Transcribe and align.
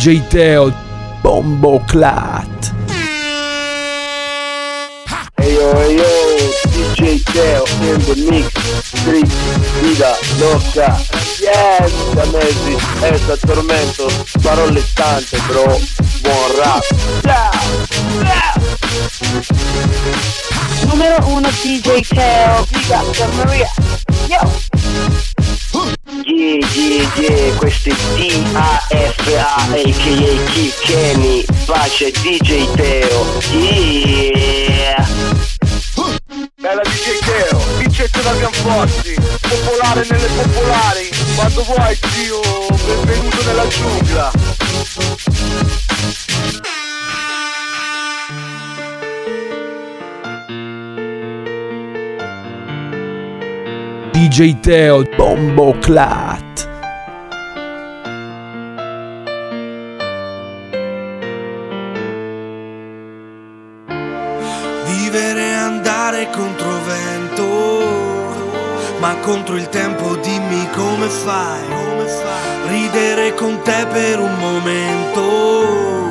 DJ 0.00 0.26
Teo, 0.28 0.72
Bombo 1.20 1.78
Clat. 1.80 2.72
Hey 5.36 5.52
yo, 5.52 5.76
hey 5.76 5.96
yo, 5.98 6.04
DJ 6.72 7.22
Teo 7.22 7.64
in 7.82 8.00
the 8.08 8.14
mix, 8.30 8.48
street, 8.80 9.28
vida, 9.82 10.16
loca, 10.38 10.96
yes, 11.38 11.92
da 12.14 12.24
mesi, 12.32 12.78
esta 13.02 13.36
tormento, 13.46 14.08
parole 14.42 14.82
tante 14.94 15.38
bro, 15.46 15.78
buon 16.22 16.50
rap, 16.56 16.82
yeah, 17.22 17.50
yeah. 18.22 18.54
Numero 20.86 21.26
1 21.26 21.50
DJ 21.62 22.00
Teo, 22.08 22.66
Giga 22.72 23.02
Maria. 23.36 23.68
Yo! 24.30 25.39
Yeah, 26.22 26.58
yeah, 26.74 27.08
yeah, 27.16 27.58
è 27.58 27.80
D-A-F-A, 28.14 29.54
a.k.a. 29.72 30.44
Kid 30.50 30.74
Kenny, 30.80 31.44
pace 31.64 32.10
DJ 32.10 32.70
Teo, 32.74 33.40
yeah! 33.52 35.06
Bella 36.56 36.82
DJ 36.82 37.18
Teo, 37.24 37.58
vincente 37.78 38.20
da 38.22 38.32
Pianforti, 38.32 39.14
popolare 39.40 40.06
nelle 40.10 40.28
popolari, 40.28 41.08
quando 41.36 41.62
vuoi 41.62 41.98
zio, 42.10 42.40
benvenuto 42.84 43.42
nella 43.44 43.66
giungla. 43.68 44.30
DJ 54.20 54.60
Teo, 54.60 55.02
Bombo 55.16 55.74
Clat. 55.78 56.68
Vivere 64.84 65.40
e 65.40 65.52
andare 65.54 66.28
contro 66.30 66.68
vento, 66.84 67.78
ma 68.98 69.14
contro 69.22 69.56
il 69.56 69.70
tempo 69.70 70.14
dimmi 70.16 70.68
come 70.74 71.06
fai. 71.06 71.62
Ridere 72.68 73.32
con 73.32 73.62
te 73.62 73.86
per 73.90 74.20
un 74.20 74.36
momento 74.38 76.10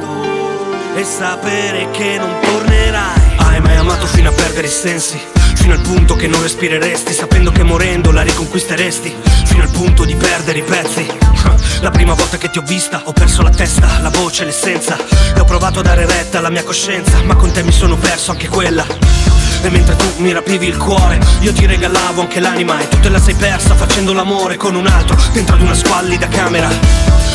e 0.95 1.03
sapere 1.03 1.91
che 1.91 2.17
non 2.17 2.33
tornerai. 2.41 3.37
Hai 3.37 3.61
mai 3.61 3.75
amato 3.75 4.07
fino 4.07 4.29
a 4.29 4.33
perdere 4.33 4.65
i 4.65 4.71
sensi? 4.71 5.38
Fino 5.59 5.73
al 5.73 5.81
punto 5.81 6.15
che 6.15 6.27
non 6.27 6.41
respireresti, 6.41 7.13
sapendo 7.13 7.51
che 7.51 7.63
morendo 7.63 8.11
la 8.11 8.21
riconquisteresti. 8.21 9.13
Fino 9.43 9.61
al 9.61 9.69
punto 9.69 10.05
di 10.05 10.15
perdere 10.15 10.59
i 10.59 10.63
pezzi. 10.63 11.05
La 11.81 11.91
prima 11.91 12.13
volta 12.13 12.37
che 12.37 12.49
ti 12.49 12.57
ho 12.57 12.63
vista 12.63 13.01
ho 13.03 13.13
perso 13.13 13.41
la 13.41 13.49
testa, 13.49 13.99
la 14.01 14.09
voce, 14.09 14.45
l'essenza. 14.45 14.97
E 15.35 15.39
ho 15.39 15.45
provato 15.45 15.79
a 15.79 15.83
dare 15.83 16.05
retta 16.05 16.39
alla 16.39 16.49
mia 16.49 16.63
coscienza, 16.63 17.21
ma 17.23 17.35
con 17.35 17.51
te 17.51 17.61
mi 17.63 17.71
sono 17.71 17.95
perso 17.95 18.31
anche 18.31 18.47
quella. 18.47 18.85
E 19.61 19.69
mentre 19.69 19.95
tu 19.95 20.05
mi 20.17 20.31
rapivi 20.31 20.67
il 20.67 20.77
cuore, 20.77 21.19
io 21.41 21.51
ti 21.51 21.65
regalavo 21.65 22.21
anche 22.21 22.39
l'anima 22.39 22.79
e 22.79 22.87
tu 22.87 22.99
te 22.99 23.09
la 23.09 23.19
sei 23.19 23.35
persa 23.35 23.75
facendo 23.75 24.13
l'amore 24.13 24.55
con 24.55 24.75
un 24.75 24.87
altro 24.87 25.17
dentro 25.33 25.55
ad 25.55 25.61
una 25.61 25.73
squallida 25.73 26.27
camera. 26.29 26.69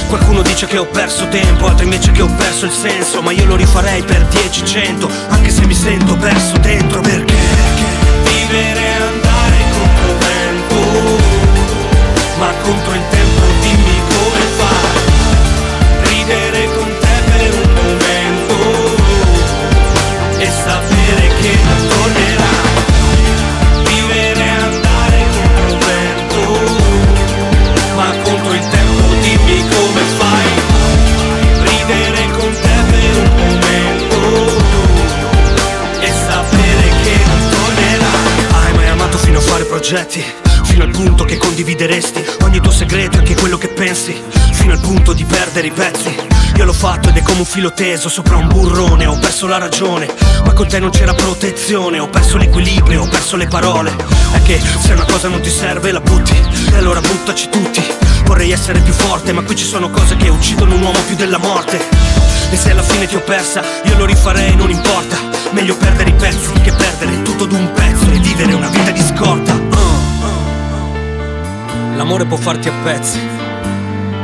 Qualcuno 0.09 0.43
dice 0.43 0.67
che 0.67 0.79
ho 0.79 0.87
perso 0.87 1.29
tempo, 1.29 1.67
altri 1.67 1.85
invece 1.85 2.13
che 2.13 2.23
ho 2.23 2.33
perso 2.37 2.65
il 2.65 2.73
senso, 2.73 3.21
ma 3.21 3.33
io 3.33 3.45
lo 3.47 3.57
rifarei 3.57 4.03
per 4.03 4.25
10, 4.27 4.65
100, 4.65 5.11
anche 5.29 5.51
se 5.51 5.67
mi 5.67 5.75
sento 5.75 6.17
perso 6.17 6.59
filo 47.55 47.73
teso 47.73 48.09
sopra 48.09 48.37
un 48.37 48.49
burrone 48.49 49.07
Ho 49.07 49.17
perso 49.17 49.47
la 49.47 49.59
ragione, 49.59 50.13
ma 50.45 50.53
con 50.53 50.67
te 50.67 50.81
non 50.81 50.91
c'era 50.91 51.15
protezione 51.15 52.01
Ho 52.01 52.09
perso 52.09 52.37
l'equilibrio, 52.37 53.03
ho 53.03 53.07
perso 53.07 53.37
le 53.37 53.47
parole. 53.47 53.95
È 54.33 54.43
che 54.43 54.61
se 54.81 54.93
una 54.93 55.05
cosa 55.05 55.29
non 55.29 55.41
ti 55.41 55.51
serve 55.51 55.93
la 55.93 56.01
butti 56.01 56.37
E 56.73 56.77
allora 56.77 57.01
buttaci 57.01 57.49
tutti. 57.51 57.81
Vorrei 58.25 58.51
essere 58.51 58.81
più 58.81 58.93
forte, 58.93 59.33
ma 59.33 59.43
qui 59.43 59.55
ci 59.55 59.65
sono 59.65 59.89
cose 59.89 60.17
che 60.17 60.29
uccidono 60.29 60.75
un 60.75 60.83
uomo 60.83 60.99
più 61.07 61.15
della 61.15 61.39
morte. 61.39 61.79
E 62.51 62.57
se 62.57 62.73
alla 62.73 62.83
fine 62.83 63.07
ti 63.07 63.15
ho 63.15 63.21
persa, 63.21 63.63
io 63.85 63.97
lo 63.97 64.05
rifarei, 64.05 64.57
non 64.57 64.71
importa. 64.71 65.17
Meglio 65.53 65.77
perdere 65.77 66.11
i 66.11 66.15
pezzi 66.15 66.51
che 66.61 66.73
perdere 66.73 67.23
tutto 67.23 67.45
d'un 67.45 67.71
pezzo 67.73 68.11
E 68.11 68.19
vivere 68.19 68.53
una 68.55 68.69
vita 68.69 68.91
di 68.91 69.01
scorta. 69.01 69.53
Uh. 69.53 70.03
L'amore 71.95 72.25
può 72.25 72.37
farti 72.37 72.67
a 72.67 72.73
pezzi 72.83 73.21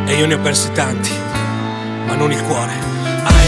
E 0.06 0.14
io 0.14 0.26
ne 0.26 0.34
ho 0.34 0.38
persi 0.41 0.72
tanti 0.72 1.12
Ma 2.04 2.16
non 2.16 2.32
il 2.32 2.42
cuore 2.42 2.89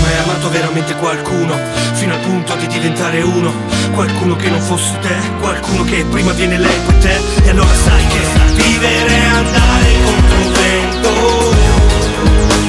mai 0.03 0.17
amato 0.19 0.51
veramente 0.51 0.95
qualcuno? 0.97 1.57
Fino 1.95 2.13
al 2.15 2.21
punto 2.21 2.55
di 2.57 2.67
diventare 2.67 3.23
uno. 3.23 3.53
Qualcuno 3.93 4.37
che 4.37 4.49
non 4.49 4.61
fosse 4.61 4.99
te 5.01 5.15
Qualcuno 5.41 5.85
che 5.85 6.05
prima 6.05 6.33
viene 6.33 6.59
lei 6.59 6.79
poi 6.85 6.99
te. 6.99 7.21
E 7.45 7.51
allora 7.51 7.73
sai 7.73 8.07
che 8.09 8.21
Vivere 8.55 9.15
e 9.15 9.25
andare 9.25 9.91
contro 10.05 10.39
il 10.41 10.51
vento. 10.51 11.11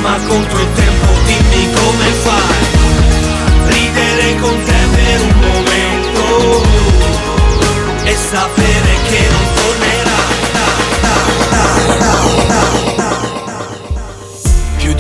Ma 0.01 0.17
contro 0.27 0.59
il 0.61 0.71
tempo 0.73 1.07
dimmi 1.25 1.73
come 1.73 2.05
fai. 2.23 2.66
Ridere 3.67 4.35
con 4.39 4.63
te 4.63 4.79
per 4.95 5.21
un 5.21 5.39
momento. 5.39 6.61
E 8.03 8.15
sapere 8.15 8.97
che 9.09 9.27
non 9.31 9.53
Più 9.63 10.03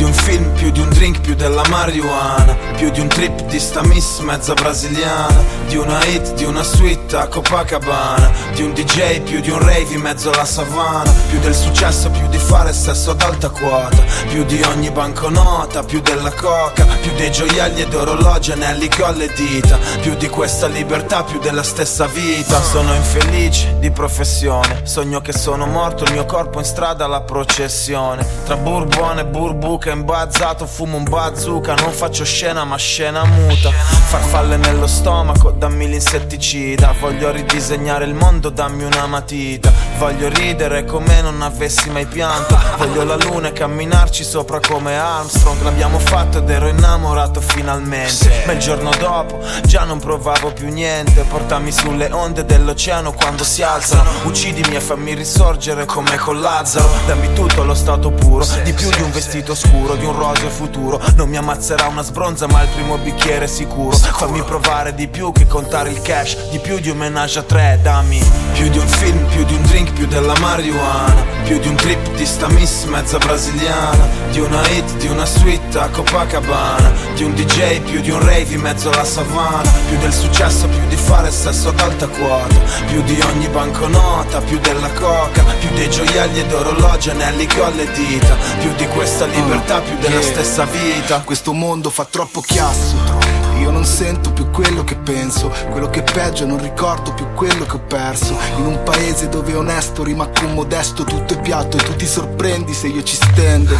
di 0.03 0.09
un 0.09 0.13
film, 0.13 0.51
più 0.55 0.69
di 0.71 0.81
un 0.81 0.89
drink, 0.89 1.21
più 1.21 1.33
della 1.33 1.63
marijuana 1.69 2.57
Più 2.75 2.89
di 2.91 2.99
un 2.99 3.07
trip 3.07 3.45
di 3.45 3.59
sta 3.59 3.81
miss 3.85 4.19
mezza 4.19 4.53
brasiliana 4.53 5.41
Di 5.67 5.77
una 5.77 6.03
hit, 6.05 6.33
di 6.33 6.43
una 6.43 6.63
suite 6.63 7.15
a 7.15 7.27
Copacabana 7.27 8.29
Di 8.53 8.63
un 8.63 8.73
DJ, 8.73 9.21
più 9.21 9.39
di 9.39 9.49
un 9.49 9.59
rave 9.59 9.93
in 9.93 10.01
mezzo 10.01 10.31
alla 10.31 10.43
savana 10.43 11.09
Più 11.29 11.39
del 11.39 11.55
successo, 11.55 12.09
più 12.09 12.27
di 12.27 12.37
fare 12.37 12.73
sesso 12.73 13.11
ad 13.11 13.21
alta 13.21 13.49
quota 13.49 14.03
Più 14.27 14.43
di 14.43 14.61
ogni 14.63 14.91
banconota, 14.91 15.83
più 15.83 16.01
della 16.01 16.33
coca 16.33 16.85
Più 17.01 17.13
dei 17.15 17.31
gioielli 17.31 17.81
ed 17.81 17.93
orologi, 17.93 18.51
anelli 18.51 18.89
ho 18.99 19.05
alle 19.05 19.31
dita 19.33 19.77
Più 20.01 20.15
di 20.15 20.27
questa 20.27 20.67
libertà, 20.67 21.23
più 21.23 21.39
della 21.39 21.63
stessa 21.63 22.07
vita. 22.07 22.61
Sono 22.61 22.93
infelice 22.93 23.77
di 23.79 23.89
professione 23.91 24.81
Sogno 24.83 25.21
che 25.21 25.31
sono 25.31 25.65
morto, 25.65 26.03
il 26.03 26.11
mio 26.11 26.25
corpo 26.25 26.59
in 26.59 26.65
strada 26.65 27.05
alla 27.05 27.21
processione. 27.21 28.25
Tra 28.43 28.57
bourbon 28.57 29.19
e 29.19 29.25
burbuca 29.25 29.92
imbazzato 29.93 30.65
Fumo 30.65 30.97
un 30.97 31.03
bazooka, 31.03 31.73
non 31.75 31.91
faccio 31.91 32.23
scena 32.23 32.63
ma 32.65 32.77
scena 32.77 33.23
muta. 33.25 33.71
Farfalle 33.71 34.57
nello 34.57 34.87
stomaco, 34.87 35.51
dammi 35.51 35.87
l'insetticida. 35.87 36.93
Voglio 36.99 37.31
ridisegnare 37.31 38.05
il 38.05 38.13
mondo, 38.13 38.49
dammi 38.49 38.83
una 38.83 39.07
matita. 39.07 39.71
Voglio 39.97 40.29
ridere 40.29 40.85
come 40.85 41.21
non 41.21 41.41
avessi 41.41 41.89
mai 41.89 42.05
pianto. 42.05 42.57
Voglio 42.77 43.03
la 43.03 43.15
luna 43.15 43.49
e 43.49 43.53
camminarci 43.53 44.23
sopra 44.23 44.59
come 44.59 44.97
Armstrong. 44.97 45.61
L'abbiamo 45.61 45.99
fatto 45.99 46.39
ed 46.39 46.49
ero 46.49 46.67
innamorato 46.67 47.41
finalmente. 47.41 48.43
Ma 48.45 48.53
il 48.53 48.59
giorno 48.59 48.91
dopo 48.99 49.39
già 49.65 49.83
non 49.83 49.99
provavo 49.99 50.51
più 50.51 50.69
niente. 50.69 51.23
Portami 51.23 51.71
sulle 51.71 52.11
onde 52.11 52.45
dell'oceano 52.45 53.13
quando 53.13 53.43
si 53.43 53.61
alzano. 53.63 54.09
Uccidimi 54.23 54.75
e 54.75 54.79
fammi 54.79 55.13
risorgere 55.13 55.85
come 55.85 56.17
con 56.17 56.39
Lazzaro. 56.39 56.89
Dammi 57.05 57.33
tutto 57.33 57.63
lo 57.63 57.73
stato 57.73 58.11
puro 58.11 58.45
Di 58.63 58.73
più 58.73 58.89
di 58.89 59.01
un 59.01 59.11
vestito 59.11 59.55
scuro, 59.55 59.82
di 59.83 60.05
un 60.05 60.17
roseo 60.17 60.49
futuro. 60.49 61.01
Non 61.15 61.29
mi 61.29 61.37
ammazzerà 61.37 61.87
una 61.87 62.01
sbronza 62.01 62.47
ma 62.47 62.61
il 62.61 62.69
primo 62.69 62.97
bicchiere 62.97 63.47
sicuro. 63.47 63.95
Fammi 63.95 64.41
provare 64.43 64.95
di 64.95 65.07
più 65.07 65.31
che 65.31 65.45
contare 65.45 65.89
il 65.89 66.01
cash. 66.01 66.49
Di 66.49 66.59
più 66.59 66.79
di 66.79 66.89
un 66.89 66.97
menage 66.97 67.39
a 67.39 67.43
tre, 67.43 67.79
dammi. 67.81 68.21
Più 68.53 68.69
di 68.69 68.77
un 68.77 68.87
film, 68.87 69.25
più 69.27 69.43
di 69.43 69.53
un 69.53 69.61
drink, 69.63 69.91
più 69.93 70.07
della 70.07 70.37
marijuana. 70.39 71.25
Più 71.43 71.59
di 71.59 71.67
un 71.67 71.75
trip 71.75 72.15
di 72.15 72.25
sta 72.25 72.47
miss 72.47 72.85
mezza 72.85 73.17
brasiliana. 73.17 74.07
Di 74.31 74.39
una 74.39 74.61
hit, 74.69 74.95
di 74.97 75.07
una 75.07 75.25
suite 75.25 75.77
a 75.77 75.89
Copacabana. 75.89 76.91
Di 77.15 77.23
un 77.23 77.33
DJ, 77.33 77.81
più 77.81 78.01
di 78.01 78.09
un 78.09 78.19
rave 78.19 78.53
in 78.53 78.61
mezzo 78.61 78.89
alla 78.89 79.03
savana. 79.03 79.69
Più 79.89 79.97
del 79.97 80.13
successo, 80.13 80.67
più 80.67 80.87
di 80.87 80.95
fare 80.95 81.29
sesso 81.31 81.69
ad 81.69 81.79
alta 81.79 82.07
quota. 82.07 82.55
Più 82.87 83.03
di 83.03 83.19
ogni 83.21 83.47
banconota, 83.49 84.39
più 84.39 84.59
della 84.59 84.91
coca. 84.91 85.43
Più 85.59 85.69
dei 85.73 85.89
gioielli 85.89 86.39
ed 86.39 86.53
orologi, 86.53 87.09
anelli 87.09 87.45
che 87.45 87.59
ho 87.59 87.65
alle 87.65 87.91
dita. 87.91 88.35
Più 88.59 88.73
di 88.75 88.87
questa 88.87 89.25
libertà, 89.25 89.72
più 89.81 89.97
della 89.97 90.21
stessa 90.21 90.65
vita. 90.65 91.21
Questo 91.21 91.53
mondo 91.53 91.89
fa 91.89 92.05
troppo 92.05 92.41
chiasso 92.41 93.22
io 93.59 93.71
non 93.71 93.85
sento 93.85 94.31
più 94.31 94.49
quello 94.49 94.83
che 94.83 94.95
penso 94.95 95.51
Quello 95.69 95.89
che 95.89 96.03
è 96.03 96.11
peggio 96.11 96.45
non 96.45 96.61
ricordo 96.61 97.13
più 97.13 97.25
quello 97.33 97.65
che 97.65 97.75
ho 97.75 97.79
perso. 97.79 98.37
In 98.57 98.65
un 98.65 98.83
paese 98.83 99.29
dove 99.29 99.53
onesto 99.53 100.03
rima 100.03 100.27
con 100.27 100.53
modesto 100.53 101.03
Tutto 101.03 101.33
è 101.33 101.41
piatto 101.41 101.77
e 101.77 101.83
tu 101.83 101.95
ti 101.95 102.05
sorprendi 102.05 102.73
se 102.73 102.87
io 102.87 103.03
ci 103.03 103.15
stendo. 103.15 103.75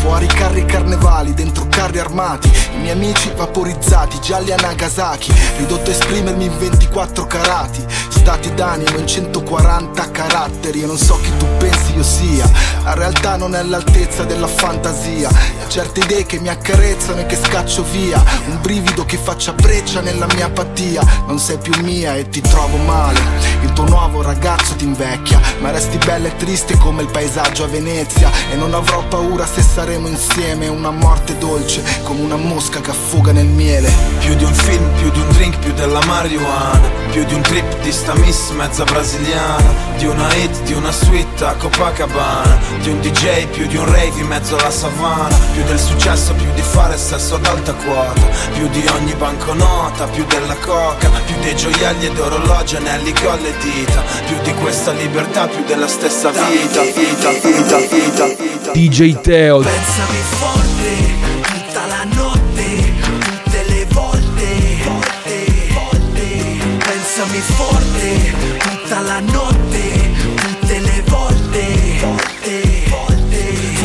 Fuori 0.00 0.26
carri 0.26 0.64
carnevali, 0.64 1.34
dentro 1.34 1.66
carri 1.68 1.98
armati 1.98 2.48
I 2.74 2.78
miei 2.78 2.92
amici 2.92 3.32
vaporizzati, 3.34 4.20
gialli 4.20 4.52
a 4.52 4.56
Nagasaki. 4.56 5.32
Ridotto 5.58 5.90
a 5.90 5.92
esprimermi 5.92 6.44
in 6.44 6.58
24 6.58 7.26
carati 7.26 7.84
Stati 8.08 8.52
d'animo 8.54 8.98
in 8.98 9.06
140 9.06 10.10
caratteri. 10.10 10.82
E 10.82 10.86
non 10.86 10.98
so 10.98 11.18
chi 11.20 11.30
tu 11.38 11.46
pensi 11.58 11.94
io 11.94 12.02
sia 12.02 12.50
La 12.84 12.94
realtà 12.94 13.36
non 13.36 13.54
è 13.54 13.58
all'altezza 13.58 14.24
della 14.24 14.46
fantasia. 14.46 15.30
Certe 15.68 16.00
idee 16.00 16.24
che 16.24 16.40
mi 16.40 16.48
accarezzano 16.48 17.20
e 17.20 17.26
che 17.26 17.36
scaccio 17.36 17.84
via 17.84 18.22
Un 18.48 18.60
brivido 18.60 19.04
che 19.08 19.16
faccia 19.16 19.54
breccia 19.54 20.02
nella 20.02 20.26
mia 20.34 20.46
apatia. 20.46 21.02
Non 21.26 21.38
sei 21.38 21.56
più 21.56 21.72
mia 21.82 22.14
e 22.14 22.28
ti 22.28 22.42
trovo 22.42 22.76
male. 22.76 23.18
Il 23.62 23.72
tuo 23.72 23.86
nuovo 23.88 24.20
ragazzo 24.22 24.74
ti 24.76 24.84
invecchia 24.84 25.40
Ma 25.60 25.70
resti 25.70 25.96
bella 25.98 26.28
e 26.28 26.36
triste 26.36 26.76
come 26.76 27.02
il 27.02 27.08
paesaggio 27.08 27.64
a 27.64 27.68
Venezia. 27.68 28.30
E 28.52 28.54
non 28.54 28.74
avrò 28.74 29.02
paura 29.08 29.46
se 29.46 29.62
saremo 29.62 30.08
insieme 30.08 30.68
Una 30.68 30.90
morte 30.90 31.36
dolce 31.38 31.82
come 32.02 32.20
una 32.20 32.36
mosca 32.36 32.80
che 32.80 32.90
affoga 32.90 33.32
nel 33.32 33.46
miele. 33.46 33.90
Più 34.20 34.34
di 34.34 34.44
un 34.44 34.52
film, 34.52 34.86
più 34.98 35.10
di 35.10 35.20
un 35.20 35.28
drink, 35.30 35.58
più 35.58 35.72
della 35.72 36.04
marijuana. 36.04 36.96
Più 37.10 37.24
di 37.24 37.32
un 37.32 37.40
trip 37.40 37.80
di 37.80 37.90
sta 37.90 38.14
miss 38.16 38.50
mezza 38.50 38.84
brasiliana. 38.84 39.96
Di 39.96 40.04
una 40.04 40.32
hit, 40.34 40.62
di 40.64 40.74
una 40.74 40.92
suite 40.92 41.44
a 41.46 41.54
Copacabana. 41.54 42.58
Di 42.82 42.90
un 42.90 43.00
DJ, 43.00 43.46
più 43.46 43.66
di 43.66 43.76
un 43.76 43.86
rave 43.86 44.20
in 44.20 44.26
mezzo 44.26 44.56
alla 44.56 44.70
savana. 44.70 45.34
Più 45.52 45.64
del 45.64 45.78
successo, 45.78 46.34
più 46.34 46.52
di 46.54 46.62
fare 46.62 46.98
sesso 46.98 47.36
ad 47.36 47.46
alta 47.46 47.72
quota. 47.72 48.20
Più 48.52 48.68
di 48.68 48.86
ogni 48.86 48.97
banconota, 49.14 50.06
più 50.06 50.24
della 50.26 50.56
coca 50.56 51.08
Più 51.26 51.34
dei 51.40 51.54
gioielli 51.54 52.06
ed 52.06 52.18
orologi, 52.18 52.76
anelli 52.76 53.12
ho 53.24 53.30
alle 53.30 53.54
dita 53.58 54.02
Più 54.26 54.36
di 54.42 54.52
questa 54.54 54.92
libertà, 54.92 55.46
più 55.46 55.64
della 55.64 55.88
stessa 55.88 56.30
vita 56.30 56.82
Vita, 56.82 57.30
vita, 57.30 57.78
vita, 57.78 58.26
vita. 58.26 58.72
DJ 58.72 59.20
Teo, 59.20 59.60
Pensami 59.60 60.18
forte 60.38 61.16
tutta 61.42 61.86
la 61.86 62.04
notte, 62.14 62.92
tutte 63.20 63.64
le 63.68 63.86
volte, 63.90 64.44
volte, 64.84 65.46
volte. 65.72 66.76
Pensami 66.78 67.40
forte 67.40 68.34
tutta 68.58 69.00
la 69.00 69.20
notte, 69.20 69.57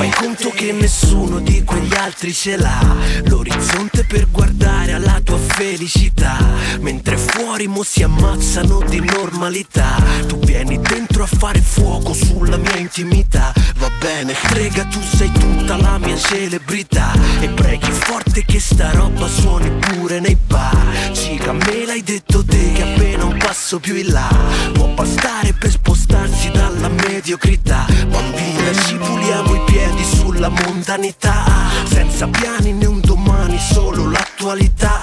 Fai 0.04 0.12
conto 0.12 0.50
che 0.50 0.74
nessuno 0.74 1.40
di 1.40 1.64
quegli 1.64 1.94
altri 1.94 2.34
ce 2.34 2.58
l'ha. 2.58 2.94
L'orizzonte 3.24 4.04
per 4.04 4.30
guardare 4.30 4.92
alla 4.92 5.22
tua 5.24 5.38
felicità. 5.38 6.38
Mentre 6.82 7.16
fuori 7.16 7.68
mo 7.68 7.84
si 7.84 8.04
ammazzano 8.04 8.82
di 8.82 9.00
normalità. 9.00 9.96
Tu 10.28 10.38
vieni 10.40 10.78
dentro 10.82 11.24
a 11.24 11.26
fare 11.26 11.62
fuoco 11.62 12.14
sulla 12.14 12.58
mia 12.58 12.76
intimità. 12.76 13.54
Va 13.78 13.90
bene, 13.98 14.34
frega 14.34 14.84
tu 14.88 15.00
sei 15.02 15.32
tutta 15.32 15.78
la 15.78 15.98
mia 16.00 16.18
celebrità. 16.18 17.14
E 17.40 17.48
preghi 17.48 17.92
forte 17.92 18.44
che 18.44 18.60
sta 18.60 18.92
roba 18.92 19.26
suoni 19.30 19.72
pure 19.72 20.20
nei 20.20 20.36
bar. 20.36 21.12
Cica 21.14 21.54
me 21.54 21.86
l'hai 21.86 22.04
detto 22.04 22.44
te 22.44 22.74
che 22.74 22.82
appena 22.82 23.24
un 23.24 23.38
passo 23.38 23.80
più 23.80 23.96
in 23.96 24.12
là. 24.12 24.28
Può 24.74 24.88
bastare 24.88 25.54
per 25.54 25.72
spostarsi 25.72 26.52
dalla 26.52 26.90
mediocrità. 26.90 27.86
Bambina 28.10 28.74
ci 28.86 28.98
sulla 30.44 30.50
mondanità. 30.50 31.45
Senza 31.86 32.28
piani 32.28 32.74
né 32.74 32.86
un 32.86 33.00
domani, 33.00 33.57
solo 33.60 34.10
l'attualità. 34.10 35.00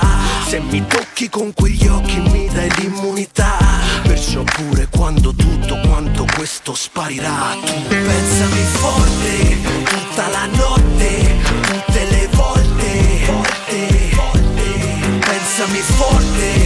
Se 0.46 0.60
mi 0.60 0.84
tocchi 0.87 1.28
con 1.28 1.52
quegli 1.54 1.87
occhi 1.87 2.19
mi 2.20 2.48
dai 2.52 2.70
l'immunità. 2.76 3.56
Perciò 4.02 4.42
pure 4.42 4.88
quando 4.90 5.34
tutto 5.34 5.78
quanto 5.87 6.26
questo 6.34 6.75
sparirà 6.75 7.56
Tu 7.64 7.72
pensami 7.88 8.64
forte 8.72 9.58
tutta 9.84 10.28
la 10.28 10.46
notte, 10.46 11.37
tutte 11.62 12.04
le 12.10 12.28
volte, 12.32 13.25
volte, 13.26 14.10
volte. 14.14 15.19
Pensami 15.20 15.78
forte 15.78 16.59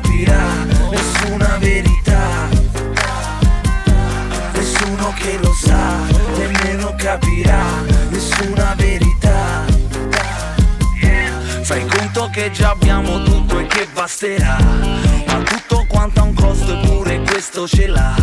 capirà, 0.00 0.64
nessuna 0.90 1.56
verità. 1.58 2.48
Nessuno 4.54 5.12
che 5.16 5.38
lo 5.42 5.52
sa, 5.52 5.96
nemmeno 6.36 6.94
capirà, 6.96 7.62
nessuna 8.08 8.74
verità. 8.76 9.68
Fai 11.62 11.86
conto 11.86 12.30
che 12.32 12.50
già 12.50 12.70
abbiamo 12.70 13.22
tutto 13.22 13.60
e 13.60 13.66
che 13.66 13.86
basterà 13.92 14.56
Ma 14.58 15.42
tutto 15.44 15.86
quanto 15.86 16.18
ha 16.18 16.24
un 16.24 16.34
costo 16.34 16.72
eppure 16.72 17.20
questo 17.20 17.68
ce 17.68 17.86
l'ha 17.86 18.16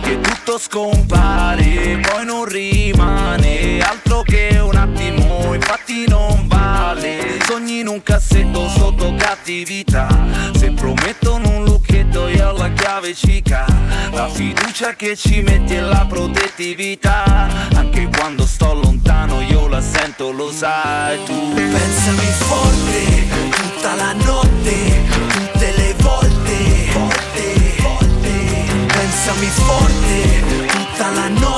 Che 0.00 0.18
tutto 0.20 0.56
scompare, 0.56 2.00
poi 2.00 2.24
non 2.24 2.46
rimane 2.46 3.80
Altro 3.80 4.22
che 4.22 4.58
un 4.58 4.74
attimo, 4.74 5.52
infatti 5.52 6.06
non 6.08 6.37
in 7.80 7.86
un 7.86 8.02
cassetto 8.02 8.68
sotto 8.68 9.14
cattività. 9.16 10.08
Se 10.54 10.72
promettono 10.72 11.48
un 11.48 11.64
lucchetto 11.64 12.26
io 12.26 12.48
ho 12.48 12.56
la 12.56 12.70
chiave 12.72 13.14
cica 13.14 13.64
La 14.10 14.28
fiducia 14.28 14.94
che 14.94 15.14
ci 15.16 15.42
metti 15.42 15.74
è 15.74 15.80
la 15.80 16.04
protettività. 16.08 17.48
Anche 17.74 18.08
quando 18.08 18.46
sto 18.46 18.74
lontano 18.74 19.40
io 19.42 19.68
la 19.68 19.80
sento, 19.80 20.32
lo 20.32 20.50
sai 20.50 21.22
tu. 21.24 21.54
Pensami 21.54 22.26
forte 22.38 23.26
tutta 23.50 23.94
la 23.94 24.12
notte, 24.12 25.04
tutte 25.28 25.72
le 25.76 25.94
volte, 25.98 26.90
volte, 26.92 27.74
volte. 27.80 28.86
Pensami 28.86 29.46
forte 29.46 30.66
tutta 30.66 31.10
la 31.10 31.28
notte, 31.28 31.57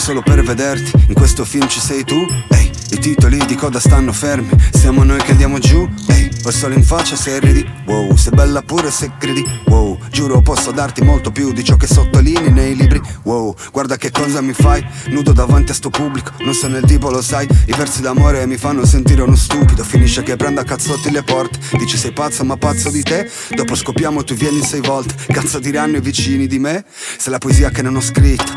solo 0.00 0.22
per 0.22 0.42
vederti. 0.42 0.92
In 1.08 1.14
questo 1.14 1.44
film 1.44 1.68
ci 1.68 1.78
sei 1.78 2.04
tu? 2.04 2.26
Ehi, 2.48 2.70
i 2.90 2.98
titoli 2.98 3.36
di 3.44 3.54
coda 3.54 3.78
stanno 3.78 4.12
fermi. 4.12 4.48
Siamo 4.72 5.04
noi 5.04 5.18
che 5.18 5.32
andiamo 5.32 5.58
giù? 5.58 5.86
Ehi, 6.08 6.30
ho 6.42 6.68
il 6.68 6.74
in 6.74 6.82
faccia 6.82 7.16
se 7.16 7.38
ridi. 7.38 7.68
Wow, 7.84 8.16
sei 8.16 8.32
bella 8.32 8.62
pure 8.62 8.90
se 8.90 9.10
gridi 9.18 9.44
Wow, 9.66 9.89
giuro 10.20 10.42
posso 10.42 10.70
darti 10.70 11.02
molto 11.02 11.30
più 11.30 11.50
Di 11.50 11.64
ciò 11.64 11.76
che 11.76 11.86
sottolinei 11.86 12.52
nei 12.52 12.76
libri. 12.76 13.00
Wow, 13.22 13.54
guarda 13.72 13.96
che 13.96 14.10
cosa 14.10 14.42
mi 14.42 14.52
fai 14.52 14.84
Nudo 15.06 15.32
davanti 15.32 15.70
a 15.70 15.74
sto 15.74 15.88
pubblico. 15.88 16.32
Non 16.40 16.52
sono 16.52 16.76
il 16.76 16.84
tipo, 16.84 17.08
lo 17.08 17.22
sai 17.22 17.48
I 17.66 17.72
versi 17.72 18.02
d'amore 18.02 18.44
mi 18.46 18.58
fanno 18.58 18.84
sentire 18.84 19.22
uno 19.22 19.34
stupido. 19.34 19.82
Finisce 19.82 20.22
che 20.22 20.36
prenda 20.36 20.62
cazzotti 20.62 21.10
le 21.10 21.22
porte 21.22 21.58
Dici 21.78 21.96
sei 21.96 22.12
pazzo 22.12 22.44
ma 22.44 22.58
pazzo 22.58 22.90
di 22.90 23.02
te. 23.02 23.30
Dopo 23.54 23.74
scopiamo 23.74 24.22
tu 24.22 24.34
vieni 24.34 24.60
sei 24.62 24.80
volte. 24.82 25.14
Cazzo 25.32 25.58
diranno 25.58 25.96
i 25.96 26.00
vicini 26.02 26.46
di 26.46 26.58
me 26.58 26.84
Se 27.16 27.30
la 27.30 27.38
poesia 27.38 27.70
che 27.70 27.80
non 27.80 27.96
ho 27.96 28.00
scritto 28.02 28.52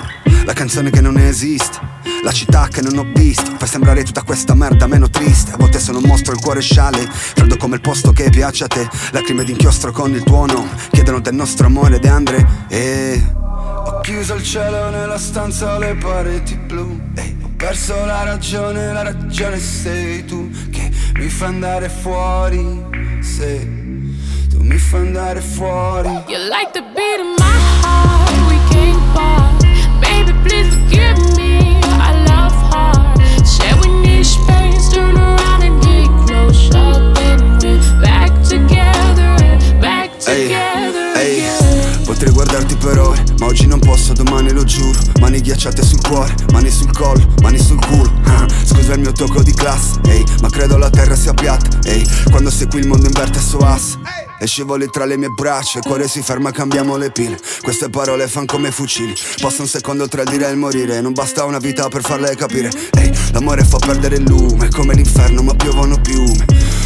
la 0.46 0.51
canzone 0.51 0.89
che 0.89 1.00
non 1.00 1.17
esiste 1.17 1.79
La 2.24 2.32
città 2.32 2.68
che 2.70 2.82
non 2.82 2.98
ho 2.98 3.06
visto 3.13 3.51
Fai 3.58 3.68
sembrare 3.68 4.03
tutta 4.03 4.24
questa 4.24 4.56
merda 4.56 4.88
meno 4.88 5.10
triste. 5.10 5.51
A 5.51 5.58
volte 5.58 5.77
sono 5.77 5.98
un 5.98 6.06
mostro, 6.06 6.34
il 6.34 6.39
cuore 6.39 6.62
sciale 6.62 7.06
Freddo 7.10 7.58
come 7.58 7.75
il 7.75 7.82
posto 7.82 8.13
che 8.13 8.30
piace 8.30 8.63
a 8.63 8.68
te. 8.68 8.88
Lacrime 9.12 9.44
d'inchiostro 9.44 9.92
con 9.92 10.13
il 10.13 10.24
tuo 10.24 10.46
nome 10.46 10.70
Chiedono 10.92 11.20
del 11.20 11.34
nostro 11.34 11.65
amore 11.65 12.00
De 12.00 12.08
Andre 12.08 12.48
E 12.70 13.22
ho 13.86 14.00
chiuso 14.00 14.36
il 14.36 14.44
cielo 14.44 14.89
nella 14.89 15.18
stanza 15.18 15.77
le 15.77 15.96
pareti 15.96 16.56
blu. 16.56 17.00
Ehi, 17.15 17.38
Ho 17.44 17.50
perso 17.58 17.94
la 18.06 18.24
ragione, 18.24 18.94
la 18.94 19.03
ragione 19.03 19.60
sei 19.60 20.24
tu 20.24 20.50
Che 20.72 20.89
mi 21.15 21.27
fa 21.27 21.48
andare 21.48 21.89
fuori 21.89 22.82
Se 23.22 23.68
tu 24.50 24.62
mi 24.62 24.77
fai 24.77 25.01
andare 25.01 25.42
fuori. 25.42 26.08
You 26.27 26.39
like 26.48 26.72
the 26.74 26.84
beat 26.94 27.20
of 27.20 27.39
my 27.39 27.60
heart, 27.82 28.32
we 28.48 28.58
can't 28.70 29.13
part. 29.13 29.62
Baby, 30.00 30.34
please 30.48 30.74
Potrei 42.05 42.32
guardarti 42.32 42.75
per 42.75 43.00
ore 43.00 43.32
Oggi 43.43 43.67
non 43.67 43.79
posso, 43.79 44.13
domani 44.13 44.51
lo 44.51 44.63
giuro 44.63 44.97
Mani 45.19 45.41
ghiacciate 45.41 45.83
sul 45.83 46.01
cuore, 46.01 46.33
mani 46.51 46.69
sul 46.69 46.91
collo, 46.91 47.27
mani 47.41 47.59
sul 47.59 47.77
culo 47.85 48.12
Scusa 48.63 48.93
il 48.93 49.00
mio 49.00 49.12
tocco 49.12 49.43
di 49.43 49.53
classe, 49.53 50.00
ehi 50.05 50.23
Ma 50.41 50.50
credo 50.50 50.77
la 50.77 50.89
terra 50.89 51.15
sia 51.15 51.33
piatta, 51.33 51.79
ehi 51.83 52.07
Quando 52.31 52.50
sei 52.50 52.67
qui 52.67 52.79
il 52.79 52.88
mondo 52.88 53.05
inverte 53.05 53.38
il 53.38 53.43
suo 53.43 53.59
asse 53.59 54.00
e 54.39 54.47
scivoli 54.47 54.89
tra 54.89 55.05
le 55.05 55.15
mie 55.15 55.29
braccia, 55.29 55.77
il 55.77 55.85
cuore 55.85 56.05
si 56.05 56.21
ferma, 56.21 56.51
cambiamo 56.51 56.97
le 56.97 57.12
pile. 57.12 57.39
Queste 57.62 57.89
parole 57.89 58.27
fan 58.27 58.45
come 58.45 58.71
fucili. 58.71 59.13
Basta 59.41 59.62
un 59.62 59.69
secondo 59.69 60.05
tra 60.09 60.23
il 60.23 60.29
dire 60.29 60.50
e 60.50 60.51
il 60.51 60.57
morire. 60.57 61.00
Non 61.00 61.13
basta 61.13 61.45
una 61.45 61.59
vita 61.59 61.88
per 61.88 62.01
farle 62.01 62.35
capire. 62.35 62.69
Ehi, 62.97 63.09
l'amore 63.31 63.63
fa 63.63 63.77
perdere 63.77 64.17
il 64.17 64.23
lume, 64.23 64.67
come 64.67 64.95
l'inferno, 64.95 65.43
ma 65.43 65.53
piovono 65.53 65.97
piume. 66.01 66.45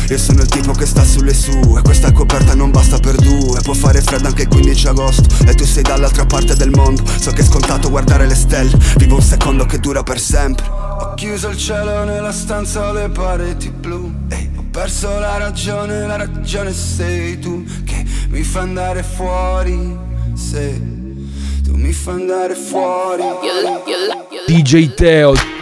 Io 0.09 0.17
sono 0.17 0.41
il 0.41 0.47
tipo 0.47 0.71
che 0.71 0.85
sta 0.85 1.03
sulle 1.03 1.33
sue, 1.33 1.81
questa 1.81 2.13
coperta 2.13 2.55
non 2.55 2.71
basta 2.71 2.97
per 2.97 3.15
due. 3.15 3.59
Può 3.61 3.73
fare 3.73 4.01
freddo 4.01 4.27
anche 4.27 4.43
il 4.43 4.47
15 4.47 4.87
agosto. 4.87 5.45
E 5.45 5.53
tu 5.53 5.65
sei 5.65 5.83
dall'altra 5.83 6.25
parte 6.25 6.55
del 6.55 6.69
mondo. 6.69 7.03
So 7.19 7.31
che 7.31 7.41
è 7.41 7.43
scontato 7.43 7.89
guardare 7.89 8.25
le 8.25 8.35
stelle. 8.35 8.71
Vivo 8.95 9.15
un 9.15 9.21
secondo 9.21 9.65
che 9.65 9.79
dura 9.79 10.03
per 10.03 10.19
sempre. 10.19 10.65
Ho 10.69 11.13
chiuso 11.15 11.49
il 11.49 11.57
cielo 11.57 12.05
nella 12.05 12.31
stanza, 12.31 12.87
ho 12.87 12.93
le 12.93 13.09
pareti 13.09 13.69
blu. 13.69 14.13
Ehi 14.29 14.49
perso 14.77 15.19
la 15.19 15.37
ragione, 15.37 16.05
la 16.05 16.17
ragione 16.17 16.71
sei 16.71 17.39
tu 17.39 17.65
che 17.83 18.05
mi 18.29 18.43
fa 18.43 18.61
andare 18.61 19.03
fuori. 19.03 19.97
Se 20.35 20.81
tu 21.63 21.75
mi 21.75 21.91
fa 21.91 22.11
andare 22.11 22.55
fuori. 22.55 23.23
DJ 24.45 24.93
Teo. 24.93 25.56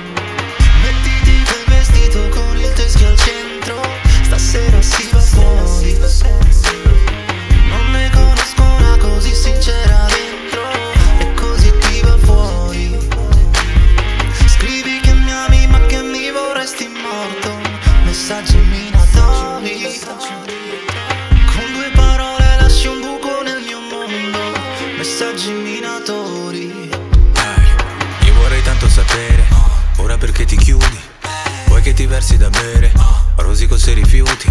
Versi 32.16 32.38
da 32.38 32.50
bere? 32.50 32.94
Rosico 33.36 33.78
se 33.78 33.92
rifiuti. 33.92 34.48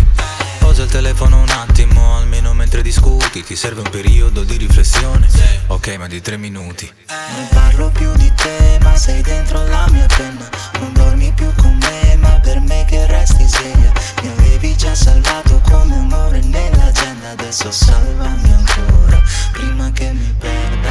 Posa 0.59 0.83
il 0.83 0.91
telefono 0.91 1.41
un 1.41 1.49
attimo, 1.49 2.19
almeno 2.19 2.53
mentre 2.53 2.83
discuti. 2.83 3.43
Ti 3.43 3.57
serve 3.57 3.81
un 3.81 3.89
periodo 3.89 4.45
di 4.45 4.59
riflessione? 4.59 5.27
Ok, 5.69 5.97
ma 5.97 6.07
di 6.07 6.21
tre 6.21 6.37
minuti. 6.37 6.93
Non 7.09 7.49
parlo 7.49 7.89
più 7.89 8.13
di 8.17 8.31
te, 8.35 8.79
ma 8.83 8.95
sei 8.97 9.23
dentro 9.23 9.65
la 9.67 9.89
mia 9.91 10.05
penna. 10.15 10.47
Non 10.79 10.93
dormi 10.93 11.33
più 11.33 11.51
con 11.57 11.75
me, 11.81 12.17
ma 12.17 12.39
per 12.41 12.61
me 12.61 12.85
che 12.87 13.07
resti 13.07 13.47
sveglia. 13.49 13.93
Mi 14.21 14.29
avevi 14.29 14.77
già 14.77 14.95
salvato 14.95 15.59
come 15.61 15.97
amore 15.97 16.41
nell'agenda, 16.43 17.31
adesso 17.31 17.71
salvami 17.71 18.53
ancora, 18.53 19.23
prima 19.53 19.91
che 19.91 20.13
mi 20.13 20.35
perda. 20.39 20.91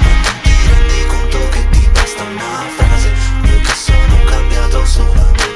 Non 0.00 0.40
ti 0.42 0.52
rendi 0.68 1.06
conto 1.06 1.48
che 1.50 1.68
ti 1.68 1.86
basta 1.92 2.22
una 2.22 2.64
frase? 2.74 3.12
Io 3.42 3.60
che 3.60 3.74
sono 3.74 4.24
cambiato 4.24 4.86
solamente 4.86 5.55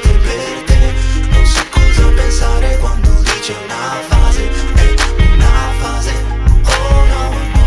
pensare 2.41 2.77
quando 2.79 3.09
dice 3.21 3.55
una 3.65 4.01
fase, 4.07 4.49
eh, 4.75 4.95
una 5.35 5.71
fase. 5.79 6.13
Oh 6.65 7.05
no, 7.05 7.29
no. 7.53 7.65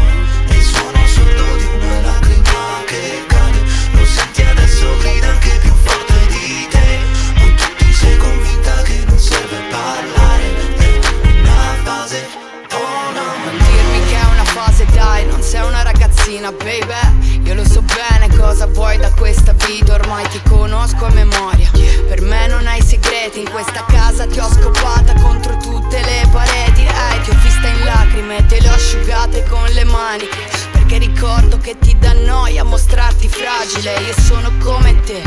E 0.49 0.57
il 0.57 0.63
suono 0.63 1.07
sordo 1.07 1.57
di 1.57 1.69
una 1.79 2.01
lacrima 2.01 2.83
che 2.87 3.25
cade. 3.29 3.59
Lo 3.93 4.05
senti 4.05 4.43
adesso 4.43 4.87
grida 4.99 5.29
anche 5.29 5.59
più 5.61 5.73
forte 5.75 6.27
di 6.27 6.67
te. 6.69 6.99
Ma 7.37 7.45
tu 7.55 7.75
ti 7.77 7.93
sei 7.93 8.17
convinta 8.17 8.83
che 8.83 9.05
non 9.07 9.19
serve 9.19 9.59
parlare. 9.71 10.45
È 10.77 11.39
una 11.39 11.77
fase, 11.85 12.27
oh 12.73 13.13
no 13.13 13.23
Non 13.45 13.57
dirmi 13.57 14.07
che 14.09 14.17
è 14.17 14.25
una 14.25 14.45
fase 14.45 14.87
dai, 14.93 15.25
non 15.27 15.41
sei 15.41 15.65
una 15.65 15.83
ragazzina 15.83 16.51
baby. 16.51 17.43
Io 17.45 17.55
lo 17.55 17.65
so 17.65 17.83
bene 17.83 18.35
cosa 18.37 18.67
vuoi 18.67 18.99
da 18.99 19.11
questa 19.13 19.53
vita, 19.53 19.95
ormai 19.95 20.27
ti 20.31 20.41
conosco 20.49 21.05
a 21.05 21.11
memoria. 21.11 21.71
Per 22.09 22.21
me 22.23 22.47
non 22.49 22.67
hai 22.67 22.83
segreti, 22.83 23.41
in 23.41 23.51
questa 23.51 23.85
casa 23.87 23.94
ti 24.23 24.39
ho 24.39 24.49
scopata 24.49 25.13
contro 25.15 25.57
tutte 25.57 26.01
le 26.01 26.29
pareti. 26.31 26.83
Ehi, 26.83 27.21
ti 27.23 27.31
ho 27.31 27.39
vista 27.43 27.67
in 27.67 27.85
lacrime, 27.85 28.47
te 28.47 28.61
le 28.61 28.69
ho 28.69 28.75
asciugate 28.75 29.43
con 29.49 29.67
le 29.71 29.85
mani. 29.85 30.25
Perché 30.71 30.99
ricordo 30.99 31.59
che 31.59 31.77
ti 31.79 31.99
dà 31.99 32.13
noia 32.13 32.63
mostrarti 32.63 33.29
fragile. 33.29 33.99
Io 34.07 34.15
sono 34.21 34.53
come 34.63 35.01
te 35.01 35.21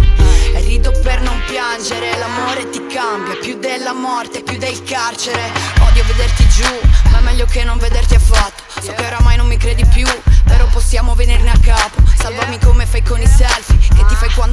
e 0.53 0.59
rido 0.61 0.91
per 1.03 1.21
non 1.21 1.41
piangere. 1.47 2.17
L'amore 2.17 2.69
ti 2.69 2.85
cambia 2.87 3.35
più 3.35 3.57
della 3.59 3.93
morte, 3.93 4.41
più 4.41 4.57
del 4.57 4.81
carcere. 4.83 5.51
Odio 5.81 6.03
vederti 6.05 6.47
giù, 6.47 6.79
ma 7.11 7.19
è 7.19 7.21
meglio 7.21 7.45
che 7.45 7.63
non 7.65 7.77
vederti 7.77 8.15
affatto. 8.15 8.63
So 8.81 8.93
che 8.93 9.05
oramai 9.05 9.35
non 9.35 9.47
mi 9.47 9.57
credi 9.57 9.85
più, 9.85 10.07
però 10.45 10.65
possiamo 10.67 11.13
venirne 11.13 11.51
a 11.51 11.59
capo. 11.61 12.01
Salvami 12.17 12.57
come 12.59 12.85
fai 12.85 13.03
con 13.03 13.21
i 13.21 13.27
selfie, 13.27 13.77
che 13.77 14.05
ti 14.05 14.15
fai 14.15 14.27
senti 14.29 14.46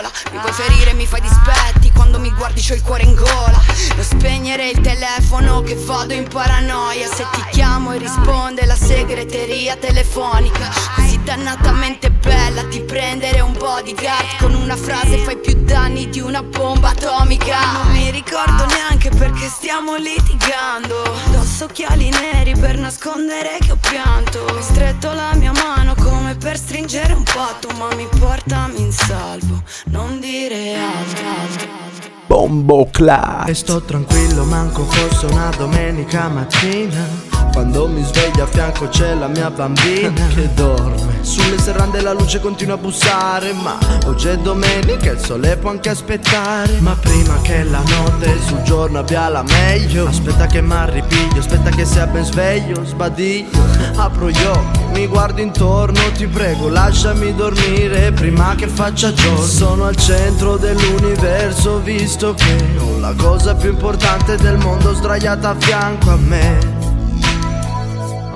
sola 0.00 0.10
Mi 0.32 0.38
vuoi 0.38 0.52
ferire, 0.52 0.92
mi 0.94 1.06
fai 1.06 1.20
dispetti, 1.20 1.90
quando 1.92 2.18
mi 2.18 2.30
guardi 2.30 2.62
c'ho 2.62 2.74
il 2.74 2.82
cuore 2.82 3.02
in 3.02 3.14
gola. 3.14 3.60
Non 3.94 4.04
spegnere 4.04 4.70
il 4.70 4.80
telefono 4.80 5.60
che 5.62 5.74
vado 5.74 6.14
in 6.14 6.26
paranoia. 6.26 7.06
Se 7.06 7.26
ti 7.32 7.44
chiamo 7.50 7.92
e 7.92 7.98
risponde 7.98 8.64
la 8.64 8.74
segreteria 8.74 9.76
telefonica. 9.76 10.70
Così 10.94 11.22
dannatamente 11.22 12.10
bella, 12.10 12.64
ti 12.64 12.80
prendere 12.80 13.40
un 13.40 13.52
bodyguard 13.52 14.38
Con 14.38 14.54
una 14.54 14.76
frase 14.76 15.18
fai 15.18 15.38
più 15.38 15.54
danni 15.64 16.08
di 16.08 16.20
una 16.20 16.42
bomba 16.42 16.90
atomica. 16.90 17.72
Non 17.72 17.92
mi 17.92 18.10
ricordo 18.10 18.64
neanche 18.66 19.10
perché 19.10 19.48
stiamo 19.48 19.96
litigando. 19.96 21.02
Addosso 21.26 21.64
occhiali 21.64 22.08
neri 22.10 22.54
per 22.56 22.78
nascondere 22.78 23.58
che 23.60 23.72
ho 23.72 23.78
pianto. 23.80 24.46
Hai 24.46 24.62
stretto 24.62 25.12
la 25.12 25.34
mia 25.34 25.52
mano 25.52 25.94
come 26.30 26.36
per 26.36 26.56
stringere 26.56 27.12
un 27.12 27.22
patto 27.22 27.68
Ma 27.76 27.94
mi 27.94 28.06
portami 28.18 28.80
in 28.80 28.92
salvo, 28.92 29.62
non 29.86 30.20
dire 30.20 30.76
altro, 30.76 31.26
altro, 31.26 31.68
altro. 31.84 32.19
Bombo 32.30 32.86
Clat. 32.92 33.48
E 33.48 33.54
sto 33.54 33.82
tranquillo, 33.82 34.44
manco 34.44 34.84
fosse 34.84 35.26
una 35.26 35.50
domenica 35.58 36.28
mattina. 36.28 37.04
Quando 37.52 37.88
mi 37.88 38.04
sveglio 38.04 38.44
a 38.44 38.46
fianco 38.46 38.86
c'è 38.86 39.14
la 39.14 39.26
mia 39.26 39.50
bambina 39.50 40.28
che 40.32 40.48
dorme. 40.54 41.18
Sulle 41.22 41.58
serrande 41.58 42.00
la 42.00 42.12
luce 42.12 42.38
continua 42.38 42.74
a 42.74 42.78
bussare, 42.78 43.52
ma 43.52 43.76
oggi 44.06 44.28
è 44.28 44.38
domenica 44.38 45.10
il 45.10 45.18
sole 45.18 45.56
può 45.56 45.70
anche 45.70 45.88
aspettare. 45.88 46.78
Ma 46.78 46.94
prima 46.94 47.40
che 47.42 47.64
la 47.64 47.82
notte 47.84 48.38
sul 48.46 48.62
giorno 48.62 49.00
abbia 49.00 49.28
la 49.28 49.42
meglio, 49.42 50.06
aspetta 50.06 50.46
che 50.46 50.60
m'arripiglio, 50.60 51.40
aspetta 51.40 51.70
che 51.70 51.84
sia 51.84 52.06
ben 52.06 52.24
sveglio, 52.24 52.84
sbadiglio. 52.84 53.58
Apro 53.96 54.30
gli 54.30 54.44
occhi, 54.44 54.80
mi 54.92 55.06
guardo 55.08 55.40
intorno, 55.40 56.00
ti 56.14 56.28
prego, 56.28 56.68
lasciami 56.68 57.34
dormire 57.34 58.12
prima 58.12 58.54
che 58.54 58.68
faccia 58.68 59.12
giorno. 59.12 59.42
Sono 59.42 59.84
al 59.86 59.96
centro 59.96 60.56
dell'universo, 60.56 61.80
visto 61.80 62.19
che 62.20 62.76
ho 62.78 62.98
la 62.98 63.14
cosa 63.16 63.54
più 63.54 63.70
importante 63.70 64.36
del 64.36 64.58
mondo 64.58 64.92
sdraiata 64.92 65.50
a 65.50 65.56
fianco 65.58 66.10
a 66.10 66.16
me. 66.16 66.58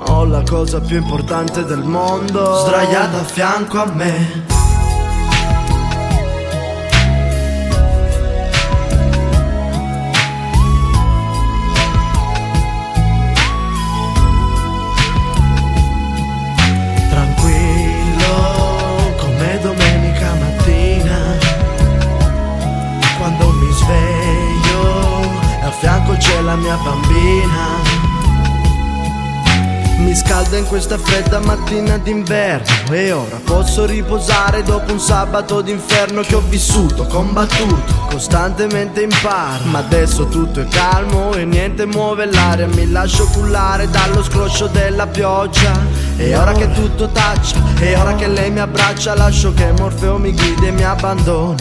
Ho 0.06 0.24
la 0.24 0.42
cosa 0.42 0.80
più 0.80 0.96
importante 0.96 1.64
del 1.66 1.82
mondo 1.84 2.60
sdraiata 2.60 3.20
a 3.20 3.24
fianco 3.24 3.82
a 3.82 3.86
me. 3.92 4.63
C'è 26.24 26.40
la 26.40 26.56
mia 26.56 26.76
bambina. 26.76 27.83
Mi 30.14 30.20
scalda 30.20 30.56
in 30.56 30.66
questa 30.66 30.96
fredda 30.96 31.40
mattina 31.40 31.98
d'inverno. 31.98 32.94
E 32.94 33.10
ora 33.10 33.40
posso 33.42 33.84
riposare 33.84 34.62
dopo 34.62 34.92
un 34.92 35.00
sabato 35.00 35.60
d'inferno 35.60 36.20
che 36.20 36.36
ho 36.36 36.42
vissuto, 36.48 37.04
combattuto, 37.08 38.06
costantemente 38.08 39.02
in 39.02 39.10
paro. 39.20 39.64
Ma 39.64 39.80
adesso 39.80 40.28
tutto 40.28 40.60
è 40.60 40.68
calmo 40.68 41.32
e 41.32 41.44
niente 41.44 41.84
muove 41.86 42.26
l'aria. 42.26 42.68
Mi 42.68 42.88
lascio 42.92 43.26
cullare 43.26 43.90
dallo 43.90 44.22
scroscio 44.22 44.68
della 44.68 45.08
pioggia. 45.08 45.72
E 46.16 46.36
ora 46.36 46.52
che 46.52 46.70
tutto 46.70 47.08
taccia, 47.08 47.60
e 47.80 47.96
ora 47.96 48.14
che 48.14 48.28
lei 48.28 48.52
mi 48.52 48.60
abbraccia 48.60 49.16
Lascio 49.16 49.52
che 49.52 49.72
Morfeo 49.72 50.16
mi 50.16 50.32
guidi 50.32 50.66
e 50.66 50.70
mi 50.70 50.84
abbandono. 50.84 51.56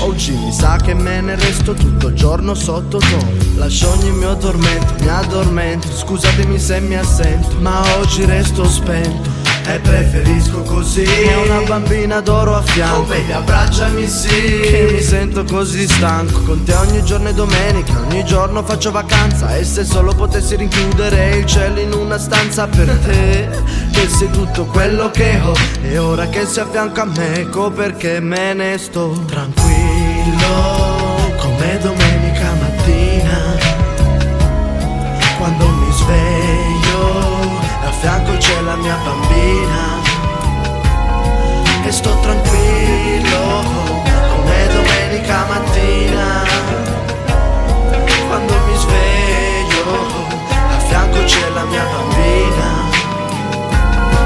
Oggi 0.00 0.32
mi 0.32 0.50
sa 0.50 0.78
che 0.82 0.94
me 0.94 1.20
ne 1.20 1.36
resto 1.36 1.74
tutto 1.74 2.08
il 2.08 2.14
giorno 2.14 2.54
sottotono 2.54 3.44
Lascio 3.54 3.88
ogni 3.92 4.10
mio 4.10 4.36
tormento, 4.36 4.94
mi 4.98 5.08
addormento. 5.08 5.88
Scusatemi 5.88 6.58
se 6.58 6.80
mi 6.80 6.96
assento, 6.96 7.56
ma 7.60 7.83
oggi 7.98 8.24
resto 8.24 8.64
spento 8.68 9.30
E 9.66 9.78
preferisco 9.78 10.62
così. 10.62 11.02
È 11.02 11.36
una 11.36 11.60
bambina 11.66 12.20
d'oro 12.20 12.54
a 12.56 12.62
fianco. 12.62 12.96
Con 12.96 13.08
baby 13.08 13.32
abbracciami 13.32 14.06
sì. 14.06 14.60
Che 14.60 14.90
mi 14.92 15.00
sento 15.00 15.44
così 15.44 15.88
stanco. 15.88 16.42
Con 16.42 16.62
te 16.64 16.74
ogni 16.74 17.02
giorno 17.02 17.28
è 17.28 17.32
domenica 17.32 17.98
Ogni 18.00 18.24
giorno 18.24 18.62
faccio 18.62 18.90
vacanza. 18.90 19.56
E 19.56 19.64
se 19.64 19.84
solo 19.84 20.14
potessi 20.14 20.56
rinchiudere 20.56 21.36
il 21.36 21.46
cielo 21.46 21.80
in 21.80 21.92
una 21.92 22.18
stanza 22.18 22.66
per 22.66 22.88
te 23.04 23.48
Che 23.90 24.08
sei 24.08 24.30
tutto 24.30 24.66
quello 24.66 25.10
che 25.10 25.40
ho. 25.42 25.54
E 25.82 25.96
ora 25.98 26.26
che 26.28 26.44
sei 26.46 26.64
a 26.64 26.66
fianco 26.70 27.00
a 27.00 27.06
me 27.06 27.34
Ecco 27.40 27.70
perché 27.70 28.20
me 28.20 28.52
ne 28.52 28.76
sto. 28.76 29.24
Tranquillo 29.26 30.46
Come 31.38 31.78
domenica 31.80 32.52
mattina? 32.60 33.72
Quando 35.38 35.68
mi 35.68 35.92
sveglio 35.92 36.43
fianco 38.04 38.36
c'è 38.36 38.60
la 38.60 38.76
mia 38.76 38.96
bambina. 39.02 39.82
E 41.86 41.90
sto 41.90 42.18
tranquillo 42.20 43.62
Come 44.28 44.66
domenica 44.74 45.46
mattina. 45.48 46.42
Quando 48.26 48.54
mi 48.66 48.76
sveglio 48.76 49.84
A 50.76 50.78
fianco 50.80 51.24
c'è 51.24 51.48
la 51.54 51.64
mia 51.64 51.84
bambina. 51.92 52.68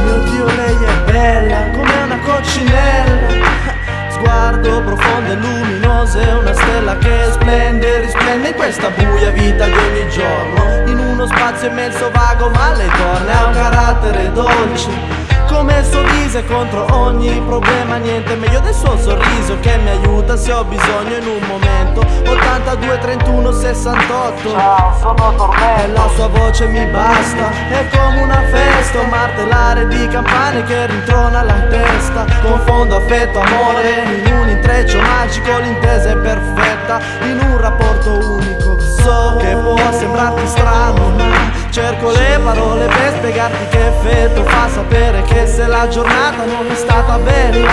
Mio 0.04 0.18
Dio 0.28 0.44
lei 0.44 0.76
è 0.84 1.10
bella 1.12 1.70
come 1.70 2.02
una 2.02 2.18
coccinella 2.18 3.87
Sguardo 4.18 4.82
profondo 4.82 5.30
e 5.30 5.34
luminoso 5.36 6.18
è 6.18 6.32
una 6.32 6.52
stella 6.52 6.98
che 6.98 7.28
splende, 7.30 8.00
risplende 8.00 8.48
in 8.48 8.54
questa 8.54 8.90
buia 8.90 9.30
vita 9.30 9.64
di 9.64 9.72
ogni 9.72 10.08
giorno. 10.10 10.90
In 10.90 10.98
uno 10.98 11.24
spazio 11.26 11.68
immenso 11.68 12.10
vago 12.10 12.50
ma 12.50 12.74
lei 12.74 12.88
torna, 12.88 13.40
ha 13.40 13.46
un 13.46 13.52
carattere 13.52 14.32
dolce 14.32 15.17
come 15.48 15.78
il 15.78 15.84
suo 15.84 16.02
viso 16.04 16.38
e 16.38 16.44
contro 16.44 16.86
ogni 16.92 17.40
problema 17.46 17.96
Niente 17.96 18.36
meglio 18.36 18.60
del 18.60 18.74
suo 18.74 18.96
sorriso 18.98 19.58
che 19.60 19.76
mi 19.78 19.90
aiuta 19.90 20.36
se 20.36 20.52
ho 20.52 20.64
bisogno 20.64 21.16
in 21.16 21.26
un 21.26 21.46
momento. 21.48 22.00
82 22.00 22.98
31 22.98 23.52
68 23.52 24.50
Ciao 24.50 24.96
sono 25.00 25.34
Tormento. 25.36 25.82
E 25.82 25.88
la 25.88 26.08
sua 26.14 26.28
voce 26.28 26.66
mi 26.66 26.84
basta. 26.86 27.50
È 27.70 27.88
come 27.90 28.22
una 28.22 28.42
festa 28.50 29.00
Un 29.00 29.08
martellare 29.08 29.88
di 29.88 30.06
campane 30.08 30.62
che 30.64 30.86
rintrona 30.86 31.42
la 31.42 31.60
testa. 31.68 32.24
Confondo 32.42 32.96
affetto 32.96 33.40
amore 33.40 34.22
In 34.26 34.32
un 34.32 34.48
intreccio 34.48 35.00
magico. 35.00 35.58
L'intesa 35.58 36.10
è 36.10 36.16
perfetta 36.16 37.00
In 37.22 37.40
un 37.40 37.58
rapporto 37.58 38.34
unico. 38.34 38.78
So 38.80 39.36
che 39.38 39.56
può 39.56 39.76
sembrarti 39.92 40.46
strano 40.46 41.08
ma 41.16 41.57
Cerco 41.70 42.10
le 42.10 42.40
parole 42.42 42.86
per 42.86 43.12
spiegarti 43.18 43.68
che 43.68 43.86
effetto 43.88 44.42
fa 44.44 44.68
sapere 44.68 45.22
che 45.22 45.46
se 45.46 45.66
la 45.66 45.86
giornata 45.88 46.44
non 46.44 46.66
è 46.70 46.74
stata 46.74 47.18
bella 47.18 47.70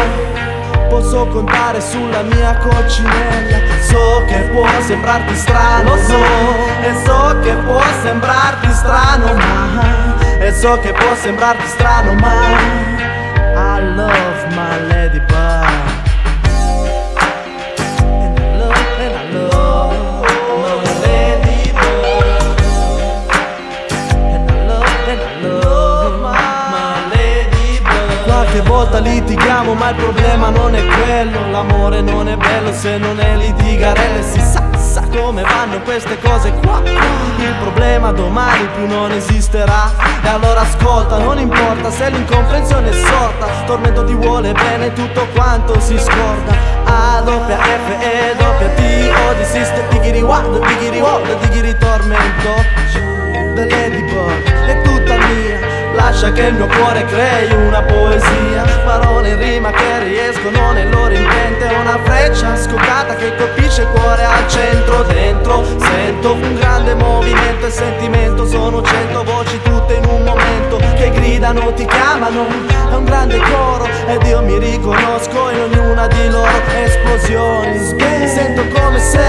Posso 0.89 1.25
contare 1.27 1.81
sulla 1.81 2.21
mia 2.21 2.55
coccinella. 2.57 3.57
So 3.81 4.23
che 4.27 4.39
può 4.51 4.67
sembrarti 4.81 5.35
strano, 5.35 5.95
so 5.97 6.23
E 6.81 6.93
so 7.05 7.39
che 7.41 7.53
può 7.53 7.81
sembrarti 8.03 8.71
strano, 8.71 9.33
ma 9.33 10.15
E 10.39 10.53
so 10.53 10.79
che 10.79 10.91
può 10.91 11.15
sembrarti 11.15 11.67
strano, 11.67 12.13
ma 12.13 12.33
I 13.55 13.95
love 13.95 14.47
my 14.49 14.87
ladybug 14.87 15.94
volta 28.85 28.99
litighiamo 28.99 29.73
ma 29.73 29.89
il 29.89 29.95
problema 29.95 30.49
non 30.49 30.75
è 30.75 30.85
quello. 30.85 31.49
L'amore 31.49 32.01
non 32.01 32.27
è 32.27 32.35
bello 32.35 32.71
se 32.73 32.97
non 32.97 33.19
è 33.19 33.35
litigarelle 33.35 34.21
Si 34.21 34.39
sa, 34.39 34.63
sa 34.77 35.01
come 35.15 35.41
vanno 35.41 35.79
queste 35.81 36.19
cose 36.19 36.53
qua. 36.63 36.81
Il 36.85 37.53
problema 37.59 38.11
domani 38.11 38.67
più 38.75 38.87
non 38.87 39.11
esisterà. 39.11 39.91
E 40.23 40.27
allora 40.27 40.61
ascolta, 40.61 41.17
non 41.17 41.39
importa 41.39 41.89
se 41.89 42.09
l'incomprensione 42.09 42.89
è 42.89 42.93
sorta. 42.93 43.47
Tormento 43.65 44.03
ti 44.05 44.13
vuole 44.13 44.51
bene 44.51 44.93
tutto 44.93 45.27
quanto 45.33 45.79
si 45.79 45.97
scorda. 45.97 46.53
A 46.85 47.21
doppia 47.21 47.57
F 47.57 47.89
E 47.99 48.35
doppia 48.37 48.67
T 48.69 48.79
O 49.27 49.33
di 49.33 49.43
sister 49.45 49.87
digiri 49.89 50.21
what, 50.21 50.59
digiri 50.67 50.99
what, 50.99 51.47
digiri 51.47 51.75
tormento. 51.77 52.83
Ladybug 53.55 54.43
è 54.67 54.81
tutta 54.81 55.15
mia 55.15 55.74
Lascia 55.95 56.31
che 56.31 56.41
il 56.41 56.53
mio 56.53 56.67
cuore 56.67 57.05
crei 57.05 57.51
una 57.51 57.81
poesia. 57.81 58.63
Parole 58.83 59.29
in 59.29 59.39
rima 59.39 59.71
che 59.71 60.03
riescono 60.03 60.71
nel 60.73 60.89
loro 60.89 61.13
intento. 61.13 61.65
Una 61.79 61.97
freccia 62.03 62.55
scoccata 62.55 63.15
che 63.15 63.35
colpisce 63.35 63.81
il 63.81 63.87
cuore 63.87 64.23
al 64.23 64.47
centro. 64.47 65.03
Dentro 65.03 65.63
sento 65.79 66.33
un 66.33 66.55
grande 66.55 66.93
movimento 66.95 67.65
e 67.65 67.71
sentimento. 67.71 68.45
Sono 68.45 68.81
cento 68.81 69.23
voci 69.23 69.59
tutte 69.63 69.95
in 69.95 70.05
un 70.05 70.23
momento 70.23 70.79
Che 70.95 71.09
gridano, 71.11 71.73
ti 71.73 71.85
chiamano. 71.85 72.45
È 72.91 72.95
un 72.95 73.03
grande 73.03 73.39
coro 73.39 73.87
ed 74.07 74.23
io 74.23 74.41
mi 74.41 74.57
riconosco 74.57 75.49
in 75.49 75.59
ognuna 75.59 76.07
di 76.07 76.29
loro 76.29 76.61
esplosioni. 76.83 77.77
Sento 78.27 78.65
come 78.67 78.99
se 78.99 79.23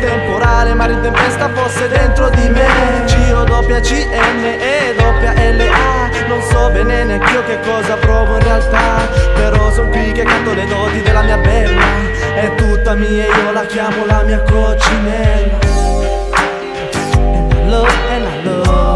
temporale 0.00 0.74
mare 0.74 0.92
in 0.92 1.00
tempesta 1.00 1.50
fosse 1.52 1.88
dentro 1.88 2.28
di 2.30 2.48
me. 2.48 3.04
Giro 3.06 3.44
doppia 3.44 3.80
C 3.80 4.06
N 4.06 4.44
E 4.44 4.94
doppia 4.96 5.32
L 5.32 5.60
A 5.60 5.99
Non 6.28 6.42
so 6.42 6.70
bene 6.70 7.04
neanche 7.04 7.32
io 7.32 7.44
che 7.44 7.58
cosa 7.60 7.94
provo 7.96 8.36
in 8.36 8.42
realtà 8.42 9.08
Però 9.34 9.70
son 9.70 9.90
qui 9.90 10.12
che 10.12 10.22
canto 10.22 10.54
le 10.54 10.66
doti 10.66 11.00
della 11.02 11.22
mia 11.22 11.38
bella. 11.38 11.82
È 12.34 12.54
tutta 12.54 12.94
mia 12.94 13.24
e 13.24 13.28
io 13.28 13.52
la 13.52 13.64
chiamo 13.66 14.04
la 14.06 14.22
mia 14.22 14.40
coccinella. 14.42 15.58
And 17.32 17.52
I 17.52 17.68
love, 17.68 17.90
and 18.10 18.26
I 18.26 18.44
love 18.44 18.89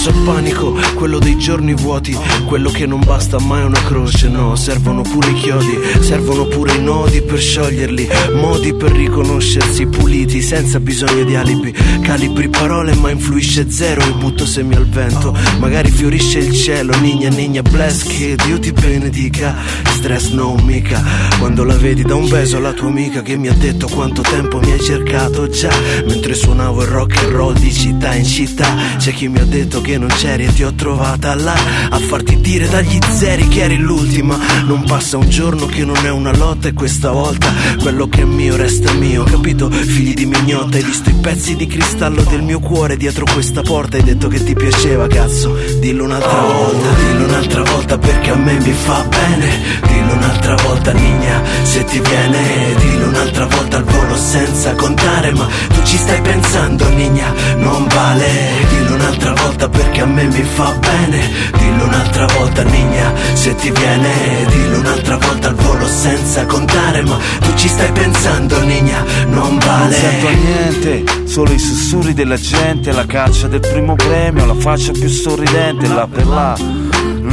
Adesso 0.00 0.18
il 0.18 0.24
panico, 0.24 0.78
quello 0.94 1.18
dei 1.18 1.36
giorni 1.36 1.74
vuoti 1.74 2.16
Quello 2.46 2.70
che 2.70 2.86
non 2.86 3.00
basta 3.04 3.38
mai 3.38 3.64
una 3.64 3.82
croce 3.82 4.30
No, 4.30 4.56
servono 4.56 5.02
pure 5.02 5.28
i 5.28 5.34
chiodi 5.34 5.78
Servono 6.00 6.46
pure 6.46 6.76
i 6.76 6.82
nodi 6.82 7.20
per 7.20 7.38
scioglierli 7.38 8.08
Modi 8.32 8.72
per 8.72 8.92
riconoscersi 8.92 9.84
puliti 9.88 10.40
Senza 10.40 10.80
bisogno 10.80 11.24
di 11.24 11.36
alibi 11.36 11.70
Calibri 12.00 12.48
parole 12.48 12.94
ma 12.94 13.10
influisce 13.10 13.70
zero 13.70 14.00
E 14.00 14.12
butto 14.12 14.46
semi 14.46 14.74
al 14.74 14.86
vento 14.86 15.36
Magari 15.58 15.90
fiorisce 15.90 16.38
il 16.38 16.54
cielo 16.54 16.98
Nigna, 16.98 17.28
nigna, 17.28 17.60
bless 17.60 18.04
Che 18.04 18.36
Dio 18.42 18.58
ti 18.58 18.72
benedica 18.72 19.54
Stress 19.84 20.30
no 20.30 20.54
mica 20.64 21.04
Quando 21.38 21.62
la 21.62 21.76
vedi 21.76 22.04
da 22.04 22.14
un 22.14 22.26
beso 22.26 22.56
alla 22.56 22.72
tua 22.72 22.88
amica 22.88 23.20
Che 23.20 23.36
mi 23.36 23.48
ha 23.48 23.54
detto 23.54 23.86
quanto 23.86 24.22
tempo 24.22 24.60
mi 24.60 24.72
hai 24.72 24.80
cercato 24.80 25.46
già 25.48 25.72
Mentre 26.06 26.32
suonavo 26.32 26.80
il 26.84 26.88
rock 26.88 27.18
and 27.18 27.32
roll 27.32 27.58
di 27.58 27.70
città 27.70 28.14
in 28.14 28.24
città 28.24 28.74
C'è 28.96 29.12
chi 29.12 29.28
mi 29.28 29.40
ha 29.40 29.44
detto 29.44 29.82
che 29.82 29.88
non 29.98 30.08
c'eri 30.08 30.44
e 30.44 30.52
ti 30.52 30.62
ho 30.62 30.72
trovata 30.74 31.34
là 31.34 31.54
A 31.90 31.98
farti 31.98 32.40
dire 32.40 32.68
dagli 32.68 32.98
zeri 33.10 33.48
che 33.48 33.62
eri 33.62 33.76
l'ultima. 33.76 34.38
Non 34.64 34.84
passa 34.84 35.16
un 35.16 35.28
giorno 35.28 35.66
che 35.66 35.84
non 35.84 35.96
è 36.04 36.10
una 36.10 36.34
lotta 36.36 36.68
E 36.68 36.72
questa 36.72 37.10
volta 37.10 37.52
quello 37.80 38.08
che 38.08 38.22
è 38.22 38.24
mio 38.24 38.56
resta 38.56 38.92
mio 38.92 39.24
Capito? 39.24 39.70
Figli 39.70 40.14
di 40.14 40.26
mignotta 40.26 40.76
Hai 40.76 40.82
visto 40.82 41.10
i 41.10 41.14
pezzi 41.14 41.56
di 41.56 41.66
cristallo 41.66 42.22
del 42.22 42.42
mio 42.42 42.60
cuore 42.60 42.96
Dietro 42.96 43.24
questa 43.32 43.62
porta? 43.62 43.96
Hai 43.96 44.02
detto 44.04 44.28
che 44.28 44.42
ti 44.42 44.54
piaceva 44.54 45.06
cazzo. 45.06 45.56
Dillo 45.80 46.04
un'altra 46.04 46.40
volta 46.40 46.88
Dillo 46.94 47.24
un'altra 47.24 47.62
volta 47.62 47.98
perché 47.98 48.30
a 48.30 48.36
me 48.36 48.58
mi 48.58 48.72
fa 48.72 49.04
bene. 49.08 49.48
Dillo 49.86 50.12
un'altra 50.12 50.54
volta 50.66 50.92
nigna 50.92 51.42
se 51.62 51.84
ti 51.84 52.00
viene. 52.00 52.74
Dillo 52.78 53.08
un'altra 53.08 53.46
volta 53.46 53.76
al 53.78 53.84
volo 53.84 54.16
senza 54.16 54.74
contare 54.74 55.32
Ma 55.32 55.46
tu 55.68 55.82
ci 55.82 55.96
stai 55.96 56.20
pensando 56.20 56.88
nigna 56.90 57.32
non 57.56 57.86
vale. 57.88 58.28
Dillo 58.68 58.94
un'altra 58.94 59.32
volta 59.32 59.68
perché 59.68 59.79
a 60.00 60.06
me 60.06 60.24
mi 60.24 60.42
fa 60.42 60.72
bene. 60.78 61.20
Dillo 61.58 61.84
un'altra 61.84 62.26
volta 62.38 62.62
nigna 62.62 63.12
se 63.34 63.54
ti 63.54 63.70
viene. 63.70 64.46
Dillo 64.48 64.78
un'altra 64.78 65.16
volta 65.16 65.48
al 65.48 65.54
volo 65.54 65.86
senza 65.86 66.46
contare 66.46 67.02
Ma 67.02 67.18
tu 67.40 67.54
ci 67.54 67.68
stai 67.68 67.90
pensando 67.92 68.60
nigna 68.62 69.04
non 69.26 69.58
vale. 69.58 69.98
Non 70.00 70.10
sento 70.10 70.28
niente, 70.28 71.26
solo 71.26 71.52
i 71.52 71.58
sussurri 71.58 72.14
della 72.14 72.36
gente 72.36 72.92
La 72.92 73.06
caccia 73.06 73.48
del 73.48 73.60
primo 73.60 73.94
premio, 73.94 74.46
la 74.46 74.54
faccia 74.54 74.92
più 74.92 75.08
sorridente 75.08 75.86
là 75.86 76.06
per 76.06 76.26
là 76.26 76.89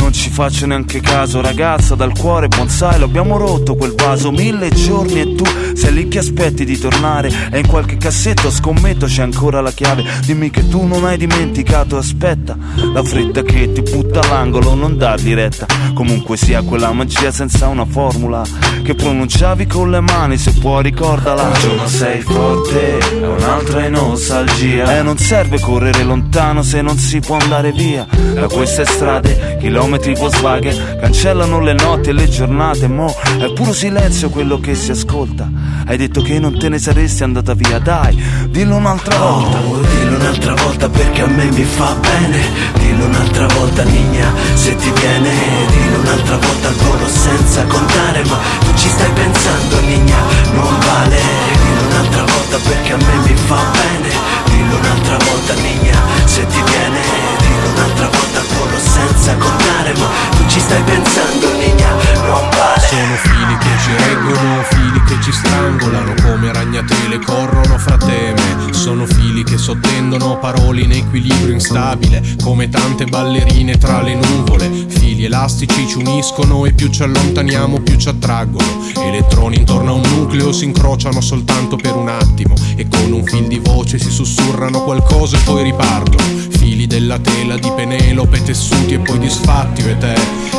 non 0.07 0.15
ci 0.15 0.29
faccio 0.29 0.65
neanche 0.65 1.01
caso 1.01 1.41
Ragazza 1.41 1.93
dal 1.93 2.17
cuore 2.17 2.47
buon 2.47 2.69
sai 2.69 2.97
lo 2.97 3.05
abbiamo 3.05 3.35
rotto 3.35 3.75
quel 3.75 3.93
vaso 3.93 4.31
Mille 4.31 4.69
giorni 4.69 5.19
e 5.19 5.35
tu 5.35 5.43
sei 5.77 5.93
lì 5.93 6.07
che 6.07 6.17
aspetti 6.17 6.65
di 6.65 6.77
tornare. 6.77 7.31
E 7.51 7.59
in 7.59 7.67
qualche 7.67 7.97
cassetto 7.97 8.49
scommetto 8.49 9.05
c'è 9.05 9.21
ancora 9.21 9.61
la 9.61 9.71
chiave. 9.71 10.03
Dimmi 10.25 10.49
che 10.49 10.67
tu 10.67 10.85
non 10.85 11.05
hai 11.05 11.17
dimenticato 11.17 11.97
Aspetta 11.97 12.57
la 12.93 13.03
fretta 13.03 13.43
che 13.43 13.71
ti 13.71 13.81
butta 13.81 14.21
all'angolo 14.21 14.73
Non 14.73 14.97
dargli 14.97 15.33
retta 15.33 15.65
Comunque 15.93 16.35
sia 16.37 16.61
quella 16.61 16.91
magia 16.91 17.31
senza 17.31 17.67
una 17.67 17.85
formula 17.85 18.43
Che 18.83 18.95
pronunciavi 18.95 19.67
con 19.67 19.91
le 19.91 19.99
mani 19.99 20.37
se 20.37 20.51
puoi 20.53 20.83
ricordala 20.83 21.43
Un 21.43 21.53
giorno 21.59 21.87
sei 21.87 22.21
forte 22.21 22.97
e 22.97 23.25
un'altra 23.25 23.85
è 23.85 23.89
nostalgia. 23.89 24.97
E 24.97 25.01
non 25.01 25.17
serve 25.17 25.59
correre 25.59 26.03
lontano 26.03 26.63
se 26.63 26.81
non 26.81 26.97
si 26.97 27.19
può 27.19 27.37
andare 27.37 27.71
via 27.71 28.07
Da 28.33 28.47
queste 28.47 28.85
strade, 28.85 29.57
chilometri 29.59 29.96
Volkswagen 29.97 30.99
Cancellano 30.99 31.59
le 31.59 31.73
notti 31.73 32.09
e 32.09 32.13
le 32.13 32.27
giornate 32.29 32.87
Mo 32.87 33.13
è 33.39 33.51
puro 33.53 33.73
silenzio 33.73 34.29
quello 34.29 34.59
che 34.59 34.75
si 34.75 34.91
ascolta. 34.91 35.49
Hai 35.85 35.97
detto 35.97 36.21
che 36.21 36.39
non 36.39 36.57
te 36.57 36.69
ne 36.69 36.77
saresti 36.77 37.23
andata 37.23 37.53
via 37.53 37.79
Dai, 37.79 38.15
dillo 38.49 38.75
un'altra 38.75 39.17
volta. 39.17 39.57
Oh, 39.57 39.79
dillo 39.79 40.17
un'altra 40.17 40.53
volta 40.53 40.89
perché 40.89 41.21
a 41.21 41.27
me 41.27 41.45
mi 41.45 41.63
fa 41.63 41.95
bene. 41.95 42.39
Dillo 42.79 43.05
un'altra 43.05 43.47
volta 43.47 43.83
Nigna 43.83 44.31
se 44.53 44.75
ti 44.75 44.91
viene. 44.91 45.31
Dillo 45.69 45.99
un'altra 45.99 46.37
volta 46.37 46.67
al 46.67 46.75
volo 46.75 47.07
senza 47.07 47.63
contare 47.65 48.23
Ma 48.25 48.37
tu 48.59 48.73
ci 48.75 48.89
stai 48.89 49.11
pensando 49.11 49.79
Nigna 49.81 50.17
non 50.53 50.79
vale. 50.79 51.19
Dillo 51.63 51.87
un'altra 51.89 52.23
volta 52.23 52.57
perché 52.57 52.93
a 52.93 52.97
me 52.97 53.15
mi 53.27 53.35
fa 53.35 53.61
bene. 53.71 54.09
Dillo 54.45 54.77
un'altra 54.77 55.17
volta 55.29 55.53
Nigna 55.53 55.99
se 56.25 56.45
ti 56.45 56.61
viene 56.65 57.36
un'altra 57.77 58.09
volta 58.09 58.41
volo 58.57 58.77
senza 58.79 59.35
contare 59.35 59.93
Ma 59.97 60.09
tu 60.35 60.47
ci 60.47 60.59
stai 60.59 60.81
pensando 60.83 61.51
Nigna 61.53 61.87
non 62.25 62.49
vale. 62.49 62.81
Sono 62.87 63.15
fili 63.15 63.57
che 63.57 63.69
ci 63.83 63.95
reggono, 63.95 64.63
fili 64.63 65.03
che 65.03 65.21
ci 65.21 65.31
strangolano 65.31 66.13
Come 66.23 66.51
ragnatele 66.51 67.19
corrono 67.19 67.77
fra 67.77 67.97
teme. 67.97 68.71
Sono 68.71 69.05
fili 69.05 69.43
che 69.43 69.57
sottendono 69.57 70.37
parole 70.39 70.81
in 70.81 70.91
equilibrio 70.91 71.53
instabile 71.53 72.23
Come 72.41 72.69
tante 72.69 73.05
ballerine 73.05 73.77
tra 73.77 74.01
le 74.01 74.15
nuvole. 74.15 74.69
Fili 74.87 75.25
elastici 75.25 75.87
ci 75.87 75.97
uniscono 75.97 76.65
e 76.65 76.73
più 76.73 76.89
ci 76.89 77.03
allontaniamo 77.03 77.79
più 77.79 77.97
ci 77.97 78.09
attraggono. 78.09 78.83
Elettroni 78.97 79.57
intorno 79.57 79.91
a 79.91 79.93
un 79.93 80.01
nucleo 80.01 80.51
si 80.51 80.65
incrociano 80.65 81.21
soltanto 81.21 81.75
per 81.75 81.95
un 81.95 82.09
attimo 82.09 82.55
E 82.75 82.87
con 82.87 83.11
un 83.11 83.23
fil 83.23 83.47
di 83.47 83.59
voce 83.59 83.97
si 83.99 84.09
sussurrano 84.09 84.83
qualcosa 84.83 85.37
e 85.37 85.39
poi 85.41 85.63
ripartono 85.63 86.46
Fili 86.67 86.85
della 86.85 87.17
tela 87.17 87.55
di 87.55 87.71
Penelope 87.73 88.43
tessuti 88.43 88.95
e 88.95 88.99
poi 88.99 89.19
disfatti 89.19 89.87
e 89.87 89.97
te 89.97 90.15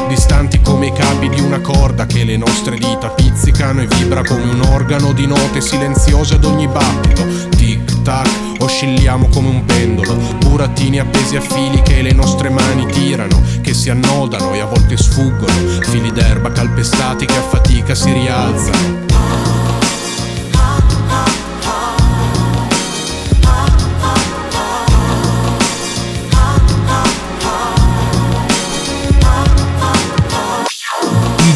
Distanti 0.09 0.59
come 0.63 0.87
i 0.87 0.93
capi 0.95 1.29
di 1.29 1.39
una 1.39 1.61
corda 1.61 2.07
che 2.07 2.25
le 2.25 2.39
nostre 2.39 2.79
dita 2.79 3.11
pizzicano 3.11 3.83
e 3.83 3.87
vibra 3.87 4.25
come 4.25 4.45
un 4.45 4.63
organo 4.63 5.13
di 5.13 5.27
note 5.27 5.61
silenziose 5.61 6.37
ad 6.37 6.47
ogni 6.47 6.67
battito. 6.67 7.27
Tic 7.51 8.01
tac, 8.01 8.27
oscilliamo 8.59 9.29
come 9.29 9.49
un 9.49 9.67
pendolo, 9.67 10.15
burattini 10.39 10.99
appesi 10.99 11.37
a 11.37 11.43
fili 11.43 11.83
che 11.83 12.01
le 12.01 12.13
nostre 12.13 12.49
mani 12.49 12.87
tirano, 12.87 13.43
che 13.61 13.75
si 13.75 13.91
annodano 13.91 14.55
e 14.55 14.61
a 14.61 14.65
volte 14.65 14.97
sfuggono, 14.97 15.83
fili 15.83 16.11
d'erba 16.11 16.51
calpestati 16.51 17.27
che 17.27 17.37
a 17.37 17.43
fatica 17.43 17.95
si 17.95 18.11
rialzano. 18.11 19.08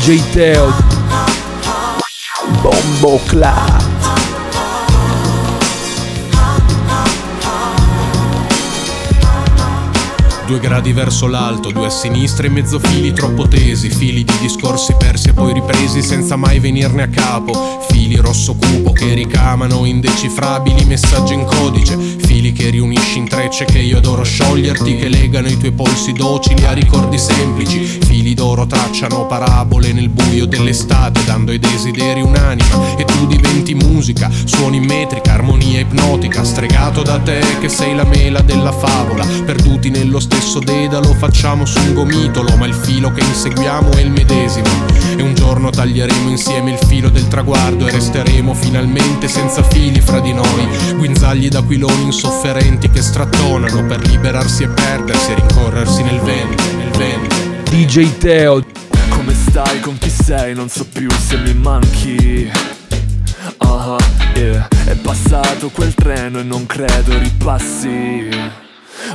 DJ 0.03 0.21
Teo. 0.33 0.73
Bombo 2.61 3.21
Clat 3.25 3.83
Due 10.45 10.59
gradi 10.59 10.93
verso 10.93 11.29
l'alto, 11.29 11.71
due 11.71 11.87
a 11.87 11.91
sinistra 11.91 12.47
e 12.47 12.51
mezzo 12.51 12.81
fili 12.81 13.13
troppo 13.13 13.47
tesi, 13.47 13.89
fili 13.91 14.25
di 14.25 14.39
discorsi 14.41 14.95
persi 14.99 15.29
e 15.29 15.33
poi 15.35 15.53
ripresi 15.53 16.03
senza 16.03 16.35
mai 16.35 16.59
venirne 16.59 17.05
a 17.05 17.09
capo, 17.09 17.87
fili 17.89 18.17
rosso 18.17 18.57
cupo 18.57 18.93
che 18.93 19.15
ricamano 19.15 19.85
indecifrabili 19.85 20.85
messaggi 20.85 21.35
in 21.35 21.45
codice, 21.45 21.97
fili 22.33 22.53
che 22.53 22.71
riunisci 22.71 23.19
in 23.19 23.29
trecce 23.29 23.67
che 23.67 23.79
io 23.79 23.99
adoro 23.99 24.25
scioglierti, 24.25 24.97
che 24.97 25.09
legano 25.09 25.49
i 25.49 25.59
tuoi 25.59 25.73
polsi 25.73 26.13
docili 26.13 26.65
a 26.65 26.73
ricordi 26.73 27.19
semplici, 27.19 27.85
fili 27.85 28.33
d'oro 28.33 28.67
tracciano 28.67 29.27
parabole 29.27 29.93
nel 29.93 30.09
buio 30.09 30.47
dell'estate, 30.47 31.23
dando 31.27 31.51
ai 31.51 31.59
desideri 31.59 32.23
un'anima, 32.23 32.97
e 32.97 33.05
tu 33.05 33.27
diventi 33.27 33.75
musica, 33.75 34.31
suoni 34.45 34.79
in 34.79 34.85
metrica, 34.85 35.35
armonia 35.35 35.81
ipnotica, 35.81 36.43
stregato 36.43 37.03
da 37.03 37.19
te 37.19 37.41
che 37.61 37.69
sei 37.69 37.95
la 37.95 38.05
mela 38.05 38.41
della 38.41 38.73
favola, 38.73 39.27
perduti 39.45 39.91
nello 39.91 40.19
stesso 40.19 40.59
dedalo 40.59 41.13
facciamo 41.13 41.67
su 41.67 41.79
un 41.81 41.93
gomitolo 41.93 42.57
ma 42.57 42.65
il 42.65 42.75
filo 42.75 43.13
che 43.13 43.21
inseguiamo 43.21 43.91
è 43.91 44.01
il 44.01 44.11
medesimo. 44.11 44.69
E 45.17 45.23
un 45.23 45.35
giorno 45.35 45.69
taglieremo 45.69 46.31
insieme 46.31 46.71
il 46.71 46.79
filo 46.87 47.11
del 47.11 47.29
traguardo 47.29 47.87
e 47.87 47.91
resteremo 47.91 48.55
finalmente 48.55 49.29
senza 49.29 49.63
fili 49.63 50.01
fra 50.01 50.21
di 50.21 50.33
noi. 50.33 50.67
Guinzagli 50.97 51.49
d'aquiloni 51.49 52.07
insofferenti 52.25 52.89
che 52.89 53.03
strattonano 53.03 53.85
per 53.85 54.07
liberarsi 54.07 54.63
e 54.63 54.69
perdersi 54.69 55.33
e 55.33 55.35
rincorrersi 55.35 56.03
nel 56.05 56.21
vento 56.21 56.63
nel 56.77 56.91
vento. 56.91 57.35
DJ 57.65 58.17
Teo. 58.19 58.65
Come 59.09 59.35
stai, 59.35 59.81
con 59.81 59.99
chi 59.99 60.09
sei, 60.09 60.55
non 60.55 60.69
so 60.69 60.87
più 60.87 61.11
se 61.11 61.37
mi 61.39 61.53
manchi. 61.55 62.49
Ah, 63.59 63.97
yeah. 64.35 64.69
È 64.85 64.95
passato 64.95 65.71
quel 65.71 65.95
treno 65.95 66.39
e 66.39 66.45
non 66.45 66.65
credo 66.67 67.19
ripassi. 67.19 68.29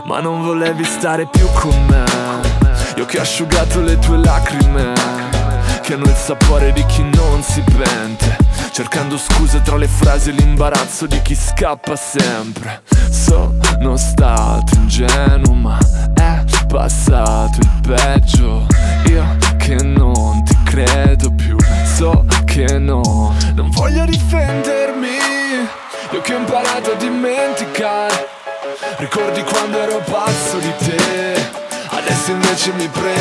Ma 0.05 0.19
non 0.19 0.43
volevi 0.43 0.83
stare 0.83 1.29
più 1.31 1.47
con 1.53 1.85
me. 1.85 2.03
Io 2.97 3.05
che 3.05 3.19
ho 3.19 3.21
asciugato 3.21 3.79
le 3.79 3.99
tue 3.99 4.17
lacrime 4.17 4.93
Che 5.83 5.93
hanno 5.93 6.05
il 6.05 6.15
sapore 6.15 6.73
di 6.73 6.83
chi 6.87 7.03
non 7.03 7.43
si 7.43 7.61
pente 7.61 8.37
Cercando 8.77 9.17
scuse 9.17 9.63
tra 9.63 9.75
le 9.75 9.87
frasi 9.87 10.29
e 10.29 10.33
l'imbarazzo 10.33 11.07
di 11.07 11.19
chi 11.23 11.33
scappa 11.33 11.95
sempre. 11.95 12.83
Sono 13.09 13.97
stato 13.97 14.75
ingenuo 14.75 15.51
ma 15.51 15.79
è 16.13 16.43
passato 16.67 17.57
il 17.59 17.71
peggio. 17.81 18.67
Io 19.07 19.35
che 19.57 19.77
non 19.81 20.43
ti 20.43 20.55
credo 20.63 21.31
più 21.31 21.57
So 21.95 22.23
che 22.45 22.77
no 22.77 23.33
Non 23.55 23.71
voglio 23.71 24.05
difendermi. 24.05 25.07
Io 26.11 26.21
che 26.21 26.35
ho 26.35 26.37
imparato 26.37 26.91
a 26.91 26.95
dimenticare. 26.97 28.27
Ricordi 28.97 29.41
quando 29.41 29.79
ero 29.79 30.03
pazzo 30.05 30.59
di 30.59 30.73
te 30.77 31.65
Adesso 31.89 32.31
invece 32.31 32.71
mi 32.73 32.87
prendi 32.89 33.16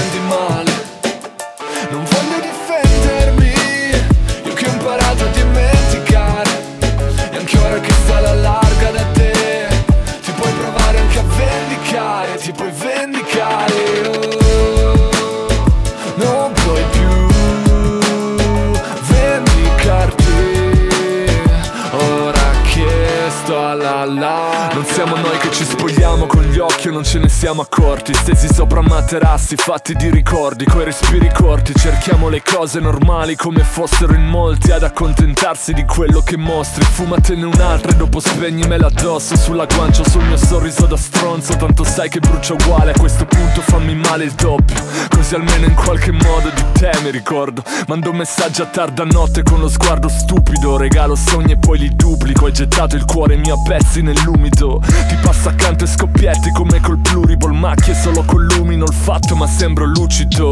siamo 27.46 27.62
accorti 27.62 28.12
Stesi 28.12 28.52
sopra 28.52 28.80
materassi 28.80 29.54
fatti 29.54 29.94
di 29.94 30.10
ricordi 30.10 30.64
Coi 30.64 30.84
respiri 30.84 31.30
corti 31.32 31.72
cerchiamo 31.76 32.28
le 32.28 32.42
cose 32.42 32.80
normali 32.80 33.36
come 33.36 33.62
fossero 33.62 34.14
in 34.14 34.26
molti 34.26 34.72
Ad 34.72 34.82
accontentarsi 34.82 35.72
di 35.72 35.84
quello 35.84 36.22
che 36.22 36.36
mostri 36.36 36.82
Fumatene 36.82 37.44
un'altra 37.44 37.92
e 37.92 37.94
dopo 37.94 38.18
spegnimela 38.18 38.88
addosso 38.88 39.36
Sulla 39.36 39.64
guancia 39.66 40.02
sul 40.02 40.24
mio 40.24 40.36
sorriso 40.36 40.86
da 40.86 40.96
stronzo 40.96 41.54
Tanto 41.54 41.84
sai 41.84 42.08
che 42.08 42.18
brucia 42.18 42.54
uguale 42.54 42.90
a 42.90 42.98
questo 42.98 43.24
punto 43.26 43.60
fammi 43.60 43.94
male 43.94 44.24
il 44.24 44.32
doppio 44.32 44.82
Così 45.08 45.36
almeno 45.36 45.66
in 45.66 45.74
qualche 45.74 46.10
modo 46.10 46.50
di 46.52 46.64
te 46.72 46.90
mi 47.04 47.12
ricordo 47.12 47.62
Mando 47.86 48.12
messaggi 48.12 48.60
a 48.60 48.66
tarda 48.66 49.04
notte 49.04 49.44
con 49.44 49.60
lo 49.60 49.68
sguardo 49.68 50.08
stupido 50.08 50.76
Regalo 50.76 51.14
sogni 51.14 51.52
e 51.52 51.58
poi 51.58 51.78
li 51.78 51.94
duplico 51.94 52.46
Hai 52.46 52.52
gettato 52.52 52.96
il 52.96 53.04
cuore 53.04 53.36
mio 53.36 53.54
a 53.54 53.62
pezzi 53.62 54.02
nell'umido 54.02 54.80
Ti 54.84 55.14
passa 55.22 55.50
accanto 55.50 55.84
e 55.84 55.86
scoppietti 55.86 56.50
come 56.50 56.80
col 56.80 56.98
scrivo 57.36 57.48
il 57.48 57.52
macchie 57.52 57.94
solo 57.94 58.24
con 58.24 58.42
l'umino 58.44 58.84
il 58.84 58.94
fatto 58.94 59.36
ma 59.36 59.46
sembro 59.46 59.84
lucido. 59.84 60.44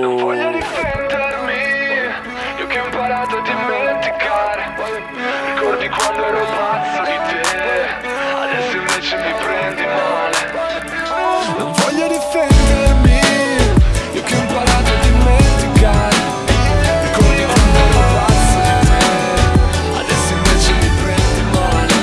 Non 0.00 0.16
voglio 0.16 0.50
difendermi, 0.50 1.54
io 2.58 2.66
che 2.66 2.80
ho 2.80 2.84
imparato 2.84 3.36
a 3.36 3.42
dimenticare. 3.42 4.74
Ricordi 5.54 5.88
quando 5.88 6.24
ero 6.26 6.44
pazzo 6.44 7.02
di 7.04 7.16
te, 7.28 7.46
adesso 8.34 8.76
invece 8.76 9.16
mi 9.16 9.32
prendi 9.44 9.82
male. 9.86 10.36
Non 11.58 11.72
voglio 11.72 12.08
difendermi, 12.08 13.20
io 14.14 14.22
che 14.22 14.34
ho 14.34 14.40
imparato 14.40 14.90
a 14.90 14.98
dimenticare. 15.00 16.16
Ricordi 17.04 17.44
quando 17.46 17.78
ero 17.78 18.02
pazzo 18.18 18.58
di 18.66 18.74
te, 18.88 19.02
adesso 19.98 20.32
invece 20.34 20.72
mi 20.72 20.90
prendi 21.02 21.42
male. 21.52 21.94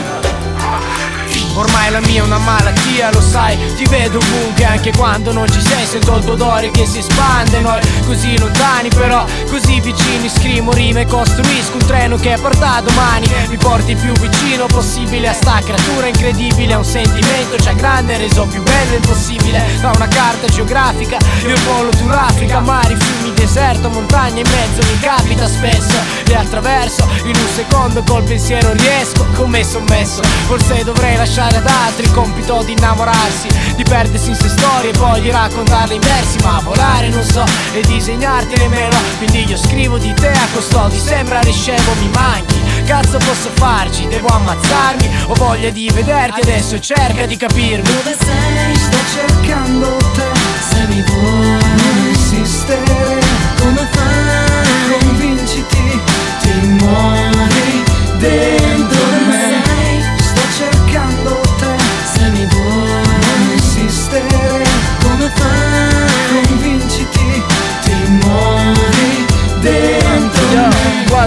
Ormai 1.57 1.91
la 1.91 1.99
mia 2.01 2.21
è 2.21 2.25
una 2.25 2.39
malattia, 2.39 3.11
lo 3.11 3.21
sai 3.21 3.57
ti 3.75 3.85
vedo 3.89 4.19
ovunque 4.19 4.63
anche 4.63 4.91
quando 4.95 5.33
non 5.33 5.49
ci 5.49 5.59
sei. 5.59 5.85
Sento 5.85 6.15
il 6.15 6.23
tuo 6.23 6.33
odore 6.33 6.71
che 6.71 6.85
si 6.85 6.99
espande 6.99 7.59
Noi 7.59 7.81
così 8.05 8.37
lontani 8.39 8.87
però 8.89 9.25
così 9.49 9.81
vicini. 9.81 10.29
Scrivo 10.29 10.71
rime 10.71 11.01
e 11.01 11.05
costruisco 11.05 11.73
un 11.73 11.85
treno 11.85 12.15
che 12.15 12.37
porta 12.41 12.81
domani. 12.81 13.27
Mi 13.49 13.57
porti 13.57 13.95
più 13.95 14.13
vicino 14.13 14.65
possibile 14.67 15.27
a 15.27 15.33
sta 15.33 15.59
creatura 15.63 16.07
incredibile. 16.07 16.73
È 16.73 16.77
un 16.77 16.85
sentimento 16.85 17.57
già 17.57 17.73
grande 17.73 18.17
reso 18.17 18.45
più 18.47 18.63
bello 18.63 18.95
impossibile 18.95 19.61
Da 19.81 19.91
una 19.93 20.07
carta 20.07 20.47
geografica 20.47 21.17
Io 21.41 21.53
il 21.53 21.61
polo 21.61 21.89
tu 21.89 22.07
l'Africa 22.07 22.59
Mari, 22.59 22.95
fiumi, 22.97 23.33
deserto, 23.33 23.89
montagne 23.89 24.41
in 24.41 24.49
mezzo 24.49 24.81
Mi 24.91 24.99
capita 24.99 25.47
spesso. 25.47 25.95
Le 26.25 26.35
attraverso 26.35 27.07
in 27.23 27.35
un 27.35 27.47
secondo 27.53 28.03
col 28.03 28.23
pensiero 28.23 28.71
riesco 28.73 29.25
Come 29.35 29.63
sommesso 29.63 30.21
Forse 30.47 30.83
dovrei 30.83 31.15
lasciare 31.17 31.57
ad 31.57 31.67
altri 31.67 32.05
il 32.05 32.11
compito 32.11 32.63
di 32.63 32.71
innamorarsi 32.71 33.47
Di 33.75 33.83
perdersi 33.83 34.29
in 34.29 34.35
se 34.35 34.47
storie 34.47 34.91
e 34.91 34.97
poi 34.97 35.19
di 35.19 35.29
raccontarle 35.29 35.95
in 35.95 35.99
versi 35.99 36.37
Ma 36.43 36.61
volare 36.63 37.09
non 37.09 37.23
so 37.23 37.43
e 37.73 37.81
disegnarti 37.81 38.57
nemmeno 38.57 38.95
Quindi 39.17 39.43
io 39.45 39.57
scrivo 39.57 39.97
di 39.97 40.13
te 40.13 40.29
a 40.29 40.47
custodi 40.53 40.97
Sembra 40.97 41.41
riscevo 41.41 41.93
mi 41.99 42.09
manchi 42.13 42.55
Cazzo 42.85 43.17
posso 43.17 43.49
farci? 43.53 44.07
Devo 44.07 44.27
ammazzarmi? 44.27 45.09
Ho 45.27 45.33
voglia 45.33 45.69
di 45.71 45.89
vederti 45.93 46.39
adesso 46.41 46.79
cerca 46.79 47.25
di 47.25 47.35
capirmi 47.35 47.83
Dove 47.83 48.15
sei? 48.17 48.75
Sto 48.75 48.97
cercando 49.13 49.97
te 50.13 50.31
Se 50.69 50.87
mi 50.87 51.03
vuoi 51.03 51.59
non 51.59 52.07
insistere 52.07 53.19
Come 53.59 53.87
fai? 53.91 54.99
Convinciti 54.99 56.01
Ti 56.41 56.51
muovi 56.61 57.14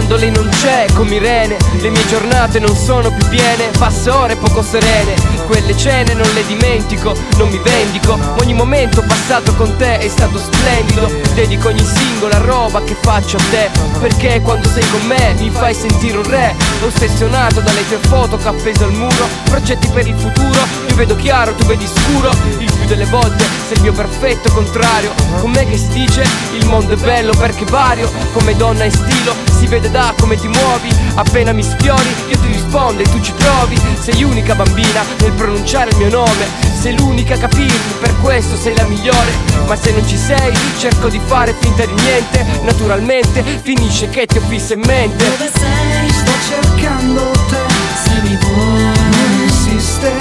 Quando 0.09 0.25
lei 0.25 0.35
non 0.35 0.49
c'è 0.49 0.87
come 0.95 1.17
Irene 1.17 1.55
Le 1.81 1.89
mie 1.89 2.03
giornate 2.07 2.57
non 2.57 2.75
sono 2.75 3.13
più 3.13 3.27
piene 3.27 3.69
Passo 3.77 4.17
ore 4.17 4.35
poco 4.37 4.63
serene 4.63 5.13
Quelle 5.45 5.77
cene 5.77 6.15
non 6.15 6.27
le 6.33 6.43
dimentico 6.47 7.15
Non 7.37 7.49
mi 7.49 7.59
vendico 7.59 8.17
Ogni 8.41 8.55
momento 8.55 9.03
passato 9.03 9.53
con 9.53 9.75
te 9.75 9.99
è 9.99 10.07
stato 10.07 10.39
splendido 10.39 11.11
Dedico 11.35 11.67
ogni 11.67 11.85
singola 11.85 12.39
roba 12.39 12.81
che 12.83 12.95
faccio 12.99 13.37
a 13.37 13.43
te 13.51 13.69
Perché 13.99 14.41
quando 14.41 14.67
sei 14.67 14.89
con 14.89 15.01
me 15.05 15.35
mi 15.37 15.51
fai 15.51 15.75
sentire 15.75 16.17
un 16.17 16.27
re 16.27 16.55
Ossessionato 16.83 17.59
dalle 17.59 17.87
tue 17.87 17.99
foto 18.07 18.35
che 18.37 18.47
appeso 18.47 18.85
al 18.85 18.93
muro 18.93 19.27
Progetti 19.43 19.89
per 19.89 20.07
il 20.07 20.15
futuro 20.17 20.59
Io 20.87 20.95
vedo 20.95 21.15
chiaro, 21.17 21.53
tu 21.53 21.65
vedi 21.65 21.85
scuro 21.85 22.31
Il 22.57 22.68
delle 22.89 23.05
volte 23.05 23.45
sei 23.67 23.77
il 23.77 23.81
mio 23.83 23.93
perfetto 23.93 24.51
contrario. 24.51 25.13
Con 25.39 25.51
me 25.51 25.63
che 25.63 25.77
si 25.77 25.89
dice? 25.89 26.25
Il 26.53 26.65
mondo 26.65 26.93
è 26.93 26.97
bello 26.97 27.33
perché 27.37 27.63
vario. 27.65 28.11
Come 28.33 28.55
donna 28.55 28.83
in 28.83 28.91
stilo 28.91 29.35
si 29.55 29.67
vede 29.67 29.91
da 29.91 30.11
come 30.17 30.35
ti 30.35 30.47
muovi. 30.47 30.89
Appena 31.13 31.51
mi 31.51 31.61
sfiori 31.61 32.09
io 32.29 32.39
ti 32.39 32.47
rispondo 32.47 33.03
e 33.03 33.05
tu 33.09 33.21
ci 33.21 33.31
provi. 33.33 33.79
Sei 33.99 34.23
unica 34.23 34.55
bambina 34.55 35.03
nel 35.19 35.33
pronunciare 35.33 35.91
il 35.91 35.97
mio 35.97 36.09
nome. 36.09 36.47
Sei 36.79 36.97
l'unica 36.97 37.35
a 37.35 37.37
capirmi, 37.37 37.93
per 37.99 38.15
questo 38.21 38.55
sei 38.55 38.75
la 38.75 38.85
migliore. 38.85 39.33
Ma 39.67 39.75
se 39.75 39.91
non 39.91 40.07
ci 40.07 40.17
sei 40.17 40.51
cerco 40.79 41.09
di 41.09 41.21
fare 41.23 41.53
finta 41.59 41.85
di 41.85 41.93
niente. 41.93 42.43
Naturalmente 42.63 43.43
finisce 43.61 44.09
che 44.09 44.25
ti 44.25 44.39
ho 44.39 44.41
fisso 44.47 44.73
in 44.73 44.81
mente. 44.85 45.25
Dove 45.25 45.51
sei? 45.53 46.09
Sto 46.09 46.31
cercando 46.47 47.29
te. 47.49 47.57
Se 48.03 48.21
mi 48.23 48.35
vuoi 48.41 48.81
non 48.81 49.41
insistere 49.43 50.17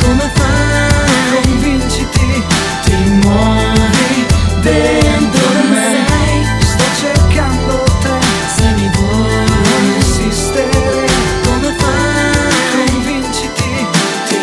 Come 0.00 0.30
fai? 0.34 0.97
Convinciti 1.30 2.42
Ti 2.84 2.94
muovi 3.22 4.26
dentro 4.62 5.48
me? 5.70 6.06
Sto 6.60 6.84
cercando 7.00 7.84
te 8.00 8.18
Se 8.56 8.64
mi 8.76 8.90
vuoi 8.94 9.46
non 9.46 9.94
insistere 9.96 11.06
Come 11.44 11.74
fai? 11.76 12.86
Convinciti 12.86 13.86
Ti 14.28 14.36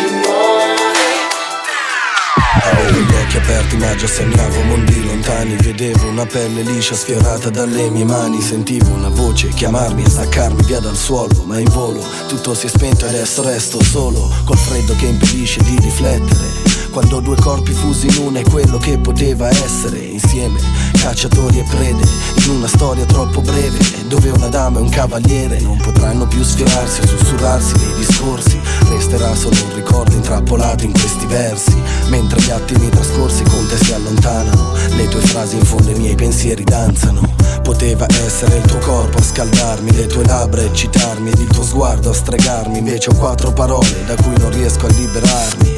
Avevo 2.62 3.00
gli 3.00 3.14
occhi 3.14 3.36
aperti 3.36 3.76
ma 3.76 3.94
già 3.96 4.06
sognavo 4.06 4.62
mondi 4.62 5.04
lontani. 5.04 5.56
Vedevo 5.56 6.08
una 6.08 6.26
pelle 6.26 6.62
liscia 6.62 6.94
sfiorata 6.94 7.50
dalle 7.50 7.90
mie 7.90 8.04
mani. 8.04 8.40
Sentivo 8.40 8.92
una 8.92 9.08
voce 9.08 9.48
chiamarmi 9.48 10.02
e 10.04 10.08
staccarmi 10.08 10.62
via 10.64 10.80
dal 10.80 10.96
suolo 10.96 11.42
Ma 11.44 11.58
in 11.58 11.68
volo 11.70 12.04
tutto 12.28 12.54
si 12.54 12.66
è 12.66 12.68
spento 12.68 13.04
e 13.06 13.08
adesso 13.08 13.42
resto 13.42 13.82
solo. 13.82 14.32
Col 14.44 14.56
freddo 14.56 14.94
che 14.96 15.06
impedisce 15.06 15.62
di 15.62 15.78
riflettere 15.80 16.75
quando 16.96 17.20
due 17.20 17.36
corpi 17.36 17.72
fusi 17.72 18.06
in 18.06 18.24
una 18.24 18.38
è 18.38 18.42
quello 18.42 18.78
che 18.78 18.96
poteva 18.96 19.50
essere. 19.50 19.98
Insieme, 19.98 20.58
cacciatori 20.92 21.58
e 21.58 21.64
prede 21.68 22.02
In 22.46 22.54
una 22.54 22.66
storia 22.66 23.04
troppo 23.04 23.42
breve 23.42 23.76
Dove 24.08 24.30
una 24.30 24.48
dama 24.48 24.78
e 24.78 24.80
un 24.80 24.88
cavaliere 24.88 25.60
Non 25.60 25.76
potranno 25.76 26.26
più 26.26 26.42
sfiorarsi 26.42 27.02
o 27.02 27.06
sussurrarsi 27.06 27.76
dei 27.76 27.92
discorsi. 27.96 28.58
Resterà 28.88 29.34
solo 29.34 29.56
un 29.68 29.74
ricordo 29.74 30.14
intrappolato 30.14 30.84
in 30.84 30.92
questi 30.92 31.26
versi 31.26 31.76
Mentre 32.08 32.40
gli 32.40 32.50
attimi 32.50 32.88
trascorsi 32.88 33.42
con 33.42 33.66
te 33.66 33.76
si 33.76 33.92
allontanano 33.92 34.72
Le 34.96 35.08
tue 35.08 35.20
frasi 35.20 35.56
in 35.56 35.66
fondo 35.66 35.90
ai 35.90 35.98
miei 35.98 36.14
pensieri 36.14 36.64
danzano. 36.64 37.20
Poteva 37.62 38.06
essere 38.24 38.56
il 38.56 38.64
tuo 38.64 38.78
corpo 38.78 39.18
a 39.18 39.22
scaldarmi 39.22 39.92
Le 39.92 40.06
tue 40.06 40.24
labbra 40.24 40.62
a 40.62 40.64
eccitarmi 40.64 41.28
Ed 41.28 41.40
il 41.40 41.48
tuo 41.48 41.62
sguardo 41.62 42.08
a 42.08 42.14
stregarmi 42.14 42.78
Invece 42.78 43.10
ho 43.10 43.14
quattro 43.16 43.52
parole 43.52 44.02
da 44.06 44.14
cui 44.14 44.34
non 44.38 44.50
riesco 44.50 44.86
a 44.86 44.90
liberarmi 44.90 45.75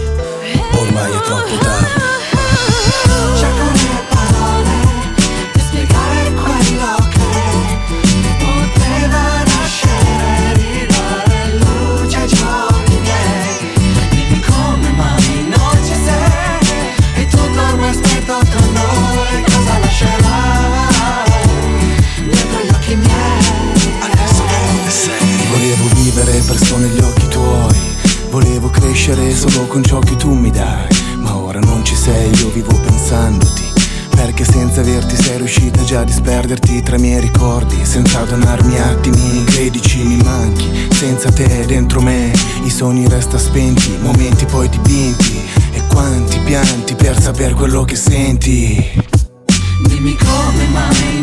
Ormai 0.73 1.13
è 1.13 1.21
troppo 1.21 1.57
tardi. 1.59 2.03
Cerco 3.37 3.65
le 3.73 4.05
parole 4.09 4.77
per 5.53 5.63
spiegare 5.63 6.33
quello 6.33 6.99
riuscita 35.99 36.01
già 36.01 36.01
a 36.01 36.05
disperderti 36.05 36.83
tra 36.83 36.97
i 36.97 37.01
miei 37.01 37.21
ricordi 37.21 37.85
Senza 37.85 38.23
donarmi 38.23 38.79
attimi, 38.79 39.45
credici 39.45 40.03
mi 40.03 40.17
manchi 40.23 40.89
Senza 40.93 41.31
te 41.31 41.65
dentro 41.67 42.01
me 42.01 42.33
i 42.65 42.71
sogni 42.71 43.09
resta 43.09 43.39
spenti 43.39 43.97
Momenti 44.01 44.45
poi 44.47 44.69
dipinti 44.69 45.41
E 45.73 45.83
quanti 45.89 46.39
pianti 46.41 46.95
per 46.95 47.21
saper 47.21 47.55
quello 47.55 47.85
che 47.85 47.97
senti. 47.97 49.07
Dimmi 49.87 50.17
come 50.17 50.67
mai 50.73 51.18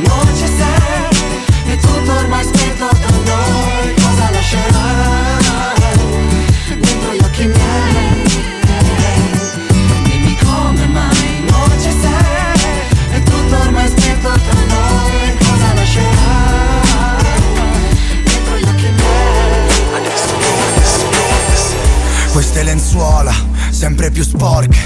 sempre 23.86 24.10
più 24.10 24.24
sporche. 24.24 24.80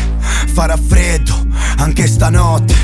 Farà 0.54 0.76
freddo, 0.76 1.34
anche 1.78 2.06
stanotte. 2.06 2.76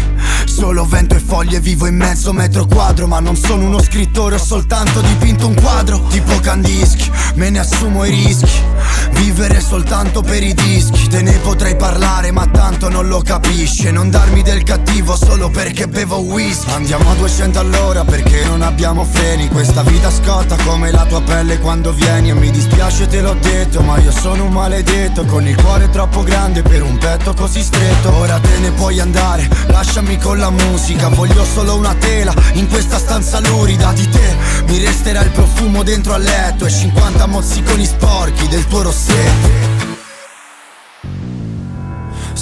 Solo 0.46 0.86
vento 0.86 1.14
e 1.16 1.20
foglie, 1.20 1.60
vivo 1.60 1.88
in 1.88 1.96
mezzo 1.98 2.32
metro 2.32 2.66
quadro 2.66 3.08
Ma 3.08 3.20
non 3.20 3.36
sono 3.36 3.66
uno 3.66 3.82
scrittore, 3.82 4.36
ho 4.36 4.40
soltanto 4.40 5.02
dipinto 5.02 5.46
un 5.46 5.56
quadro. 5.56 6.02
Tipo 6.08 6.40
Kandinsky, 6.40 7.12
me 7.34 7.50
ne 7.50 7.60
assumo 7.60 8.06
i 8.06 8.12
rischi 8.12 8.75
Vivere 9.16 9.62
soltanto 9.62 10.22
per 10.22 10.44
i 10.44 10.54
dischi 10.54 11.08
Te 11.08 11.22
ne 11.22 11.38
potrei 11.40 11.76
parlare 11.76 12.32
ma 12.32 12.46
tanto 12.48 12.90
non 12.90 13.08
lo 13.08 13.22
capisci 13.22 13.88
E 13.88 13.92
non 13.92 14.10
darmi 14.10 14.42
del 14.44 14.64
cattivo 14.64 15.16
solo 15.16 15.50
perché 15.50 15.88
bevo 15.88 16.18
whisky. 16.18 16.72
Andiamo 16.72 17.12
a 17.12 17.16
200 17.16 17.60
all'ora 17.60 18.04
perché 18.04 18.44
non 18.46 18.62
abbiamo 18.62 19.06
freni. 19.06 19.48
Questa 19.48 19.84
vita 19.84 20.12
scotta 20.12 20.56
come 20.66 20.92
la 20.92 21.06
tua 21.06 21.22
pelle 21.22 21.60
quando 21.60 21.94
vieni. 21.94 22.30
E 22.30 22.34
mi 22.34 22.52
dispiace 22.52 23.08
te 23.08 23.22
l'ho 23.22 23.36
detto 23.40 23.82
ma 23.82 23.98
io 24.00 24.12
sono 24.12 24.46
un 24.46 24.52
maledetto. 24.52 25.26
Con 25.26 25.48
il 25.48 25.56
cuore 25.56 25.90
troppo 25.90 26.24
grande 26.24 26.62
per 26.62 26.84
un 26.84 26.98
petto 26.98 27.34
così 27.34 27.62
stretto. 27.62 28.14
Ora 28.16 28.40
te 28.40 28.58
ne 28.60 28.72
puoi 28.72 29.00
andare, 29.00 29.48
lasciami 29.68 30.18
con 30.18 30.38
la 30.38 30.50
musica. 30.50 31.08
Voglio 31.10 31.46
solo 31.46 31.76
una 31.76 31.94
tela 31.96 32.34
in 32.54 32.68
questa 32.68 32.98
stanza 32.98 33.40
lurida 33.40 33.92
di 33.94 34.10
te. 34.10 34.36
Mi 34.68 34.84
resterà 34.84 35.22
il 35.22 35.30
profumo 35.30 35.84
dentro 35.84 36.14
al 36.14 36.24
letto 36.24 36.66
E 36.66 36.72
50 36.72 37.26
mozziconi 37.28 37.86
sporchi 37.86 38.48
del 38.48 38.66
tuo 38.68 38.82
rossetto 38.82 39.05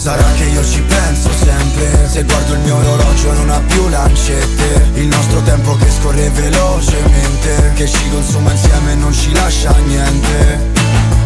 Sarà 0.04 0.34
che 0.36 0.43
io 0.43 0.62
ci 0.65 0.82
penso 0.82 1.30
sempre. 1.32 2.10
Se 2.10 2.23
guardo 2.23 2.56
il 2.56 2.60
mio 2.60 2.76
orologio 2.76 3.32
non 3.32 3.49
ha 3.52 3.62
più 3.65 3.88
lancette. 3.88 4.91
Il 4.95 5.08
nostro 5.08 5.41
tempo 5.43 5.78
che 5.78 5.89
scorre 5.89 6.30
velocemente 6.30 7.71
Che 7.73 7.88
ci 7.88 8.10
consuma 8.10 8.52
insieme 8.52 8.91
e 8.91 8.95
non 8.95 9.13
ci 9.13 9.32
lascia 9.34 9.73
niente. 9.86 10.71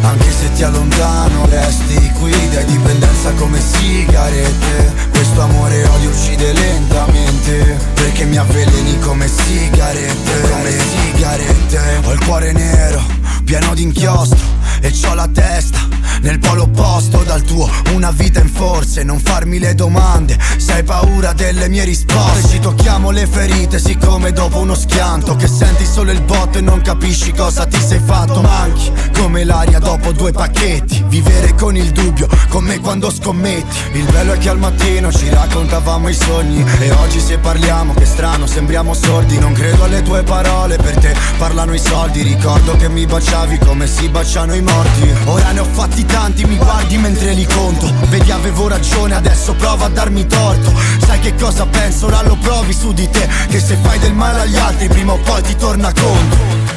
Anche 0.03 0.31
se 0.31 0.51
ti 0.53 0.61
allontano 0.61 1.47
resti 1.49 2.11
qui 2.19 2.31
Dai 2.49 2.65
dipendenza 2.65 3.31
come 3.31 3.59
sigarette. 3.59 4.93
Questo 5.09 5.41
amore 5.41 5.83
odio 5.83 6.09
uccide 6.11 6.53
lentamente 6.53 7.79
Perché 7.95 8.25
mi 8.25 8.37
avveleni 8.37 8.99
come 8.99 9.27
sigarette. 9.27 10.41
Come 10.51 10.69
sigarette. 10.69 12.01
Ho 12.03 12.11
il 12.11 12.23
cuore 12.23 12.51
nero, 12.51 13.01
pieno 13.43 13.73
di 13.73 13.81
inchiostro 13.81 14.56
E 14.81 14.91
c'ho 14.91 15.13
la 15.15 15.27
testa 15.27 15.96
nel 16.21 16.39
polo 16.39 16.63
opposto 16.63 17.23
dal 17.23 17.41
tuo. 17.41 17.69
Una 17.93 18.11
vita 18.11 18.39
in 18.39 18.49
forze, 18.49 19.03
non 19.03 19.19
farmi 19.19 19.59
le 19.59 19.75
domande. 19.75 20.37
Se 20.57 20.73
hai 20.73 20.83
paura 20.83 21.33
delle 21.33 21.69
mie 21.69 21.83
risposte. 21.83 22.47
Ci 22.47 22.59
tocchiamo 22.59 23.11
le 23.11 23.27
ferite, 23.27 23.79
siccome 23.79 24.31
dopo 24.31 24.59
uno 24.59 24.75
schianto. 24.75 25.35
Che 25.35 25.47
senti 25.47 25.85
solo 25.85 26.11
il 26.11 26.21
botto 26.21 26.57
e 26.57 26.61
non 26.61 26.81
capisci 26.81 27.31
cosa 27.33 27.65
ti 27.65 27.79
sei 27.79 28.01
fatto. 28.03 28.41
Manchi 28.41 28.91
come 29.19 29.43
l'aria 29.43 29.79
dopo 29.79 30.11
due 30.11 30.31
pacchetti. 30.31 31.05
Vivere 31.07 31.53
con 31.55 31.75
il 31.75 31.91
dubbio, 31.91 32.27
come 32.49 32.79
quando 32.79 33.11
scommetti. 33.11 33.77
Il 33.93 34.05
bello 34.11 34.33
è 34.33 34.37
che 34.37 34.49
al 34.49 34.57
mattino 34.57 35.11
ci 35.11 35.29
raccontavamo 35.29 36.09
i 36.09 36.13
sogni. 36.13 36.65
E 36.79 36.91
oggi 36.91 37.19
se 37.19 37.37
parliamo, 37.37 37.93
che 37.93 38.05
strano, 38.05 38.47
sembriamo 38.47 38.93
sordi. 38.93 39.37
Non 39.37 39.53
credo 39.53 39.83
alle 39.83 40.01
tue 40.01 40.23
parole, 40.23 40.77
per 40.77 40.97
te 40.97 41.15
parlano 41.37 41.73
i 41.73 41.79
soldi. 41.79 42.21
Ricordo 42.23 42.75
che 42.77 42.89
mi 42.89 43.05
baciavi 43.05 43.59
come 43.59 43.87
si 43.87 44.09
baciano 44.09 44.55
i 44.55 44.61
morti. 44.61 45.13
Ora 45.25 45.51
ne 45.51 45.59
ho 45.59 45.65
fatti 45.65 46.05
tanti, 46.07 46.45
mi 46.45 46.57
guardi 46.57 46.97
mentre 46.97 47.33
li 47.33 47.45
conto. 47.45 47.91
Vedi 48.09 48.31
avevo 48.31 48.67
ragione, 48.67 49.15
adesso 49.15 49.53
prova 49.53 49.85
a 49.85 49.89
darmi 49.89 50.25
torto. 50.25 50.73
Sai 51.05 51.19
che 51.19 51.35
cosa 51.35 51.65
penso, 51.65 52.07
ora 52.07 52.21
lo 52.23 52.35
provi 52.35 52.73
su 52.73 52.91
di 52.91 53.09
te 53.09 53.27
Che 53.47 53.59
se 53.59 53.77
fai 53.81 53.97
del 53.99 54.13
male 54.13 54.41
agli 54.41 54.57
altri 54.57 54.87
prima 54.87 55.13
o 55.13 55.17
poi 55.17 55.41
ti 55.41 55.55
torna 55.55 55.91
conto 55.93 56.75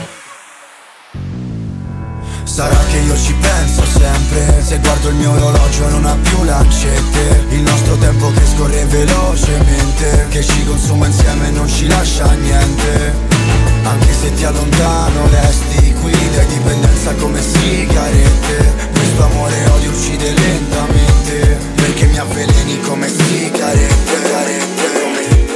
Sarà 2.45 2.79
che 2.91 2.99
io 2.99 3.17
ci 3.17 3.33
penso 3.35 3.85
sempre. 3.85 4.63
Se 4.63 4.79
guardo 4.79 5.09
il 5.09 5.15
mio 5.15 5.33
orologio 5.33 5.89
non 5.89 6.05
ha 6.05 6.17
più 6.23 6.43
lancette. 6.45 7.47
Il 7.51 7.61
nostro 7.61 7.97
tempo 7.97 8.31
che 8.33 8.43
scorre 8.45 8.85
velocemente 8.87 10.27
Che 10.29 10.43
ci 10.43 10.65
consuma 10.65 11.07
insieme 11.07 11.49
e 11.49 11.51
non 11.51 11.69
ci 11.69 11.87
lascia 11.87 12.31
niente 12.33 13.70
Anche 13.83 14.13
se 14.13 14.33
ti 14.35 14.45
allontano 14.45 15.29
resti 15.29 15.93
qui 16.01 16.13
Dai 16.35 16.47
dipendenza 16.47 17.15
come 17.15 17.41
sigarette. 17.41 18.89
Questo 18.93 19.25
amore 19.25 19.55
odio 19.75 19.91
uccide 19.91 20.33
lentamente 20.33 21.59
Perché 21.75 22.07
mi 22.07 22.19
avveleni 22.19 22.81
come 22.81 23.09
sigarette. 23.09 24.29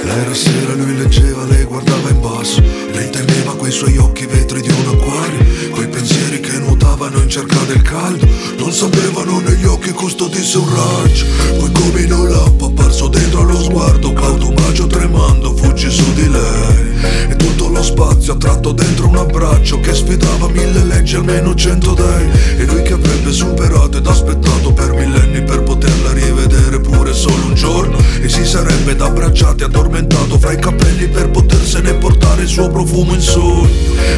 Era 0.07 0.35
sera, 0.35 0.75
lui 0.75 0.97
leggeva, 0.97 1.45
lei 1.45 1.65
guardava 1.65 2.09
in 2.09 2.21
basso. 2.21 2.61
Lei 2.93 3.11
teneva 3.11 3.57
quei 3.57 3.73
suoi 3.73 3.97
occhi 3.97 4.27
vetri 4.27 4.61
di 4.61 4.69
un 4.69 4.87
acquario 4.87 5.71
Coi 5.71 5.89
pensieri 5.89 6.39
che 6.39 6.53
nuotavano 6.53 6.74
in 6.97 7.29
cerca 7.29 7.59
del 7.67 7.83
caldo 7.83 8.25
Non 8.57 8.73
sapevano 8.73 9.41
negli 9.41 9.65
occhi 9.65 9.91
custodisse 9.91 10.59
un 10.59 10.69
raggio 10.69 11.25
Poi 11.59 11.73
come 11.73 12.01
in 12.03 12.13
un 12.13 12.29
lampo 12.29 12.67
apparso 12.67 13.09
dentro 13.09 13.41
allo 13.41 13.61
sguardo 13.61 14.13
Cauto 14.13 14.53
bacio 14.53 14.87
tremando 14.87 15.57
fuggi 15.57 15.91
su 15.91 16.13
di 16.15 16.29
lei. 16.29 17.31
E 17.31 17.37
tutto 17.37 17.69
lo 17.69 17.83
spazio 17.83 18.35
attratto 18.35 18.71
dentro 18.71 19.09
un 19.09 19.17
abbraccio 19.17 19.81
Che 19.81 19.93
sfidava 19.93 20.49
mille 20.49 20.85
leggi 20.85 21.17
almeno 21.17 21.55
cento 21.57 21.95
dei. 21.95 22.31
E 22.59 22.65
lui 22.65 22.83
che 22.83 22.93
avrebbe 22.93 23.33
superato 23.33 23.99
ed 23.99 24.07
aspettato 24.07 24.73
per 24.73 24.93
millenni 24.93 25.43
Per 25.43 25.63
poterla 25.65 26.13
rivedere 26.13 26.79
pure 26.81 27.13
solo 27.13 27.47
un 27.47 27.55
giorno 27.55 27.99
E 28.21 28.29
si 28.29 28.47
sarebbe 28.47 28.95
da 28.95 29.07
abbracciati 29.07 29.65
addormentato 29.65 30.39
fra 30.39 30.53
i 30.53 30.61
capelli 30.61 31.09
Per 31.09 31.29
potersene 31.31 31.95
portare 31.95 32.24
il 32.45 32.51
suo 32.51 32.69
profumo 32.69 33.15
in 33.15 33.21
sogno. 33.21 33.69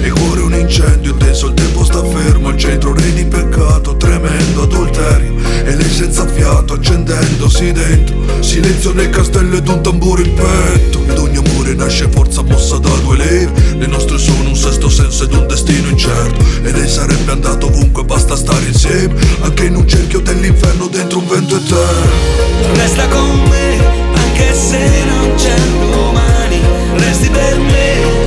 E 0.03 0.11
cuore 0.11 0.41
un 0.41 0.55
incendio 0.55 1.15
teso 1.15 1.47
il 1.47 1.55
tempo 1.55 1.85
sta 1.85 2.03
fermo. 2.05 2.49
Al 2.49 2.59
centro 2.59 2.93
re 2.93 3.13
di 3.13 3.25
peccato 3.25 3.97
tremendo 3.97 4.63
adulterio. 4.63 5.35
E 5.65 5.75
lei 5.75 5.91
senza 5.91 6.27
fiato 6.27 6.75
accendendosi 6.75 7.73
dentro. 7.73 8.17
Silenzio 8.41 8.93
nel 8.93 9.11
castello 9.11 9.57
ed 9.57 9.69
un 9.69 9.81
tamburo 9.81 10.21
in 10.21 10.35
petto. 10.35 11.05
Ed 11.07 11.19
ogni 11.19 11.37
amore 11.37 11.75
nasce 11.75 12.09
forza 12.11 12.43
mossa 12.43 12.79
da 12.79 12.91
due 13.03 13.17
leve. 13.17 13.77
Le 13.79 13.87
nostre 13.87 14.19
sono 14.19 14.49
un 14.49 14.57
sesto 14.57 14.89
senso 14.89 15.25
ed 15.25 15.33
un 15.33 15.47
destino 15.47 15.89
incerto. 15.89 16.45
E 16.63 16.73
lei 16.73 16.89
sarebbe 16.89 17.31
andato 17.31 17.67
ovunque 17.67 18.05
basta 18.05 18.35
stare 18.35 18.67
insieme. 18.67 19.15
Anche 19.41 19.67
in 19.67 19.77
un 19.77 19.87
cerchio 19.87 20.21
dell'inferno 20.21 20.89
dentro 20.89 21.19
un 21.19 21.29
vento 21.29 21.57
eterno. 21.57 22.75
Resta 22.75 23.07
con 23.07 23.41
me, 23.49 23.79
anche 24.15 24.53
se 24.53 25.05
non 25.05 25.35
c'è 25.37 25.55
domani 25.79 26.36
Resti 26.99 27.29
per 27.31 27.59
me, 27.59 28.26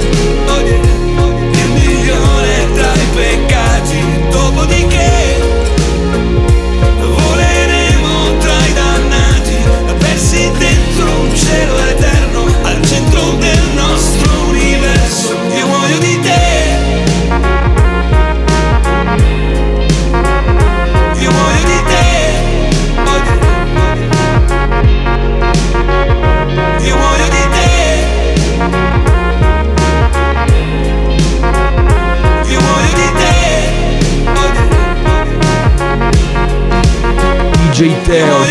Teo. 38.10 38.44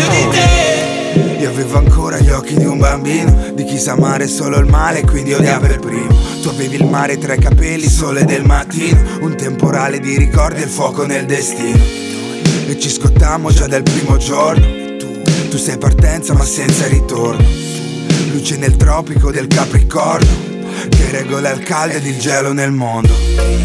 Io 1.37 1.49
avevo 1.49 1.79
ancora 1.79 2.17
gli 2.17 2.29
occhi 2.29 2.55
di 2.55 2.63
un 2.63 2.77
bambino 2.77 3.51
Di 3.53 3.65
chi 3.65 3.77
sa 3.77 3.91
amare 3.91 4.25
solo 4.29 4.57
il 4.57 4.67
male 4.67 5.01
quindi 5.01 5.33
odiava 5.33 5.67
il 5.67 5.79
primo. 5.79 6.15
Tu 6.41 6.47
avevi 6.47 6.77
il 6.77 6.85
mare 6.85 7.17
tra 7.17 7.33
i 7.33 7.39
capelli, 7.39 7.89
sole 7.89 8.23
del 8.23 8.45
mattino 8.45 9.17
Un 9.19 9.35
temporale 9.35 9.99
di 9.99 10.17
ricordi 10.17 10.61
e 10.61 10.63
il 10.63 10.69
fuoco 10.69 11.05
nel 11.05 11.25
destino. 11.25 11.77
E 12.67 12.79
ci 12.79 12.89
scottammo 12.89 13.51
già 13.51 13.67
dal 13.67 13.83
primo 13.83 14.15
giorno. 14.15 14.65
Tu 15.49 15.57
sei 15.57 15.77
partenza 15.77 16.33
ma 16.33 16.45
senza 16.45 16.87
ritorno. 16.87 17.45
Luce 18.31 18.55
nel 18.55 18.77
tropico 18.77 19.29
del 19.29 19.47
Capricorno 19.47 20.48
Che 20.89 21.09
regola 21.11 21.51
il 21.51 21.63
caldo 21.63 21.95
ed 21.95 22.05
il 22.05 22.19
gelo 22.19 22.53
nel 22.53 22.71
mondo 22.71 23.57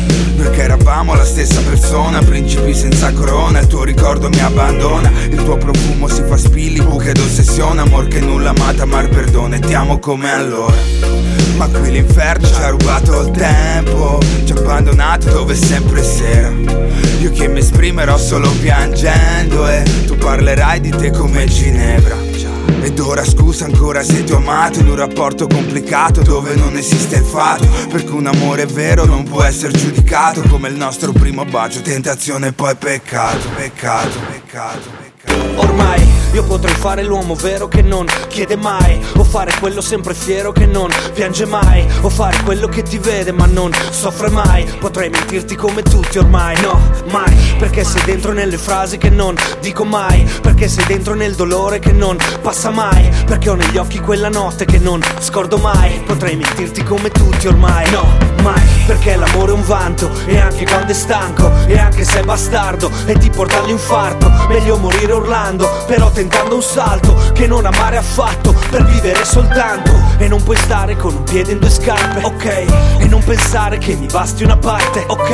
noi 0.45 0.51
che 0.51 0.63
eravamo 0.63 1.15
la 1.15 1.25
stessa 1.25 1.61
persona, 1.63 2.21
principi 2.21 2.75
senza 2.75 3.13
corona, 3.13 3.61
il 3.61 3.67
tuo 3.67 3.83
ricordo 3.83 4.29
mi 4.29 4.41
abbandona, 4.41 5.11
il 5.31 5.43
tuo 5.43 5.57
profumo 5.57 6.09
si 6.09 6.23
fa 6.27 6.37
spilli, 6.37 6.83
buche 6.83 7.13
d'ossessione, 7.13 7.81
amor 7.81 8.09
che 8.09 8.21
nulla 8.21 8.51
amata, 8.51 8.85
mar 8.85 9.09
perdono 9.09 9.55
e 9.55 9.61
ti 9.61 9.75
amo 9.75 9.99
come 9.99 10.31
allora. 10.31 10.77
Ma 11.57 11.69
qui 11.69 11.93
l'inferno 11.93 12.47
ci 12.47 12.61
ha 12.61 12.69
rubato 12.69 13.23
il 13.23 13.31
tempo, 13.31 14.19
ci 14.45 14.53
ha 14.53 14.57
abbandonato 14.57 15.31
dove 15.31 15.55
è 15.55 15.57
sempre 15.57 16.03
sera. 16.03 16.53
Io 17.21 17.31
che 17.31 17.49
mi 17.49 17.61
esprimerò 17.61 18.19
solo 18.19 18.51
piangendo 18.61 19.67
e 19.69 19.83
tu 20.07 20.17
parlerai 20.17 20.81
di 20.81 20.91
te 20.91 21.11
come 21.11 21.47
Ginevra. 21.47 22.24
Ed 22.85 22.99
ora 22.99 23.25
scusa 23.25 23.65
ancora 23.65 24.03
se 24.03 24.25
ti 24.25 24.33
ho 24.33 24.37
amato 24.37 24.81
in 24.81 24.89
un 24.89 24.97
rapporto 24.97 25.47
complicato 25.47 26.21
dove 26.21 26.55
non 26.55 26.77
esiste 26.77 27.17
il 27.17 27.25
fatto 27.25 27.67
Perché 27.89 28.13
un 28.13 28.27
amore 28.27 28.67
vero 28.67 29.07
non 29.07 29.25
può 29.25 29.43
essere 29.43 29.73
giudicato 29.73 30.43
come 30.43 30.69
il 30.69 30.77
nostro 30.77 31.11
primo 31.13 31.47
bacio. 31.47 31.81
Tentazione 31.81 32.49
e 32.49 32.53
poi 32.53 32.75
peccato, 32.77 33.49
peccato, 33.57 34.19
peccato 34.29 35.05
Ormai 35.57 36.15
io 36.35 36.43
potrei 36.43 36.75
fare 36.75 37.05
l'uomo 37.05 37.37
vero 37.37 37.69
che 37.69 37.81
non 37.81 38.07
chiede 38.27 38.57
mai 38.57 39.01
O 39.19 39.23
fare 39.23 39.53
quello 39.61 39.81
sempre 39.81 40.15
fiero 40.15 40.51
che 40.51 40.67
non 40.67 40.91
piange 41.13 41.47
mai 41.47 41.87
O 42.01 42.09
fare 42.09 42.39
quello 42.43 42.67
che 42.67 42.83
ti 42.83 42.99
vede 42.99 43.31
ma 43.31 43.47
non 43.47 43.71
soffre 43.91 44.29
mai. 44.31 44.65
Potrei 44.81 45.11
mentirti 45.11 45.55
come 45.55 45.83
tutti 45.83 46.19
ormai, 46.19 46.61
no, 46.61 46.91
mai 47.13 47.33
Perché 47.57 47.85
sei 47.85 48.03
dentro 48.05 48.33
nelle 48.33 48.59
frasi 48.59 48.99
che 48.99 49.11
non 49.11 49.37
dico 49.61 49.85
mai 49.85 50.29
Perché 50.43 50.67
sei 50.67 50.85
dentro 50.87 51.15
nel 51.15 51.37
dolore 51.37 51.79
che 51.79 51.93
non 51.93 52.17
passa 52.43 52.71
mai 52.71 53.09
Perché 53.25 53.51
ho 53.51 53.55
negli 53.55 53.77
occhi 53.77 54.01
quella 54.01 54.29
notte 54.29 54.65
che 54.65 54.79
non 54.79 55.01
scordo 55.21 55.59
mai. 55.59 56.03
Potrei 56.05 56.35
mentirti 56.35 56.83
come 56.83 57.11
tutti 57.11 57.47
ormai, 57.47 57.89
no, 57.93 58.09
mai 58.43 58.61
Perché 58.87 59.15
l'amore 59.15 59.53
è 59.53 59.55
un 59.55 59.65
vanto 59.65 60.11
e 60.27 60.39
anche 60.39 60.65
quando 60.65 60.91
è 60.91 60.95
stanco 60.95 61.53
E 61.67 61.79
anche 61.79 62.03
se 62.05 62.21
è 62.21 62.25
bastardo 62.25 62.91
e 63.07 63.17
ti 63.19 63.31
porta 63.31 63.63
all'infarto 63.63 64.33
Meglio 64.49 64.77
morire 64.79 65.13
urlando, 65.25 65.69
però 65.87 66.11
tentando 66.11 66.57
un 66.57 66.63
salto 66.63 67.15
Che 67.33 67.47
non 67.47 67.65
amare 67.65 67.97
affatto, 67.97 68.55
per 68.71 68.85
vivere 68.85 69.25
soltanto. 69.25 69.93
E 70.19 70.29
non 70.29 70.43
puoi 70.43 70.57
stare 70.57 70.97
con 70.97 71.15
un 71.15 71.23
piede 71.25 71.53
in 71.53 71.59
due 71.59 71.71
scarpe, 71.71 72.25
ok? 72.25 72.45
E 72.99 73.07
non 73.09 73.23
pensare 73.25 73.79
che 73.79 73.95
mi 73.95 74.07
basti 74.07 74.45
una 74.45 74.57
parte, 74.57 75.05
ok? 75.07 75.31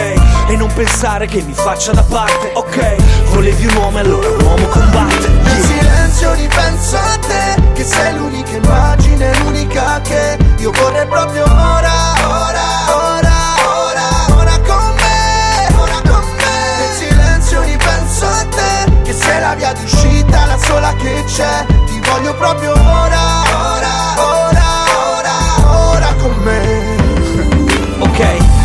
E 0.49 0.57
non 0.57 0.73
pensare 0.73 1.27
che 1.27 1.43
mi 1.43 1.53
faccia 1.53 1.93
da 1.93 2.03
parte, 2.03 2.51
ok? 2.55 3.31
Volevi 3.31 3.67
un 3.67 3.77
uomo 3.77 3.99
e 3.99 4.01
allora 4.01 4.29
un 4.29 4.41
uomo 4.43 4.67
combatte. 4.67 5.29
Nel 5.29 5.63
silenzio 5.63 6.01
silenzio 6.11 6.35
ripenso 6.35 6.97
a 6.97 7.19
te 7.27 7.73
Che 7.73 7.85
sei 7.85 8.17
l'unica 8.17 8.57
immagine, 8.57 9.39
l'unica 9.39 10.01
che 10.03 10.37
Io 10.59 10.71
vorrei 10.73 11.07
proprio 11.07 11.45
ora, 11.45 11.93
ora, 12.27 12.97
ora 12.97 13.10
sei 19.31 19.41
la 19.41 19.55
via 19.55 19.73
d'uscita, 19.73 20.45
la 20.47 20.59
sola 20.59 20.93
che 20.95 21.23
c'è. 21.25 21.65
Ti 21.87 22.01
voglio 22.01 22.35
proprio 22.35 22.73
ora, 22.73 23.23
ora, 23.75 23.95
ora, 24.17 24.69
ora, 25.17 25.37
ora 25.91 26.15
con 26.19 26.35
me 26.43 26.60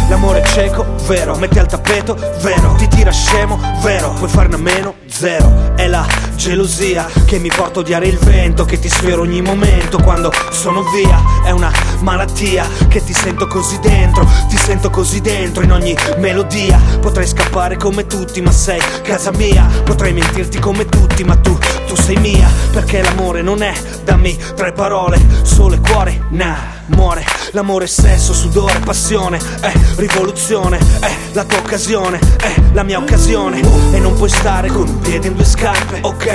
l'amore 0.08 0.43
cieco, 0.45 0.86
vero, 1.08 1.36
metti 1.36 1.60
al 1.60 1.68
tappeto, 1.68 2.16
vero, 2.41 2.74
ti 2.78 2.88
tira 2.88 3.12
scemo, 3.12 3.60
vero, 3.82 4.14
puoi 4.14 4.30
farne 4.30 4.56
a 4.56 4.58
meno, 4.58 4.95
zero. 5.08 5.74
È 5.76 5.88
la 5.88 6.06
gelosia 6.36 7.08
che 7.26 7.39
mi 7.39 7.49
porta 7.49 7.80
a 7.80 7.82
odiare 7.82 8.08
il 8.08 8.18
vento, 8.18 8.66
che 8.66 8.80
ti 8.80 8.89
sfioro 8.89 9.22
ogni 9.22 9.41
momento 9.41 9.97
quando 9.99 10.32
sono 10.51 10.84
via. 10.84 11.22
È 11.43 11.51
una 11.51 11.72
malattia 11.99 12.68
che 12.88 13.03
ti 13.03 13.14
sento 13.14 13.47
così 13.47 13.80
dentro, 13.80 14.28
ti 14.47 14.58
sento 14.58 14.89
così 14.89 15.22
dentro 15.22 15.64
in 15.64 15.72
ogni 15.72 15.95
melodia. 16.18 16.80
Potrei 16.99 17.28
scappare 17.28 17.78
come 17.78 18.06
tutti, 18.06 18.41
ma 18.41 18.51
sei 18.51 18.80
casa 19.01 19.32
mia. 19.32 19.68
Potrei 19.84 20.14
mentirti 20.14 20.60
come 20.60 20.86
tutti, 20.86 21.24
ma 21.24 21.36
tu, 21.36 21.58
tu 21.88 21.95
sei 21.95 22.18
mia. 22.18 22.49
Perché 22.72 23.01
l'amore 23.01 23.41
non 23.41 23.62
è, 23.62 23.74
dammi 24.03 24.38
tre 24.56 24.72
parole, 24.72 25.20
sole, 25.43 25.80
cuore, 25.80 26.26
nah 26.30 26.74
muore 26.88 27.25
L'amore 27.51 27.88
sesso, 27.88 28.33
sudore, 28.33 28.79
passione 28.79 29.39
È 29.59 29.71
rivoluzione, 29.95 30.77
è 30.99 31.15
la 31.33 31.43
tua 31.45 31.59
occasione 31.59 32.19
È 32.38 32.53
la 32.73 32.83
mia 32.83 32.97
occasione. 32.97 33.61
E 33.91 33.99
non 33.99 34.13
puoi 34.15 34.29
stare 34.29 34.67
con 34.67 34.88
un 34.88 34.99
piede 34.99 35.27
in 35.27 35.36
due 35.36 35.45
scarpe 35.45 35.99
Ok, 36.01 36.25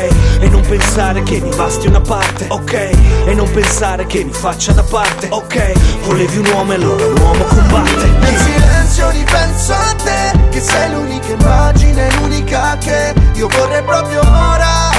e 0.40 0.48
non 0.48 0.62
pensare 0.62 1.22
che 1.22 1.40
mi 1.40 1.55
basti 1.55 1.86
una 1.86 2.01
parte 2.01 2.46
Ok, 2.48 2.72
e 2.72 3.34
non 3.34 3.51
pensare 3.51 4.07
che 4.07 4.24
mi 4.24 4.32
faccia 4.32 4.72
da 4.72 4.82
parte 4.82 5.28
Ok, 5.30 5.72
volevi 6.07 6.38
un 6.38 6.46
uomo 6.46 6.72
e 6.72 6.74
allora 6.76 7.07
l'uomo 7.07 7.44
combatte. 7.44 8.07
Nel 8.20 8.36
silenzio 8.38 9.11
ripenso 9.11 9.72
a 9.74 9.94
te 10.03 10.38
Che 10.51 10.61
sei 10.61 10.90
l'unica 10.92 11.32
immagine, 11.32 12.09
l'unica 12.16 12.76
che 12.78 13.14
Io 13.34 13.48
vorrei 13.48 13.82
proprio 13.82 14.20
ora, 14.20 14.90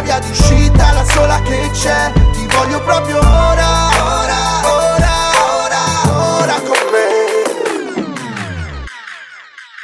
la 0.00 0.02
via 0.02 0.18
d'uscita, 0.18 0.92
la 0.92 1.04
sola 1.04 1.40
che 1.42 1.70
c'è. 1.72 2.12
Ti 2.32 2.46
voglio 2.56 2.80
proprio 2.82 3.18
ora, 3.18 3.88
ora, 4.02 4.38
ora, 4.64 5.12
ora, 5.62 6.40
ora 6.40 6.54
con 6.60 6.78
me. 6.90 8.04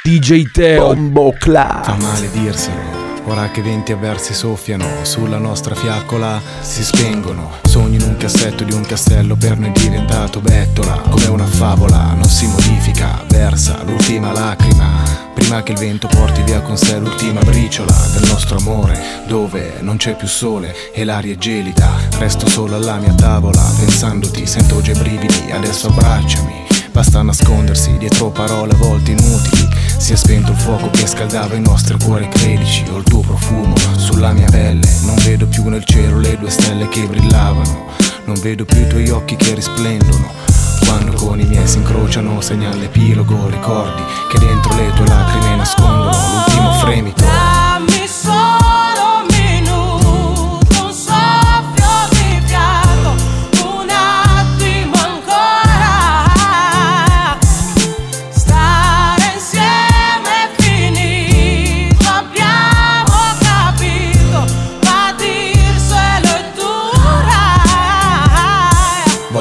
DJ 0.03 0.51
Teo. 0.51 0.93
Bombo 0.93 1.33
Fa 1.39 1.95
male 1.99 2.29
dirselo. 2.31 2.95
Ora 3.25 3.49
che 3.49 3.61
venti 3.61 3.91
avversi 3.91 4.33
soffiano 4.33 4.87
sulla 5.03 5.37
nostra 5.37 5.75
fiaccola 5.75 6.41
si 6.61 6.81
spengono. 6.81 7.51
Sogni 7.63 7.97
in 7.97 8.03
un 8.03 8.15
cassetto 8.15 8.63
di 8.63 8.73
un 8.73 8.85
castello 8.85 9.35
per 9.35 9.57
noi 9.57 9.71
diventato 9.73 10.39
bettola. 10.39 11.01
Come 11.09 11.27
una 11.27 11.45
favola 11.45 12.13
non 12.13 12.23
si 12.23 12.47
modifica, 12.47 13.21
versa 13.27 13.83
l'ultima 13.83 14.31
lacrima 14.31 15.26
Prima 15.37 15.61
che 15.61 15.73
il 15.73 15.77
vento 15.77 16.07
porti 16.07 16.41
via 16.41 16.61
con 16.61 16.77
sé 16.77 16.97
l'ultima 16.97 17.39
briciola 17.41 17.93
del 18.11 18.27
nostro 18.27 18.57
amore 18.57 18.99
Dove 19.27 19.75
non 19.81 19.97
c'è 19.97 20.15
più 20.15 20.27
sole 20.27 20.73
e 20.91 21.03
l'aria 21.03 21.33
è 21.33 21.37
gelida. 21.37 21.93
Resto 22.17 22.49
solo 22.49 22.75
alla 22.75 22.95
mia 22.95 23.13
tavola 23.13 23.61
pensandoti 23.77 24.47
sento 24.47 24.81
già 24.81 24.93
i 24.93 24.97
brividi 24.97 25.51
Adesso 25.51 25.89
abbracciami. 25.89 26.65
Basta 26.91 27.21
nascondersi 27.21 27.95
dietro 27.99 28.31
parole 28.31 28.73
a 28.73 28.77
volte 28.77 29.11
inutili. 29.11 29.69
Si 29.97 30.11
è 30.11 30.15
spento 30.15 30.53
il 30.53 30.57
fuoco 30.57 30.89
che 30.89 31.05
scaldava 31.05 31.53
i 31.53 31.61
nostri 31.61 31.95
cuori 32.03 32.27
credici 32.29 32.83
Ho 32.91 32.97
il 32.97 33.03
tuo 33.03 33.21
profumo 33.21 33.75
sulla 33.95 34.33
mia 34.33 34.49
pelle. 34.49 34.89
Non 35.03 35.15
vedo 35.23 35.45
più 35.45 35.69
nel 35.69 35.85
cielo 35.85 36.17
le 36.19 36.35
due 36.39 36.49
stelle 36.49 36.89
che 36.89 37.05
brillavano. 37.05 37.85
Non 38.25 38.39
vedo 38.41 38.65
più 38.65 38.81
i 38.81 38.87
tuoi 38.87 39.09
occhi 39.11 39.35
che 39.35 39.53
risplendono 39.53 40.47
Quando 40.85 41.13
con 41.13 41.39
i 41.39 41.45
miei 41.45 41.67
si 41.67 41.77
incrociano 41.77 42.41
segna 42.41 42.73
l'epilogo 42.73 43.47
Ricordi 43.47 44.03
che 44.29 44.39
dentro 44.39 44.75
le 44.75 44.91
tue 44.93 45.07
lacrime 45.07 45.55
nascondono 45.55 46.11
l'ultimo 46.11 46.71
fremito 46.73 47.56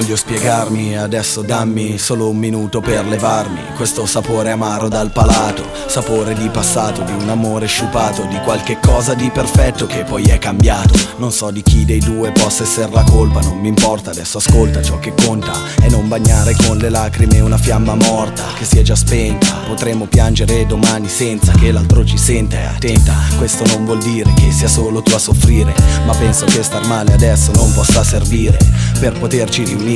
Voglio 0.06 0.18
spiegarmi, 0.18 0.96
adesso 0.96 1.42
dammi 1.42 1.98
solo 1.98 2.28
un 2.28 2.36
minuto 2.36 2.80
per 2.80 3.04
levarmi. 3.04 3.60
Questo 3.74 4.06
sapore 4.06 4.52
amaro 4.52 4.88
dal 4.88 5.10
palato 5.10 5.64
Sapore 5.88 6.32
di 6.34 6.48
passato, 6.48 7.02
di 7.02 7.12
un 7.12 7.28
amore 7.28 7.66
sciupato 7.66 8.24
Di 8.24 8.38
qualche 8.44 8.78
cosa 8.80 9.14
di 9.14 9.28
perfetto 9.30 9.86
che 9.86 10.04
poi 10.04 10.22
è 10.24 10.38
cambiato. 10.38 10.94
Non 11.16 11.32
so 11.32 11.50
di 11.50 11.60
chi 11.60 11.84
dei 11.84 11.98
due 11.98 12.30
possa 12.30 12.62
essere 12.62 12.92
la 12.92 13.02
colpa 13.02 13.40
Non 13.40 13.58
mi 13.58 13.66
importa, 13.66 14.12
adesso 14.12 14.38
ascolta 14.38 14.80
ciò 14.80 15.00
che 15.00 15.12
conta. 15.24 15.52
E 15.82 15.88
non 15.88 16.06
bagnare 16.06 16.54
con 16.54 16.76
le 16.76 16.88
lacrime 16.88 17.40
una 17.40 17.58
fiamma 17.58 17.96
morta 17.96 18.44
Che 18.56 18.64
si 18.64 18.78
è 18.78 18.82
già 18.82 18.94
spenta. 18.94 19.56
Potremmo 19.66 20.06
piangere 20.06 20.66
domani 20.66 21.08
senza 21.08 21.50
che 21.50 21.72
l'altro 21.72 22.04
ci 22.04 22.16
senta 22.16 22.74
Attenta, 22.76 23.14
questo 23.38 23.66
non 23.66 23.84
vuol 23.84 23.98
dire 23.98 24.32
che 24.34 24.52
sia 24.52 24.68
solo 24.68 25.02
tu 25.02 25.12
a 25.14 25.18
soffrire 25.18 25.74
Ma 26.04 26.14
penso 26.14 26.46
che 26.46 26.62
star 26.62 26.86
male 26.86 27.12
adesso 27.12 27.50
non 27.52 27.72
possa 27.72 28.04
servire 28.04 28.56
Per 29.00 29.18
poterci 29.18 29.64
riunire 29.64 29.95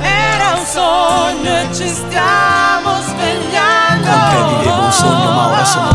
era 0.00 0.54
un 0.56 0.64
sogno 0.64 1.56
e 1.58 1.74
ci 1.74 1.88
stiamo 1.88 3.00
svegliando. 3.00 4.08
Te 4.30 4.56
vivevo 4.56 4.84
un 4.84 4.92
sogno 4.92 5.30
ma 5.32 5.46
ora 5.48 5.64
sono 5.64 5.94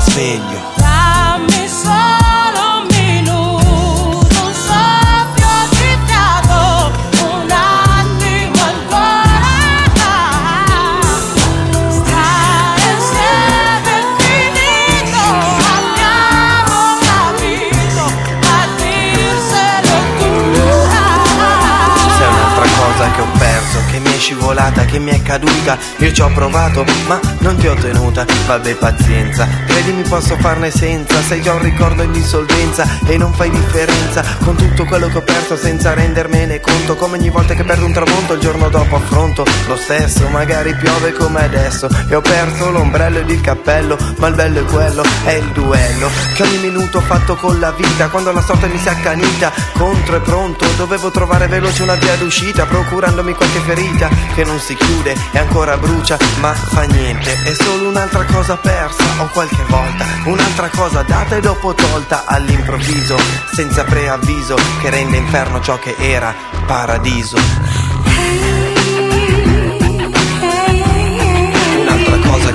scivolata, 24.21 24.85
che 24.85 24.99
mi 24.99 25.09
è 25.09 25.21
caduta. 25.23 25.77
Io 25.97 26.11
ci 26.13 26.21
ho 26.21 26.29
provato, 26.29 26.85
ma 27.07 27.19
non 27.39 27.57
ti 27.57 27.67
ho 27.67 27.73
tenuta. 27.73 28.23
Vabbè 28.45 28.75
pazienza, 28.75 29.47
credimi 29.65 30.03
posso 30.03 30.37
farne 30.37 30.69
senza. 30.69 31.21
Sei 31.23 31.41
già 31.41 31.53
un 31.53 31.61
ricordo 31.61 32.03
in 32.03 32.11
dissolvenza 32.11 32.87
e 33.07 33.17
non 33.17 33.33
fai 33.33 33.49
differenza 33.49 34.23
Con 34.43 34.55
tutto 34.55 34.85
quello 34.85 35.07
che 35.07 35.17
ho 35.17 35.21
perso 35.21 35.57
senza 35.57 35.93
rendermene 35.93 36.59
conto. 36.59 36.95
Come 36.95 37.17
ogni 37.17 37.29
volta 37.29 37.55
che 37.55 37.63
perdo 37.63 37.85
un 37.85 37.93
tramonto 37.93 38.33
il 38.33 38.39
giorno 38.39 38.69
dopo 38.69 38.95
affronto 38.95 39.43
Lo 39.67 39.75
stesso, 39.75 40.27
magari 40.29 40.75
piove 40.75 41.13
come 41.13 41.43
adesso 41.43 41.89
E 42.07 42.15
ho 42.15 42.21
perso 42.21 42.69
l'ombrello 42.69 43.19
ed 43.19 43.29
il 43.29 43.41
cappello 43.41 43.97
Ma 44.17 44.27
il 44.27 44.35
bello 44.35 44.59
è 44.59 44.63
quello, 44.65 45.03
è 45.25 45.31
il 45.31 45.47
duello 45.47 46.09
Che 46.35 46.43
ogni 46.43 46.57
minuto 46.57 46.99
ho 46.99 47.01
fatto 47.01 47.35
con 47.35 47.59
la 47.59 47.71
vita. 47.71 48.09
Quando 48.09 48.31
la 48.31 48.41
sorte 48.41 48.67
mi 48.67 48.77
si 48.77 48.87
è 48.87 48.91
accanita 48.91 49.51
Contro 49.73 50.17
e 50.17 50.19
pronto, 50.19 50.65
dovevo 50.77 51.09
trovare 51.09 51.47
veloce 51.47 51.81
una 51.81 51.95
via 51.95 52.15
d'uscita 52.17 52.65
Procurandomi 52.65 53.33
qualche 53.33 53.59
ferita 53.59 54.10
che 54.33 54.43
non 54.43 54.59
si 54.59 54.75
chiude 54.75 55.15
e 55.31 55.37
ancora 55.37 55.77
brucia 55.77 56.17
Ma 56.39 56.53
fa 56.53 56.83
niente, 56.83 57.31
è 57.43 57.53
solo 57.53 57.89
un'altra 57.89 58.25
cosa 58.25 58.57
persa 58.57 59.03
O 59.17 59.27
qualche 59.27 59.63
volta, 59.67 60.05
un'altra 60.25 60.69
cosa 60.69 61.03
data 61.03 61.35
e 61.35 61.41
dopo 61.41 61.73
tolta 61.73 62.23
All'improvviso, 62.25 63.17
senza 63.51 63.83
preavviso 63.83 64.55
Che 64.81 64.89
rende 64.89 65.17
inferno 65.17 65.59
ciò 65.61 65.77
che 65.79 65.95
era 65.99 66.33
paradiso. 66.65 67.37
Un'altra 71.79 72.17
cosa 72.29 72.53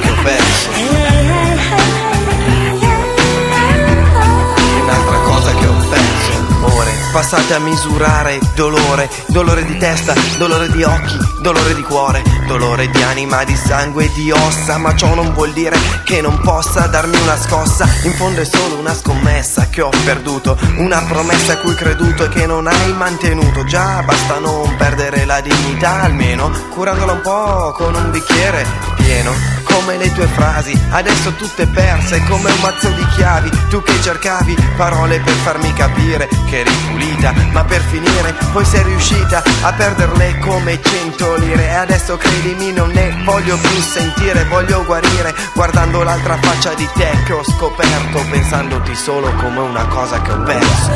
niente 7.46 7.54
a 7.54 7.58
misurare 7.60 8.40
dolore, 8.54 9.08
dolore 9.26 9.64
di 9.64 9.76
testa, 9.78 10.14
dolore 10.36 10.68
di 10.68 10.82
occhi, 10.82 11.16
dolore 11.40 11.74
di 11.74 11.82
cuore, 11.82 12.22
dolore 12.46 12.88
di 12.90 13.02
anima, 13.02 13.44
di 13.44 13.54
sangue 13.54 14.06
e 14.06 14.12
di 14.14 14.30
ossa, 14.32 14.78
ma 14.78 14.94
ciò 14.96 15.14
non 15.14 15.32
vuol 15.32 15.52
dire 15.52 15.76
che 16.04 16.20
non 16.20 16.40
possa 16.40 16.86
darmi 16.86 17.16
una 17.20 17.36
scossa, 17.36 17.86
in 18.02 18.12
fondo 18.14 18.40
è 18.40 18.44
solo 18.44 18.78
una 18.78 18.94
scommessa 18.94 19.68
che 19.68 19.82
ho 19.82 19.90
perduto, 20.04 20.58
una 20.78 21.02
promessa 21.08 21.52
a 21.52 21.58
cui 21.58 21.74
creduto 21.74 22.24
e 22.24 22.28
che 22.28 22.46
non 22.46 22.66
hai 22.66 22.92
mantenuto, 22.92 23.64
già 23.64 24.02
basta 24.02 24.38
non 24.38 24.74
perdere 24.76 25.24
la 25.24 25.40
dignità 25.40 26.02
almeno, 26.02 26.50
curandola 26.70 27.12
un 27.12 27.20
po' 27.20 27.72
con 27.76 27.94
un 27.94 28.10
bicchiere 28.10 28.95
pieno 29.06 29.32
come 29.62 29.96
le 29.98 30.12
tue 30.12 30.26
frasi, 30.26 30.76
adesso 30.90 31.32
tutte 31.34 31.66
perse 31.68 32.20
come 32.24 32.50
un 32.50 32.60
mazzo 32.60 32.88
di 32.88 33.06
chiavi, 33.14 33.50
tu 33.68 33.80
che 33.82 33.92
cercavi 34.02 34.56
parole 34.76 35.20
per 35.20 35.34
farmi 35.34 35.72
capire 35.74 36.28
che 36.46 36.60
eri 36.60 36.70
pulita, 36.88 37.32
ma 37.52 37.62
per 37.64 37.80
finire 37.82 38.34
poi 38.52 38.64
sei 38.64 38.82
riuscita 38.82 39.42
a 39.62 39.72
perderle 39.72 40.38
come 40.38 40.80
cento 40.82 41.36
lire 41.36 41.68
e 41.68 41.74
adesso 41.74 42.16
credimi 42.16 42.72
non 42.72 42.90
ne 42.90 43.22
voglio 43.24 43.56
più 43.58 43.80
sentire, 43.80 44.44
voglio 44.46 44.84
guarire 44.84 45.32
guardando 45.54 46.02
l'altra 46.02 46.36
faccia 46.40 46.74
di 46.74 46.88
te 46.94 47.10
che 47.24 47.32
ho 47.32 47.44
scoperto, 47.44 48.24
pensandoti 48.28 48.94
solo 48.96 49.32
come 49.34 49.60
una 49.60 49.86
cosa 49.86 50.20
che 50.20 50.32
ho 50.32 50.42
perso. 50.42 50.90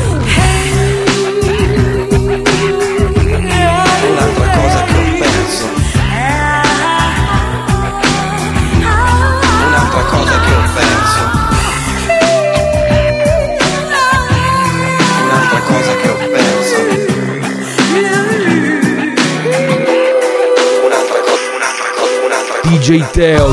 Un'altra 4.03 4.49
cosa 4.51 4.85
che 4.85 4.97
ho 4.97 5.19
perso. 5.19 5.80
Cosa 10.11 10.41
che 10.41 10.55
ho 10.55 10.63
perso. 10.75 11.23
Un'altra 15.25 15.61
cosa 15.61 15.97
che 15.97 16.09
ho 16.09 16.17
perso. 16.31 16.79
Un'altra 20.85 21.21
cosa, 21.21 21.49
un'altra 21.55 21.91
cosa, 21.97 22.21
un'altra 22.27 22.61
cosa. 22.61 22.77
DJ 22.77 23.11
Teo, 23.13 23.47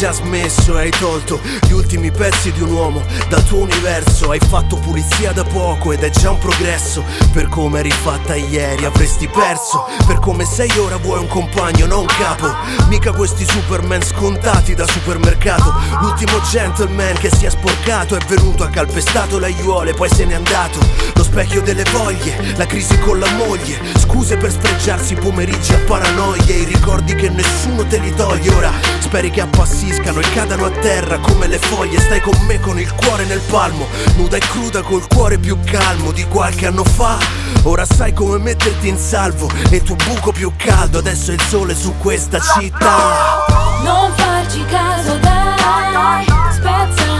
già 0.00 0.12
smesso 0.12 0.78
e 0.78 0.84
hai 0.84 0.90
tolto 0.90 1.38
gli 1.66 1.72
ultimi 1.72 2.10
pezzi 2.10 2.50
di 2.52 2.62
un 2.62 2.72
uomo 2.72 3.02
dal 3.28 3.44
tuo 3.44 3.58
universo. 3.58 4.30
Hai 4.30 4.38
fatto 4.38 4.76
pulizia 4.76 5.32
da 5.32 5.44
poco 5.44 5.92
ed 5.92 6.02
è 6.02 6.08
già 6.08 6.30
un 6.30 6.38
progresso. 6.38 7.04
Per 7.30 7.48
come 7.48 7.80
eri 7.80 7.90
fatta 7.90 8.34
ieri 8.34 8.86
avresti 8.86 9.28
perso. 9.28 9.84
Per 10.06 10.18
come 10.18 10.46
sei 10.46 10.70
ora 10.78 10.96
vuoi 10.96 11.18
un 11.18 11.26
compagno, 11.26 11.84
non 11.84 11.98
un 11.98 12.06
capo. 12.06 12.46
Mica 12.88 13.12
questi 13.12 13.44
superman 13.46 14.02
scontati 14.02 14.74
da 14.74 14.86
supermercato. 14.86 15.70
L'ultimo 16.00 16.40
gentleman 16.50 17.18
che 17.18 17.28
si 17.36 17.44
è 17.44 17.50
sporcato 17.50 18.16
è 18.16 18.24
venuto, 18.26 18.64
ha 18.64 18.70
calpestato 18.70 19.38
le 19.38 19.46
aiuole, 19.46 19.92
poi 19.92 20.08
se 20.08 20.24
n'è 20.24 20.32
andato 20.32 20.78
specchio 21.30 21.62
delle 21.62 21.84
voglie, 21.92 22.54
la 22.56 22.66
crisi 22.66 22.98
con 22.98 23.20
la 23.20 23.30
moglie. 23.34 23.78
Scuse 23.96 24.36
per 24.36 24.50
spregiarsi 24.50 25.12
i 25.12 25.16
pomeriggi 25.16 25.72
a 25.72 25.78
paranoie 25.86 26.42
I 26.42 26.64
ricordi 26.64 27.14
che 27.14 27.28
nessuno 27.28 27.86
te 27.86 27.98
li 27.98 28.12
toglie. 28.14 28.52
Ora 28.54 28.72
Speri 28.98 29.30
che 29.30 29.40
appassiscano 29.40 30.18
e 30.18 30.32
cadano 30.32 30.66
a 30.66 30.70
terra 30.70 31.18
come 31.18 31.46
le 31.46 31.58
foglie. 31.58 32.00
Stai 32.00 32.20
con 32.20 32.36
me 32.46 32.58
con 32.58 32.80
il 32.80 32.92
cuore 32.94 33.24
nel 33.24 33.40
palmo 33.48 33.86
Nuda 34.16 34.36
e 34.36 34.40
cruda 34.40 34.82
col 34.82 35.06
cuore 35.06 35.38
più 35.38 35.56
calmo 35.64 36.10
di 36.10 36.24
qualche 36.24 36.66
anno 36.66 36.84
fa. 36.84 37.16
Ora 37.62 37.84
sai 37.84 38.12
come 38.12 38.38
metterti 38.38 38.88
in 38.88 38.98
salvo 38.98 39.48
E 39.70 39.76
il 39.76 39.82
tuo 39.82 39.94
buco 39.94 40.32
più 40.32 40.52
caldo. 40.56 40.98
Adesso 40.98 41.30
è 41.30 41.34
il 41.34 41.42
sole 41.42 41.76
su 41.76 41.94
questa 41.98 42.40
città. 42.40 43.44
Non 43.84 44.12
farci 44.16 44.64
caso 44.64 45.16
dai, 45.18 46.26
spezzami 46.50 47.19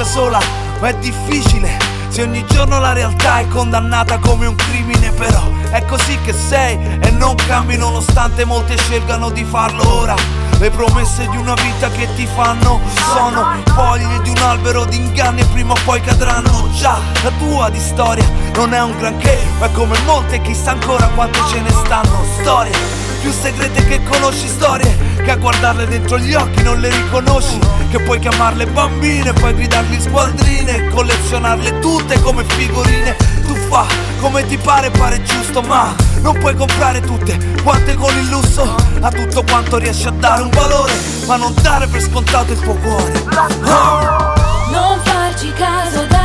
faccia 0.00 0.04
sola, 0.04 0.40
ma 0.80 0.88
è 0.88 0.94
difficile. 0.96 1.78
Se 2.08 2.22
ogni 2.22 2.44
giorno 2.46 2.78
la 2.80 2.92
realtà 2.92 3.38
è 3.38 3.48
condannata 3.48 4.18
come 4.18 4.46
un 4.46 4.56
crimine, 4.56 5.10
però 5.12 5.48
è 5.70 5.84
così 5.84 6.18
che 6.22 6.32
sei 6.32 6.78
e 7.00 7.10
non 7.10 7.34
cambi 7.36 7.76
nonostante 7.76 8.44
molte 8.44 8.76
scelgano 8.76 9.30
di 9.30 9.44
farlo 9.44 10.00
ora. 10.00 10.14
Le 10.58 10.70
promesse 10.70 11.26
di 11.28 11.36
una 11.36 11.54
vita 11.54 11.88
che 11.90 12.08
ti 12.16 12.26
fanno 12.26 12.80
sono 13.12 13.62
foglie 13.74 14.20
di 14.22 14.30
un 14.30 14.38
albero 14.38 14.84
di 14.84 14.96
inganni 14.96 15.40
e 15.40 15.46
prima 15.46 15.72
o 15.72 15.78
poi 15.84 16.00
cadranno. 16.00 16.68
Già, 16.74 16.98
la 17.22 17.30
tua 17.38 17.70
di 17.70 17.80
storia 17.80 18.28
non 18.54 18.74
è 18.74 18.82
un 18.82 18.96
granché, 18.98 19.38
ma 19.58 19.68
come 19.68 19.98
molte 20.04 20.40
chissà 20.42 20.72
ancora 20.72 21.08
quante 21.14 21.38
ce 21.48 21.60
ne 21.60 21.70
stanno. 21.70 22.24
Storie 22.40 23.00
più 23.20 23.32
segrete 23.32 23.84
che 23.84 24.02
conosci 24.02 24.48
storie 24.48 25.09
che 25.22 25.30
a 25.30 25.36
guardarle 25.36 25.86
dentro 25.86 26.18
gli 26.18 26.34
occhi 26.34 26.62
non 26.62 26.78
le 26.80 26.88
riconosci. 26.90 27.58
Che 27.90 27.98
puoi 28.00 28.18
chiamarle 28.18 28.66
bambine 28.66 29.32
puoi 29.32 29.54
gridargli 29.54 30.00
squadrine 30.00 30.88
collezionarle 30.88 31.78
tutte 31.80 32.20
come 32.20 32.44
figurine. 32.44 33.16
Tu 33.46 33.54
fa 33.68 33.86
come 34.20 34.46
ti 34.46 34.56
pare 34.56 34.90
pare 34.90 35.22
giusto 35.22 35.62
ma 35.62 35.94
non 36.20 36.38
puoi 36.38 36.54
comprare 36.54 37.00
tutte 37.00 37.38
quante 37.62 37.94
con 37.94 38.16
il 38.16 38.28
lusso. 38.28 38.74
A 39.00 39.10
tutto 39.10 39.42
quanto 39.42 39.78
riesci 39.78 40.06
a 40.06 40.12
dare 40.12 40.42
un 40.42 40.50
valore 40.50 40.92
ma 41.26 41.36
non 41.36 41.54
dare 41.60 41.86
per 41.86 42.00
scontato 42.00 42.52
il 42.52 42.60
tuo 42.60 42.74
cuore. 42.74 43.24
Ah! 43.64 44.34
Non 44.70 45.00
farci 45.02 45.52
caso 45.54 46.04
dai, 46.06 46.19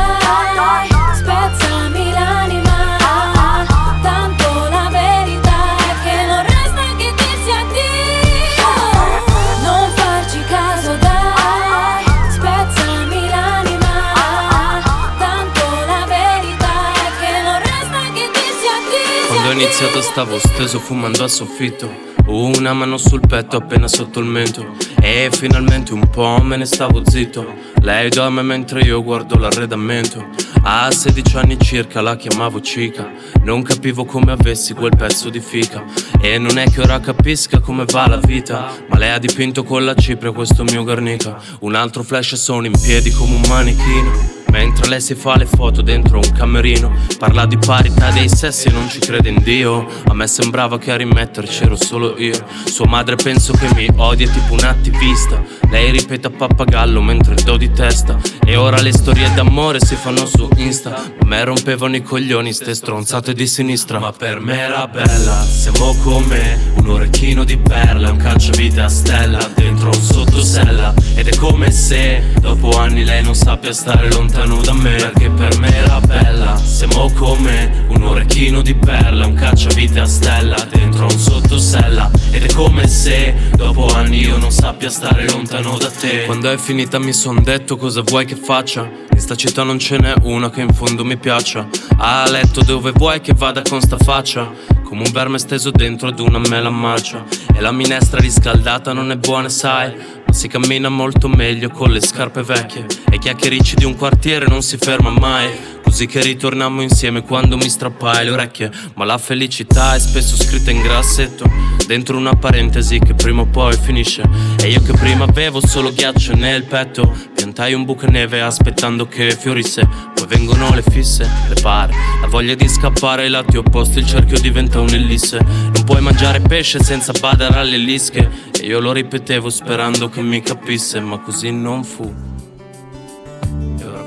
iniziato 19.55 20.01
stavo 20.01 20.37
steso 20.37 20.79
fumando 20.79 21.23
a 21.23 21.29
soffitto. 21.29 21.89
Una 22.27 22.73
mano 22.73 22.97
sul 22.97 23.21
petto 23.25 23.55
appena 23.55 23.87
sotto 23.87 24.19
il 24.19 24.25
mento. 24.25 24.75
E 25.01 25.29
finalmente 25.31 25.93
un 25.93 26.09
po' 26.09 26.41
me 26.41 26.57
ne 26.57 26.65
stavo 26.65 27.01
zitto. 27.09 27.53
Lei 27.81 28.09
dorme 28.09 28.41
mentre 28.41 28.81
io 28.81 29.01
guardo 29.01 29.37
l'arredamento. 29.37 30.27
A 30.63 30.91
16 30.91 31.37
anni 31.37 31.57
circa 31.57 32.01
la 32.01 32.15
chiamavo 32.17 32.59
cica 32.59 33.09
Non 33.43 33.61
capivo 33.61 34.03
come 34.03 34.33
avessi 34.33 34.73
quel 34.73 34.95
pezzo 34.97 35.29
di 35.29 35.39
fica. 35.39 35.85
E 36.19 36.37
non 36.37 36.57
è 36.57 36.69
che 36.69 36.81
ora 36.81 36.99
capisca 36.99 37.59
come 37.59 37.85
va 37.85 38.07
la 38.07 38.17
vita. 38.17 38.69
Ma 38.89 38.97
lei 38.97 39.11
ha 39.11 39.19
dipinto 39.19 39.63
con 39.63 39.85
la 39.85 39.93
cipria 39.93 40.33
questo 40.33 40.65
mio 40.65 40.83
garnica 40.83 41.41
Un 41.61 41.75
altro 41.75 42.03
flash 42.03 42.33
e 42.33 42.35
sono 42.35 42.65
in 42.65 42.77
piedi 42.77 43.09
come 43.11 43.35
un 43.35 43.43
manichino 43.47 44.43
Mentre 44.55 44.87
lei 44.87 45.01
si 45.01 45.15
fa 45.15 45.35
le 45.35 45.45
foto 45.45 45.81
dentro 45.81 46.17
un 46.17 46.31
camerino 46.31 46.89
Parla 47.19 47.45
di 47.45 47.57
parità 47.57 48.09
dei 48.11 48.29
sessi 48.29 48.69
e 48.69 48.71
non 48.71 48.89
ci 48.89 48.99
crede 48.99 49.27
in 49.27 49.43
Dio. 49.43 49.85
A 50.05 50.13
me 50.13 50.27
sembrava 50.27 50.77
che 50.77 50.91
a 50.91 50.95
rimetterci 50.95 51.63
ero 51.63 51.75
solo 51.75 52.17
io. 52.17 52.41
Sua 52.63 52.87
madre 52.87 53.17
penso 53.17 53.51
che 53.51 53.67
mi 53.75 53.89
odia 53.97 54.29
tipo 54.29 54.53
un 54.53 54.63
attivista 54.63 55.43
Lei 55.69 55.91
ripete 55.91 56.27
a 56.27 56.29
pappagallo 56.29 57.01
mentre 57.01 57.35
do 57.35 57.57
di 57.57 57.69
testa. 57.71 58.17
E 58.45 58.55
ora 58.55 58.79
le 58.79 58.93
storie 58.93 59.29
d'amore 59.33 59.79
si 59.79 59.95
fanno 59.95 60.25
su 60.25 60.47
Insta. 60.55 61.03
Ma 61.19 61.25
me 61.25 61.43
rompevano 61.43 61.95
i 61.95 62.01
coglioni 62.01 62.53
ste 62.53 62.73
stronzate 62.73 63.33
di 63.33 63.47
sinistra. 63.47 63.99
Ma 63.99 64.11
per 64.11 64.39
me 64.39 64.57
era 64.59 64.87
bella, 64.87 65.41
siamo 65.41 65.95
come 66.03 66.73
Un 66.75 66.89
orecchino 66.89 67.43
di 67.43 67.57
perle, 67.57 68.09
un 68.09 68.17
cacciavite 68.17 68.81
a 68.81 68.87
stella 68.87 69.49
Dentro 69.53 69.87
un 69.87 70.01
sottosella. 70.01 70.93
Ed 71.15 71.27
è 71.27 71.35
come 71.35 71.71
se 71.71 72.21
dopo 72.39 72.77
anni 72.77 73.03
lei 73.03 73.23
non 73.23 73.35
sappia 73.35 73.73
stare 73.73 74.09
lontano 74.11 74.44
da 74.45 74.73
me 74.73 74.95
Perché 74.95 75.29
per 75.29 75.57
me 75.59 75.75
era 75.75 75.99
bella. 75.99 76.55
Siamo 76.57 77.11
come 77.13 77.85
un 77.87 78.03
orecchino 78.03 78.61
di 78.61 78.75
perle 78.75 79.25
Un 79.25 79.33
cacciavite 79.33 79.99
a 79.99 80.05
stella 80.05 80.55
Dentro 80.69 81.05
un 81.05 81.17
sottosella. 81.17 82.11
Ed 82.31 82.43
è 82.43 82.53
come 82.53 82.87
se 82.87 83.33
dopo 83.55 83.87
anni 83.87 84.19
io 84.19 84.37
non 84.37 84.51
sappia 84.51 84.89
stare 84.89 85.27
lontano 85.27 85.77
da 85.77 85.89
te. 85.89 86.25
Quando 86.25 86.51
è 86.51 86.57
finita 86.57 86.99
mi 86.99 87.13
son 87.13 87.41
detto 87.43 87.77
cosa 87.77 88.01
vuoi 88.01 88.25
che 88.25 88.35
faccia? 88.35 88.89
In 89.11 89.19
sta 89.19 89.35
città 89.35 89.63
non 89.63 89.79
ce 89.79 89.97
n'è 89.97 90.13
una 90.23 90.49
che 90.49 90.61
in 90.61 90.73
fondo 90.73 91.05
mi 91.05 91.17
piaccia. 91.17 91.67
A 91.97 92.29
letto 92.29 92.61
dove 92.61 92.91
vuoi 92.91 93.21
che 93.21 93.33
vada 93.33 93.61
con 93.61 93.81
sta 93.81 93.97
faccia. 93.97 94.51
Come 94.83 95.03
un 95.05 95.11
verme 95.11 95.39
steso 95.39 95.71
dentro 95.71 96.09
ad 96.09 96.19
una 96.19 96.39
mela 96.39 96.69
marcia. 96.69 97.23
E 97.53 97.61
la 97.61 97.71
minestra 97.71 98.19
riscaldata 98.19 98.93
non 98.93 99.11
è 99.11 99.17
buona 99.17 99.49
sai 99.49 100.23
si 100.35 100.49
cammina 100.49 100.89
molto 100.89 101.29
meglio 101.29 101.69
con 101.69 101.91
le 101.91 102.01
scarpe 102.01 102.43
vecchie. 102.43 102.85
E 103.09 103.17
chiacchiericci 103.17 103.75
di 103.75 103.85
un 103.85 103.95
quartiere 103.95 104.45
non 104.47 104.61
si 104.61 104.75
ferma 104.77 105.09
mai 105.09 105.74
Così 105.85 106.07
che 106.07 106.21
ritornammo 106.21 106.81
insieme 106.81 107.21
quando 107.21 107.55
mi 107.55 107.69
strappai 107.69 108.25
le 108.25 108.31
orecchie. 108.31 108.71
Ma 108.95 109.05
la 109.05 109.19
felicità 109.19 109.95
è 109.95 109.99
spesso 109.99 110.35
scritta 110.35 110.71
in 110.71 110.81
grassetto 110.81 111.47
Dentro 111.85 112.17
una 112.17 112.33
parentesi 112.33 112.97
che 112.97 113.13
prima 113.13 113.41
o 113.41 113.45
poi 113.45 113.77
finisce. 113.77 114.23
E 114.59 114.69
io 114.69 114.81
che 114.81 114.93
prima 114.93 115.25
avevo 115.25 115.65
solo 115.65 115.93
ghiaccio 115.93 116.33
nel 116.33 116.63
petto 116.63 117.15
Piantai 117.35 117.73
un 117.73 117.85
buco 117.85 118.07
neve 118.07 118.41
aspettando 118.41 119.07
che 119.07 119.37
fiorisse. 119.39 119.87
Poi 120.15 120.25
vengono 120.27 120.73
le 120.73 120.81
fisse, 120.81 121.29
le 121.47 121.55
pare 121.61 121.93
La 122.19 122.27
voglia 122.27 122.55
di 122.55 122.67
scappare 122.67 123.23
ai 123.23 123.29
lati 123.29 123.57
opposti 123.57 123.99
Il 123.99 124.07
cerchio 124.07 124.39
diventa 124.39 124.79
un'ellisse 124.79 125.37
Non 125.37 125.83
puoi 125.85 126.01
mangiare 126.01 126.39
pesce 126.41 126.81
senza 126.81 127.13
badare 127.19 127.59
alle 127.59 127.77
lische. 127.77 128.29
E 128.59 128.65
io 128.65 128.79
lo 128.79 128.91
ripetevo 128.91 129.49
sperando 129.49 130.09
che 130.09 130.21
mi 130.21 130.41
capisse 130.41 130.99
Ma 130.99 131.19
così 131.19 131.51
non 131.51 131.83
fu 131.83 132.34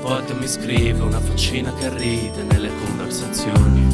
Volte 0.09 0.33
mi 0.33 0.47
scrive 0.47 1.03
una 1.03 1.19
faccina 1.19 1.71
che 1.75 1.87
ride 1.95 2.41
nelle 2.41 2.71
conversazioni 2.83 3.85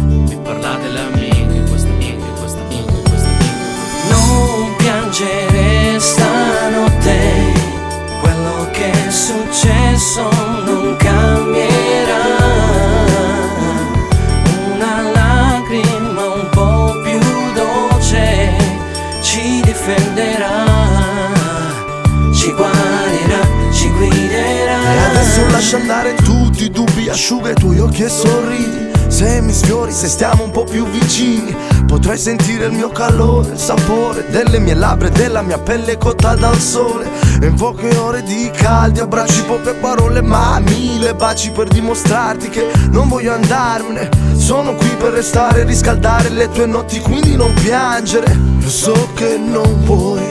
Mi 0.00 0.36
parla 0.42 0.74
delle 0.78 0.98
amiche, 0.98 1.62
questa 1.68 1.88
amiche, 1.90 2.28
questa 2.40 2.60
amiche, 2.62 3.02
questa 3.08 3.28
amiche 3.28 4.10
Non 4.10 4.74
piangere 4.76 6.00
stanotte, 6.00 7.18
quello 8.20 8.68
che 8.72 8.90
è 8.90 9.10
successo 9.12 10.28
non 10.64 10.96
cambierà. 10.96 12.05
Adesso 25.36 25.50
lascia 25.50 25.76
andare 25.76 26.14
tutti 26.14 26.64
i 26.64 26.70
dubbi 26.70 27.08
Asciuga 27.08 27.50
i 27.50 27.54
tuoi 27.54 27.78
occhi 27.78 28.02
e 28.04 28.08
sorridi. 28.08 28.94
Se 29.08 29.40
mi 29.40 29.52
sfiori, 29.52 29.92
se 29.92 30.08
stiamo 30.08 30.42
un 30.42 30.50
po' 30.50 30.64
più 30.64 30.84
vicini 30.88 31.54
Potrai 31.86 32.18
sentire 32.18 32.66
il 32.66 32.72
mio 32.72 32.88
calore, 32.88 33.52
il 33.52 33.58
sapore 33.58 34.26
Delle 34.28 34.58
mie 34.58 34.74
labbra 34.74 35.06
e 35.06 35.10
della 35.12 35.42
mia 35.42 35.58
pelle 35.58 35.96
cotta 35.96 36.34
dal 36.34 36.58
sole. 36.58 37.08
E 37.40 37.46
in 37.46 37.54
poche 37.54 37.94
ore 37.96 38.22
di 38.22 38.50
caldi 38.52 39.00
abbracci, 39.00 39.42
poche 39.44 39.74
parole 39.74 40.22
Ma 40.22 40.58
mille 40.58 41.14
baci 41.14 41.50
per 41.50 41.68
dimostrarti 41.68 42.48
che 42.48 42.70
non 42.90 43.08
voglio 43.08 43.34
andarmene. 43.34 44.08
Sono 44.36 44.74
qui 44.74 44.88
per 44.98 45.12
restare 45.12 45.60
e 45.60 45.64
riscaldare 45.64 46.30
le 46.30 46.48
tue 46.50 46.66
notti 46.66 46.98
Quindi 47.00 47.36
non 47.36 47.52
piangere. 47.54 48.34
Lo 48.60 48.68
so 48.68 49.10
che 49.14 49.38
non 49.38 49.82
puoi 49.84 50.24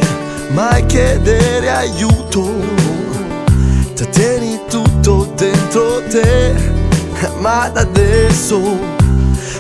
mai 0.51 0.85
chiedere 0.85 1.69
aiuto 1.69 2.84
Te 3.95 4.09
tieni 4.09 4.59
tutto 4.67 5.31
dentro 5.37 6.03
te, 6.09 6.53
ma 7.39 7.69
da 7.69 7.79
adesso 7.79 8.59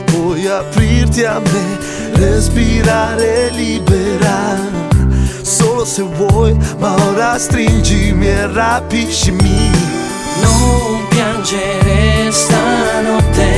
puoi 0.07 0.45
aprirti 0.45 1.23
a 1.23 1.39
me, 1.39 1.77
respirare 2.15 3.49
libera. 3.51 4.59
Solo 5.41 5.85
se 5.85 6.01
vuoi, 6.01 6.53
ma 6.79 6.95
ora 7.07 7.37
stringimi 7.37 8.27
e 8.27 8.47
rapiscimi. 8.51 9.71
Non 10.41 11.07
piangere 11.07 12.29
stanotte, 12.29 13.53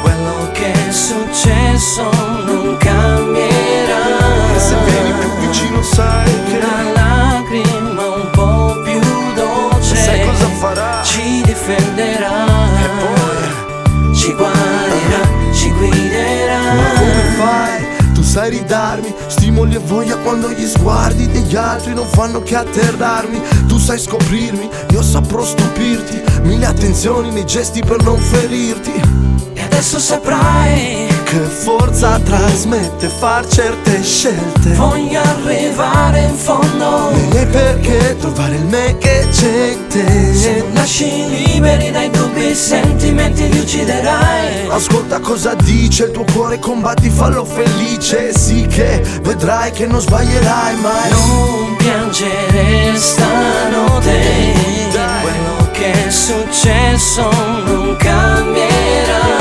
quello 0.00 0.48
che 0.54 0.72
è 0.72 0.90
successo 0.90 2.08
non 2.46 2.74
cambierà. 2.78 4.54
E 4.54 4.58
se 4.58 4.76
vieni 4.86 5.12
più 5.12 5.28
vicino 5.46 5.82
sai 5.82 6.32
Ridarmi 18.64 19.14
stimoli 19.26 19.74
e 19.74 19.78
voglia 19.78 20.16
quando 20.16 20.48
gli 20.48 20.66
sguardi 20.66 21.26
degli 21.30 21.54
altri 21.54 21.92
non 21.92 22.06
fanno 22.06 22.40
che 22.42 22.56
atterrarmi. 22.56 23.38
Tu 23.66 23.76
sai 23.76 23.98
scoprirmi, 23.98 24.70
io 24.90 25.02
saprò 25.02 25.44
stupirti. 25.44 26.22
Mille 26.44 26.64
attenzioni 26.64 27.30
nei 27.30 27.44
gesti 27.44 27.82
per 27.84 28.02
non 28.02 28.18
ferirti. 28.18 28.92
E 29.52 29.60
adesso 29.60 29.98
saprai 29.98 31.13
Che 31.34 31.40
forza 31.40 32.20
trasmette 32.20 33.08
far 33.08 33.44
certe 33.44 34.04
scelte. 34.04 34.70
Voglio 34.74 35.20
arrivare 35.20 36.20
in 36.26 36.36
fondo 36.36 37.10
E 37.32 37.44
perché 37.46 38.16
trovare 38.20 38.54
il 38.54 38.64
me 38.66 38.96
che 38.98 39.26
c'è 39.32 39.72
in 39.72 39.86
te. 39.88 40.32
Se 40.32 40.58
non 40.58 40.74
lasci 40.74 41.28
liberi 41.28 41.90
dai 41.90 42.08
dubbi 42.10 42.54
sentimenti 42.54 43.48
li 43.48 43.58
ucciderai 43.58 44.68
Ascolta 44.68 45.18
cosa 45.18 45.54
dice 45.54 46.04
il 46.04 46.10
tuo 46.12 46.22
cuore, 46.32 46.60
combatti, 46.60 47.10
fallo 47.10 47.44
felice. 47.44 48.32
Sì 48.32 48.68
che 48.68 49.02
vedrai 49.22 49.72
che 49.72 49.86
non 49.88 50.00
sbaglierai 50.00 50.76
mai. 50.76 51.10
Non 51.10 51.74
piangere 51.78 52.96
stanotte 52.96 54.20
Quello 55.20 55.68
che 55.72 56.06
è 56.06 56.10
successo 56.10 57.28
non 57.64 57.96
cambierà 57.98 59.34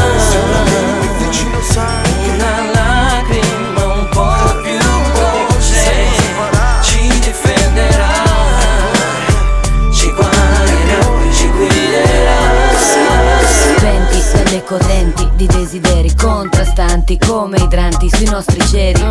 Dalle 14.63 14.79
correnti 14.79 15.29
di 15.35 15.45
desideri 15.45 16.15
contrastanti 16.15 17.17
come 17.17 17.57
idranti 17.57 18.09
sui 18.09 18.25
nostri 18.25 18.59
ceri. 18.65 19.03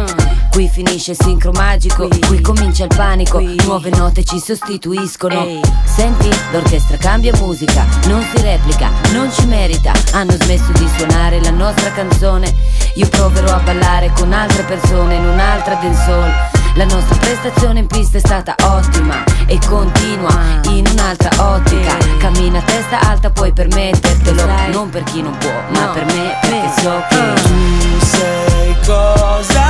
Qui 0.50 0.68
finisce 0.68 1.11
il 1.12 1.18
sincro 1.20 1.53
magico, 1.53 2.09
qui, 2.09 2.40
comincia 2.40 2.84
il 2.84 2.94
panico, 2.94 3.40
nuove 3.64 3.90
note 3.90 4.24
ci 4.24 4.38
sostituiscono. 4.38 5.61
Senti, 5.84 6.30
l'orchestra 6.53 6.96
cambia 6.96 7.32
musica, 7.36 7.86
non 8.07 8.22
si 8.34 8.40
replica, 8.42 8.90
non 9.12 9.30
ci 9.30 9.44
merita. 9.46 9.92
Hanno 10.12 10.32
smesso 10.32 10.72
di 10.72 10.88
suonare 10.96 11.42
la 11.42 11.50
nostra 11.50 11.90
canzone. 11.92 12.53
Io 12.94 13.09
proverò 13.09 13.55
a 13.55 13.61
ballare 13.61 14.11
con 14.14 14.32
altre 14.32 14.62
persone 14.62 15.16
in 15.16 15.24
un'altra 15.24 15.74
dancehall. 15.74 16.51
La 16.75 16.85
nostra 16.85 17.16
prestazione 17.16 17.81
in 17.81 17.87
pista 17.87 18.16
è 18.16 18.20
stata 18.20 18.55
ottima 18.62 19.23
e 19.47 19.59
continua 19.68 20.33
in 20.68 20.87
un'altra 20.91 21.29
ottica. 21.37 21.99
Cammina 22.18 22.61
a 22.61 22.62
testa 22.62 22.99
alta, 22.99 23.31
puoi 23.31 23.53
permettertelo. 23.53 24.47
Non 24.73 24.89
per 24.89 25.03
chi 25.05 25.20
non 25.20 25.37
può, 25.37 25.53
ma 25.68 25.89
per 25.89 26.07
me, 26.07 26.39
perché 26.41 26.81
so 26.81 27.05
che 27.11 27.43
tu 27.43 28.07
sei 28.07 28.75
cosa 28.87 29.64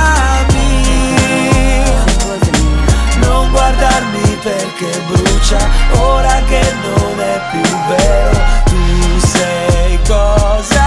mia. 0.53 2.03
Non 3.27 3.51
guardarmi 3.51 4.37
perché 4.41 5.01
brucia 5.07 5.59
ora 5.99 6.41
che 6.47 6.73
non 6.83 7.19
è 7.19 7.41
più 7.51 7.77
vero. 7.89 8.39
Tu 8.63 9.19
sei 9.27 9.99
cosa 10.07 10.82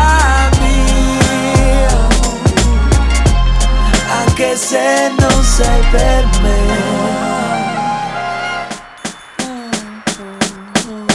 Anche 4.39 4.55
se 4.57 5.15
non 5.19 5.43
sei 5.43 5.83
per 5.91 6.29
me. 6.43 6.59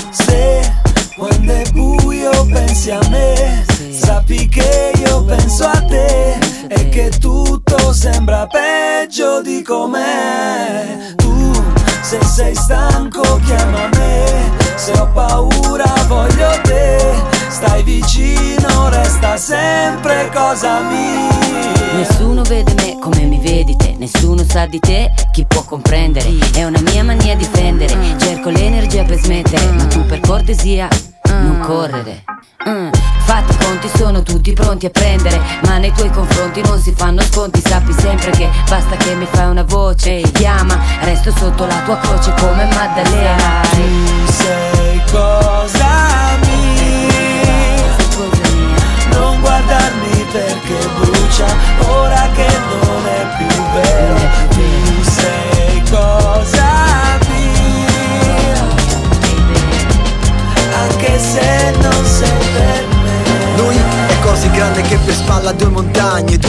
Se 0.09 0.73
quando 1.15 1.53
è 1.53 1.69
buio 1.71 2.31
pensi 2.51 2.89
a 2.89 2.99
me, 3.09 3.63
sappi 3.91 4.49
che 4.49 4.93
io 5.05 5.23
penso 5.25 5.67
a 5.67 5.83
te 5.83 6.39
e 6.67 6.89
che 6.89 7.11
tutto 7.19 7.93
sembra 7.93 8.47
peggio 8.47 9.43
di 9.43 9.61
com'è. 9.61 11.13
Tu, 11.17 11.63
se 12.01 12.17
sei 12.25 12.55
stanco, 12.55 13.39
chiama 13.45 13.90
sempre 19.37 20.29
cosa 20.33 20.79
mia. 20.81 21.29
Nessuno 21.95 22.43
vede 22.43 22.73
me 22.75 22.97
come 22.99 23.23
mi 23.23 23.39
vedi 23.39 23.75
te, 23.75 23.95
nessuno 23.97 24.43
sa 24.47 24.65
di 24.65 24.79
te, 24.79 25.11
chi 25.31 25.45
può 25.45 25.63
comprendere? 25.63 26.29
È 26.53 26.63
una 26.63 26.79
mia 26.81 27.03
mania 27.03 27.35
difendere, 27.35 27.95
cerco 28.17 28.49
l'energia 28.49 29.03
per 29.03 29.19
smettere, 29.19 29.65
ma 29.71 29.85
tu 29.85 30.05
per 30.05 30.19
cortesia 30.19 30.87
non 31.29 31.59
correre. 31.59 32.23
Mm. 32.67 32.89
Fatti 33.25 33.53
i 33.53 33.57
conti 33.57 33.89
sono 33.95 34.21
tutti 34.21 34.53
pronti 34.53 34.85
a 34.85 34.91
prendere 34.91 35.39
Ma 35.63 35.79
nei 35.79 35.91
tuoi 35.93 36.11
confronti 36.11 36.61
non 36.61 36.79
si 36.79 36.93
fanno 36.95 37.21
sconti 37.21 37.59
Sappi 37.59 37.91
sempre 37.93 38.29
che 38.31 38.47
basta 38.69 38.95
che 38.97 39.15
mi 39.15 39.25
fai 39.25 39.49
una 39.49 39.63
voce 39.63 40.21
Chiama, 40.33 40.77
resto 41.01 41.31
sotto 41.35 41.65
la 41.65 41.81
tua 41.85 41.97
croce 41.97 42.33
come 42.39 42.65
Maddalena 42.65 43.61
Tu 43.71 44.31
sei 44.31 45.01
cosa 45.11 46.30
guardarmi 50.71 50.77
perché 50.77 50.87
brucia 50.99 51.45
Ora 51.89 52.29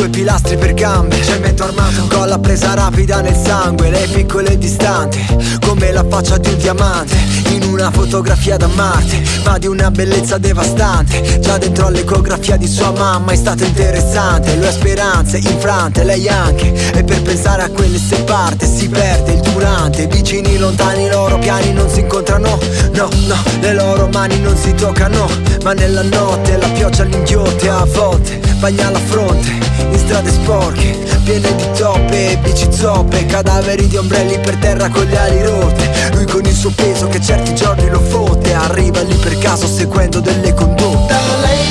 due 0.02 0.08
pilastri 0.08 0.56
per 0.56 0.74
gambe. 0.74 1.22
Cemento 1.22 1.64
armato 1.64 2.06
Colla 2.08 2.38
presa 2.38 2.74
rapida 2.74 3.20
nel 3.20 3.36
sangue 3.36 3.90
Lei 3.90 4.08
piccola 4.08 4.48
e 4.48 4.58
distante 4.58 5.20
Come 5.64 5.92
la 5.92 6.04
faccia 6.08 6.38
di 6.38 6.48
un 6.48 6.58
diamante 6.58 7.14
In 7.50 7.62
una 7.64 7.90
fotografia 7.90 8.56
da 8.56 8.66
Marte 8.66 9.22
Ma 9.44 9.58
di 9.58 9.66
una 9.66 9.90
bellezza 9.90 10.38
devastante. 10.38 11.38
Già 11.38 11.58
dentro 11.58 11.86
all'ecografia 11.86 12.56
di 12.56 12.66
sua 12.66 12.90
mamma 12.90 13.32
È 13.32 13.36
stato 13.36 13.64
interessante 13.64 14.56
Lui 14.56 14.66
ha 14.66 14.72
speranze, 14.72 15.38
infrante, 15.38 16.02
lei 16.02 16.28
anche. 16.28 16.72
E 16.94 17.04
per 17.04 17.22
pensare 17.22 17.62
a 17.62 17.68
quelle 17.68 17.98
se 17.98 18.22
parte 18.22 18.66
Si 18.66 18.88
perde 18.88 19.32
il 19.32 19.40
durante. 19.40 20.06
Vicini 20.06 20.58
lontani 20.58 21.04
i 21.04 21.08
loro 21.08 21.38
piani 21.38 21.72
non 21.72 21.88
si 21.88 22.00
incontrano. 22.00 22.58
No, 22.92 23.08
no, 23.26 23.36
le 23.60 23.74
loro 23.74 24.08
mani 24.12 24.40
non 24.40 24.56
si 24.56 24.74
toccano 24.74 25.28
Ma 25.62 25.72
nella 25.72 26.02
notte 26.02 26.56
la 26.56 26.68
pioggia 26.68 27.04
l'inghiotte 27.04 27.68
A 27.82 27.84
volte 27.84 28.38
bagna 28.60 28.90
la 28.90 28.98
fronte 29.00 29.50
In 29.90 29.98
strade 29.98 30.30
sporche 30.30 30.96
Piene 31.24 31.52
di 31.56 31.64
toppe, 31.76 32.38
bici 32.40 32.68
zoppe 32.72 33.26
Cadaveri 33.26 33.88
di 33.88 33.96
ombrelli 33.96 34.38
per 34.38 34.54
terra 34.58 34.88
con 34.88 35.04
le 35.04 35.18
ali 35.18 35.42
rotte. 35.42 35.90
Lui 36.12 36.24
con 36.26 36.44
il 36.44 36.54
suo 36.54 36.70
peso 36.70 37.08
che 37.08 37.20
certi 37.20 37.52
giorni 37.56 37.90
lo 37.90 37.98
fotte 37.98 38.54
Arriva 38.54 39.00
lì 39.00 39.16
per 39.16 39.36
caso 39.38 39.66
seguendo 39.66 40.20
delle 40.20 40.54
condotte. 40.54 41.12
Da 41.12 41.20
lei, 41.40 41.66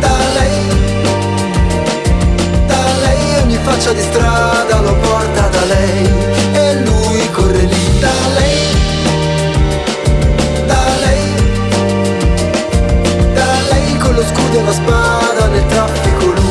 da 0.00 0.16
lei, 0.38 0.66
Da 2.66 2.84
lei 3.02 3.42
ogni 3.42 3.58
faccia 3.62 3.92
di 3.92 4.00
strada 4.00 4.80
lo 4.80 4.94
porta 5.02 5.48
da 5.48 5.64
lei 5.66 6.27
con 14.48 14.58
lo 14.58 14.58
scudo 14.58 14.58
e 14.58 14.62
la 14.62 14.72
spada 14.72 15.46
nel 15.46 15.66
traffico 15.66 16.24
lui 16.26 16.48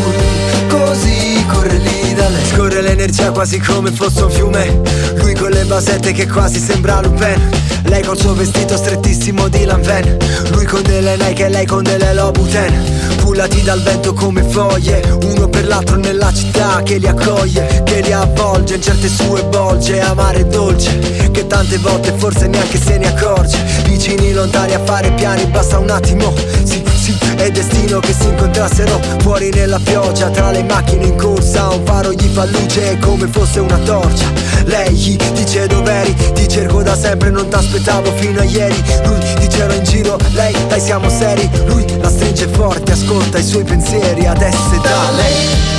Così 0.69 1.45
corre 1.47 1.77
lì 1.77 2.13
da 2.13 2.27
lei. 2.29 2.45
Scorre 2.45 2.81
l'energia 2.81 3.31
quasi 3.31 3.59
come 3.59 3.91
fosse 3.91 4.23
un 4.23 4.29
fiume. 4.29 4.81
Lui 5.15 5.33
con 5.33 5.49
le 5.49 5.63
basette 5.63 6.11
che 6.11 6.27
quasi 6.27 6.59
sembra 6.59 7.01
Lupin. 7.01 7.49
Lei 7.83 8.03
col 8.03 8.17
suo 8.17 8.33
vestito 8.33 8.75
strettissimo 8.75 9.47
di 9.47 9.63
Lanvin. 9.63 10.17
Lui 10.51 10.65
con 10.65 10.81
delle 10.81 11.15
Nike 11.15 11.45
e 11.45 11.49
lei 11.49 11.65
con 11.65 11.83
delle 11.83 12.13
Louboutin. 12.13 13.15
Pullati 13.17 13.61
dal 13.61 13.81
vento 13.81 14.13
come 14.13 14.43
foglie. 14.43 15.01
Uno 15.23 15.47
per 15.47 15.67
l'altro 15.67 15.95
nella 15.95 16.33
città 16.33 16.81
che 16.83 16.97
li 16.97 17.07
accoglie 17.07 17.83
Che 17.83 18.01
li 18.01 18.11
avvolge 18.11 18.75
in 18.75 18.81
certe 18.81 19.07
sue 19.07 19.43
bolge. 19.45 20.01
Amare 20.01 20.39
e 20.39 20.45
dolce 20.45 21.29
Che 21.31 21.47
tante 21.47 21.77
volte 21.77 22.13
forse 22.17 22.47
neanche 22.47 22.79
se 22.81 22.97
ne 22.97 23.07
accorge. 23.07 23.57
Vicini 23.85 24.33
lontani 24.33 24.73
a 24.73 24.81
fare 24.83 25.11
piani 25.11 25.45
basta 25.45 25.77
un 25.77 25.89
attimo. 25.89 26.33
Sì, 26.63 26.83
sì, 27.07 27.17
è 27.37 27.49
destino 27.51 27.99
che 27.99 28.13
si 28.13 28.27
incontrassero 28.27 28.99
Fuori 29.19 29.49
nella 29.51 29.79
pioggia 29.79 30.29
tra 30.29 30.51
le 30.51 30.63
macchine 30.63 31.05
in 31.05 31.15
corsa 31.15 31.69
Un 31.69 31.85
faro 31.85 32.11
gli 32.11 32.27
fa 32.33 32.45
luce 32.45 32.97
come 32.99 33.27
fosse 33.27 33.59
una 33.59 33.77
torcia. 33.77 34.25
Lei 34.65 34.93
gli 34.93 35.15
dice 35.31 35.67
dov'eri 35.67 36.13
Ti 36.33 36.47
cerco 36.47 36.83
da 36.83 36.95
sempre 36.95 37.29
non 37.29 37.47
t'aspettavo 37.47 38.11
fino 38.15 38.41
a 38.41 38.43
ieri. 38.43 38.81
Lui 39.05 39.19
dice 39.39 39.63
ero 39.63 39.73
in 39.73 39.83
giro 39.83 40.17
Lei 40.31 40.53
dai 40.67 40.81
siamo 40.81 41.09
seri. 41.09 41.49
Lui 41.65 41.85
la 41.99 42.09
stringe 42.09 42.47
forte 42.47 42.91
ascolta 42.91 43.37
i 43.37 43.43
suoi 43.43 43.63
pensieri 43.63 44.25
Adesso 44.25 44.71
è 44.71 44.77
da 44.77 45.11
lei. 45.15 45.75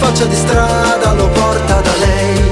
Faccia 0.00 0.24
di 0.24 0.34
strada 0.34 1.12
lo 1.12 1.28
porta 1.28 1.80
da 1.82 1.90
lei 1.98 2.49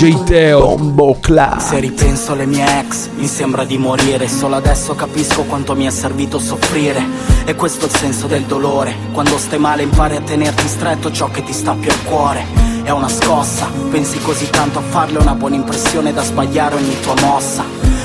DJ 0.00 0.22
Teo. 0.24 0.76
Bombo 0.76 1.18
Class 1.20 1.68
Se 1.68 1.78
ripenso 1.78 2.32
alle 2.32 2.46
mie 2.46 2.64
ex 2.80 3.10
mi 3.16 3.26
sembra 3.26 3.64
di 3.64 3.76
morire. 3.76 4.28
Solo 4.28 4.56
adesso 4.56 4.94
capisco 4.94 5.42
quanto 5.42 5.74
mi 5.74 5.84
è 5.84 5.90
servito 5.90 6.38
soffrire. 6.38 7.04
E 7.44 7.54
questo 7.54 7.84
è 7.84 7.88
il 7.90 7.94
senso 7.94 8.26
del 8.26 8.44
dolore. 8.44 8.94
Quando 9.12 9.36
stai 9.36 9.58
male 9.58 9.82
impari 9.82 10.16
a 10.16 10.22
tenerti 10.22 10.66
stretto 10.68 11.12
ciò 11.12 11.28
che 11.28 11.44
ti 11.44 11.52
sta 11.52 11.74
più 11.74 11.90
al 11.90 12.02
cuore. 12.04 12.46
È 12.82 12.88
una 12.88 13.10
scossa, 13.10 13.70
pensi 13.90 14.18
così 14.20 14.48
tanto 14.48 14.78
a 14.78 14.82
farle 14.82 15.18
Una 15.18 15.34
buona 15.34 15.56
impressione 15.56 16.14
da 16.14 16.22
sbagliare 16.22 16.76
ogni 16.76 16.98
tua 17.02 17.16
mossa. 17.20 17.62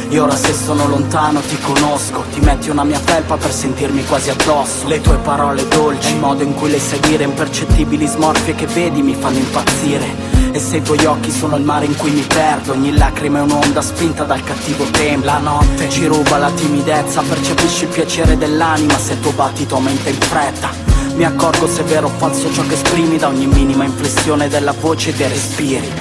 E 0.09 0.19
ora 0.19 0.35
se 0.35 0.53
sono 0.53 0.89
lontano 0.89 1.39
ti 1.39 1.57
conosco. 1.61 2.25
Ti 2.29 2.41
metti 2.41 2.69
una 2.69 2.83
mia 2.83 2.99
felpa 2.99 3.37
per 3.37 3.53
sentirmi 3.53 4.03
quasi 4.03 4.31
addosso. 4.31 4.85
Le 4.87 4.99
tue 4.99 5.15
parole 5.19 5.65
dolci, 5.69 6.11
il 6.11 6.19
modo 6.19 6.43
in 6.43 6.55
cui 6.55 6.69
le 6.69 6.79
sai 6.79 6.99
dire 6.99 7.23
Impercettibili 7.23 8.05
smorfie 8.05 8.53
che 8.53 8.67
vedi 8.67 9.01
mi 9.01 9.15
fanno 9.15 9.37
impazzire 9.37 10.34
e 10.55 10.59
se 10.59 10.77
i 10.77 10.81
tuoi 10.81 11.03
occhi 11.03 11.31
sono 11.31 11.57
il 11.57 11.63
mare 11.63 11.83
in 11.83 11.97
cui 11.97 12.11
mi 12.11 12.21
perdo 12.21 12.71
Ogni 12.71 12.95
lacrima 12.97 13.39
è 13.39 13.41
un'onda 13.41 13.81
spinta 13.81 14.23
dal 14.23 14.41
cattivo 14.41 14.85
tempo. 14.85 15.25
La 15.25 15.37
notte 15.37 15.89
ci 15.89 16.05
ruba 16.05 16.37
la 16.37 16.49
timidezza 16.49 17.21
Percepisci 17.21 17.83
il 17.83 17.89
piacere 17.89 18.37
dell'anima 18.37 18.97
se 18.97 19.13
il 19.13 19.19
tuo 19.19 19.31
battito 19.33 19.75
aumenta 19.75 20.09
in 20.09 20.15
fretta. 20.15 20.69
Mi 21.15 21.25
accorgo 21.25 21.67
se 21.67 21.81
è 21.81 21.83
vero 21.83 22.07
o 22.07 22.11
falso 22.17 22.51
ciò 22.53 22.65
che 22.67 22.75
esprimi 22.75 23.17
Da 23.17 23.27
ogni 23.27 23.47
minima 23.47 23.83
inflessione 23.83 24.47
della 24.47 24.71
voce 24.71 25.09
e 25.09 25.13
dei 25.13 25.27
respiri. 25.27 25.91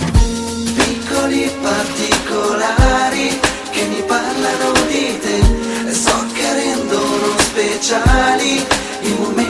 Piccoli 0.77 1.51
particolari 1.61 3.41
che 3.71 3.85
mi 3.87 4.03
parlano 4.07 4.73
di 4.87 5.19
te 5.19 5.89
e 5.89 5.93
so 5.93 6.27
che 6.33 6.53
rendono 6.53 7.39
speciali 7.39 8.65
i 9.01 9.15
momenti 9.19 9.43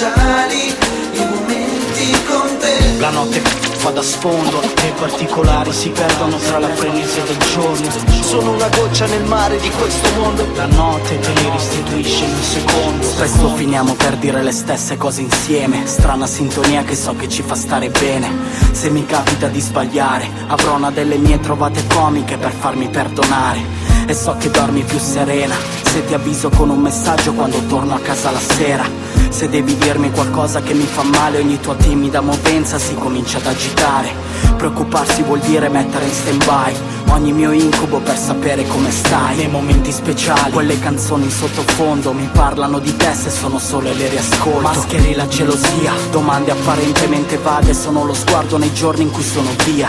speciali 0.00 0.74
i 1.12 1.26
momenti 1.26 2.16
con 2.26 2.56
te. 2.58 2.98
La 2.98 3.10
notte 3.10 3.40
fa 3.40 3.90
da 3.90 4.02
sfondo 4.02 4.62
e 4.62 4.86
i 4.86 4.92
particolari 4.98 5.72
si 5.72 5.90
perdono 5.90 6.38
tra 6.38 6.58
la 6.58 6.68
frenesia 6.68 7.22
del 7.24 7.36
giorno. 7.52 7.90
Sono 8.22 8.52
una 8.52 8.68
goccia 8.68 9.04
nel 9.04 9.24
mare 9.24 9.58
di 9.58 9.68
questo 9.68 10.08
mondo. 10.18 10.46
La 10.54 10.64
notte 10.64 11.18
te 11.18 11.32
li 11.34 11.50
restituisce 11.50 12.24
in 12.24 12.30
un 12.30 12.42
secondo. 12.42 13.06
Spesso 13.06 13.54
finiamo 13.56 13.92
per 13.92 14.16
dire 14.16 14.42
le 14.42 14.52
stesse 14.52 14.96
cose 14.96 15.20
insieme. 15.20 15.86
Strana 15.86 16.26
sintonia 16.26 16.82
che 16.82 16.96
so 16.96 17.14
che 17.14 17.28
ci 17.28 17.42
fa 17.42 17.54
stare 17.54 17.90
bene. 17.90 18.30
Se 18.72 18.88
mi 18.88 19.04
capita 19.04 19.48
di 19.48 19.60
sbagliare 19.60 20.28
Avrò 20.46 20.76
una 20.76 20.90
delle 20.90 21.16
mie 21.16 21.40
trovate 21.40 21.86
comiche 21.86 22.38
per 22.38 22.52
farmi 22.52 22.88
perdonare. 22.88 23.60
E 24.06 24.14
so 24.14 24.34
che 24.38 24.50
dormi 24.50 24.82
più 24.82 24.98
serena. 24.98 25.54
Se 25.82 26.06
ti 26.06 26.14
avviso 26.14 26.48
con 26.48 26.70
un 26.70 26.80
messaggio 26.80 27.34
quando 27.34 27.58
torno 27.66 27.94
a 27.94 27.98
casa 27.98 28.30
la 28.30 28.40
sera 28.40 29.09
Se 29.30 29.48
devi 29.48 29.76
dirmi 29.76 30.10
qualcosa 30.10 30.60
che 30.60 30.74
mi 30.74 30.84
fa 30.84 31.02
male 31.04 31.38
Ogni 31.38 31.60
tua 31.60 31.74
timida 31.76 32.20
movenza 32.20 32.78
si 32.78 32.94
comincia 32.94 33.38
ad 33.38 33.46
agitare. 33.46 34.12
Preoccuparsi 34.56 35.22
vuol 35.22 35.38
dire 35.38 35.68
mettere 35.68 36.04
in 36.04 36.12
stand 36.12 36.44
by 36.44 36.74
Ogni 37.12 37.32
mio 37.32 37.52
incubo 37.52 38.00
per 38.00 38.18
sapere 38.18 38.66
come 38.66 38.90
stai. 38.90 39.36
Nei 39.36 39.48
momenti 39.48 39.92
speciali 39.92 40.50
Quelle 40.50 40.78
canzoni 40.80 41.24
in 41.24 41.30
sottofondo 41.30 42.12
Mi 42.12 42.28
parlano 42.32 42.80
di 42.80 42.94
te 42.96 43.14
se 43.14 43.30
sono 43.30 43.58
sole 43.58 43.94
le 43.94 44.08
riascolto. 44.08 44.60
Mascheri 44.60 45.14
la 45.14 45.28
gelosia 45.28 45.92
Domande 46.10 46.50
apparentemente 46.50 47.38
vaghe 47.38 47.72
Sono 47.72 48.04
lo 48.04 48.14
sguardo 48.14 48.58
nei 48.58 48.72
giorni 48.74 49.04
in 49.04 49.10
cui 49.10 49.24
sono 49.24 49.50
via. 49.64 49.88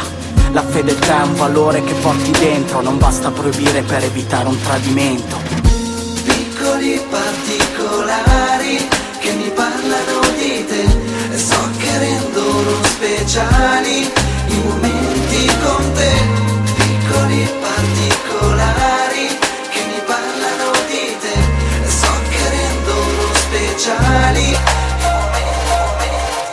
La 0.53 0.63
fedeltà 0.63 1.23
è 1.23 1.25
un 1.25 1.35
valore 1.35 1.81
che 1.81 1.93
porti 1.93 2.31
dentro, 2.31 2.81
non 2.81 2.97
basta 2.97 3.31
proibire 3.31 3.83
per 3.83 4.03
evitare 4.03 4.49
un 4.49 4.61
tradimento. 4.61 5.37
Piccoli 6.25 7.01
particolari 7.09 8.30
rendono 12.01 12.83
speciali 12.83 14.11
i 14.47 14.61
momenti 14.65 15.45
con 15.63 15.91
te. 15.93 16.11
Piccoli 16.75 17.47
particolari 17.59 18.00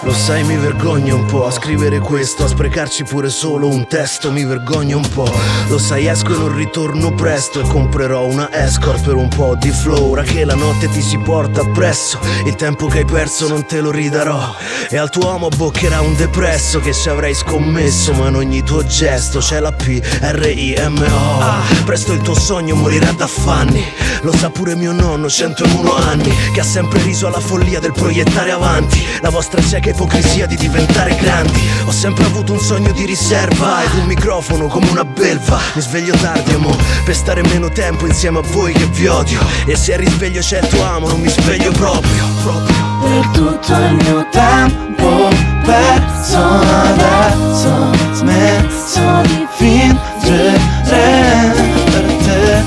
Lo 0.08 0.14
sai 0.14 0.42
mi 0.42 0.56
vergogno 0.56 1.16
un 1.16 1.26
po' 1.26 1.44
a 1.44 1.50
scrivere 1.50 1.98
questo 1.98 2.44
A 2.44 2.48
sprecarci 2.48 3.04
pure 3.04 3.28
solo 3.28 3.68
un 3.68 3.86
testo 3.86 4.32
Mi 4.32 4.42
vergogno 4.42 4.96
un 4.96 5.06
po' 5.06 5.30
Lo 5.68 5.76
sai 5.76 6.06
esco 6.06 6.32
e 6.32 6.38
non 6.38 6.56
ritorno 6.56 7.12
presto 7.12 7.60
E 7.60 7.66
comprerò 7.66 8.24
una 8.24 8.50
escort 8.50 9.04
per 9.04 9.16
un 9.16 9.28
po' 9.28 9.54
di 9.54 9.68
flow. 9.68 10.12
Ora 10.12 10.22
che 10.22 10.46
la 10.46 10.54
notte 10.54 10.88
ti 10.88 11.02
si 11.02 11.18
porta 11.18 11.60
appresso 11.60 12.18
Il 12.46 12.54
tempo 12.54 12.86
che 12.86 13.00
hai 13.00 13.04
perso 13.04 13.48
non 13.48 13.66
te 13.66 13.82
lo 13.82 13.90
ridarò. 13.90 14.54
E 14.88 14.96
al 14.96 15.10
tuo 15.10 15.24
uomo 15.24 15.48
boccherà 15.48 16.00
un 16.00 16.16
depresso 16.16 16.80
Che 16.80 16.94
ci 16.94 17.10
avrei 17.10 17.34
scommesso 17.34 18.14
Ma 18.14 18.28
in 18.28 18.36
ogni 18.36 18.62
tuo 18.62 18.86
gesto 18.86 19.40
c'è 19.40 19.60
la 19.60 19.72
P 19.72 20.00
R 20.22 20.48
I 20.48 20.74
M 20.88 21.04
O. 21.06 21.84
Presto 21.84 22.14
il 22.14 22.22
tuo 22.22 22.34
sogno 22.34 22.76
morirà 22.76 23.12
d'affanni 23.12 23.84
Lo 24.22 24.32
sa 24.32 24.48
pure 24.48 24.74
mio 24.74 24.92
nonno 24.92 25.28
101 25.28 25.94
anni 25.96 26.34
Che 26.54 26.60
ha 26.60 26.64
sempre 26.64 27.02
riso 27.02 27.26
alla 27.26 27.40
follia 27.40 27.78
del 27.78 27.92
proiettare 27.92 28.52
avanti. 28.52 29.04
La 29.20 29.28
vostra 29.28 29.60
cieca 29.60 29.96
l'ipocrisia 29.98 30.46
di 30.46 30.54
diventare 30.54 31.16
grandi. 31.16 31.60
Ho 31.84 31.90
sempre 31.90 32.24
avuto 32.24 32.52
un 32.52 32.60
sogno 32.60 32.92
di 32.92 33.04
riserva 33.04 33.82
Ed 33.82 33.94
un 33.98 34.06
microfono 34.06 34.68
come 34.68 34.88
una 34.90 35.04
belva. 35.04 35.58
Mi 35.74 35.80
sveglio 35.80 36.14
tardi 36.14 36.54
amo 36.54 36.76
Per 37.04 37.14
stare 37.14 37.42
meno 37.42 37.68
tempo 37.68 38.06
insieme 38.06 38.38
a 38.38 38.42
voi 38.42 38.72
che 38.72 38.86
vi 38.86 39.08
odio. 39.08 39.40
E 39.66 39.74
se 39.74 39.96
risveglio 39.96 40.40
tuo 40.68 40.84
amo 40.84 41.08
non 41.08 41.20
mi 41.20 41.28
sveglio 41.28 41.72
proprio 41.72 42.24
Proprio. 42.42 42.76
Per 43.02 43.26
tutto 43.32 43.72
il 43.72 43.94
mio 44.04 44.28
tempo 44.30 45.28
perso 45.64 46.38
adesso 46.38 47.90
Smesso 48.12 49.22
di 49.22 49.46
fingere 49.56 50.60
per 50.84 52.16
te. 52.22 52.62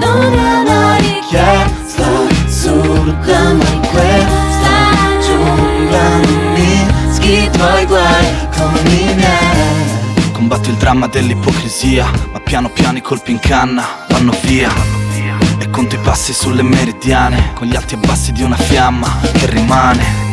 Non 0.00 0.32
è 0.32 0.54
una 0.60 0.96
richiesta 0.96 2.06
assurda 2.46 3.52
ma 3.52 3.67
come 8.58 8.80
i 8.80 9.14
miei 9.14 10.32
Combatto 10.32 10.70
il 10.70 10.76
dramma 10.76 11.06
dell'ipocrisia, 11.08 12.10
ma 12.32 12.40
piano 12.40 12.68
piano 12.70 12.98
i 12.98 13.02
colpi 13.02 13.32
in 13.32 13.40
canna 13.40 14.06
vanno 14.08 14.32
via. 14.42 14.70
E 15.58 15.68
conto 15.70 15.96
i 15.96 15.98
passi 15.98 16.32
sulle 16.32 16.62
meridiane, 16.62 17.52
con 17.54 17.66
gli 17.66 17.74
alti 17.74 17.94
e 17.94 17.98
bassi 17.98 18.32
di 18.32 18.42
una 18.42 18.56
fiamma 18.56 19.18
che 19.32 19.46
rimane. 19.46 20.26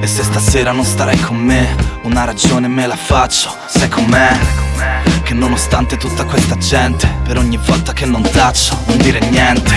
E 0.00 0.06
se 0.06 0.24
stasera 0.24 0.72
non 0.72 0.84
starai 0.84 1.20
con 1.20 1.36
me, 1.36 1.74
una 2.02 2.24
ragione 2.24 2.66
me 2.66 2.86
la 2.86 2.96
faccio, 2.96 3.54
sei 3.66 3.88
con 3.88 4.04
me. 4.06 4.36
Che 5.22 5.32
nonostante 5.32 5.96
tutta 5.96 6.24
questa 6.24 6.58
gente, 6.58 7.08
per 7.24 7.38
ogni 7.38 7.58
volta 7.64 7.92
che 7.92 8.04
non 8.04 8.22
taccio, 8.22 8.76
non 8.86 8.98
dire 8.98 9.20
niente. 9.20 9.72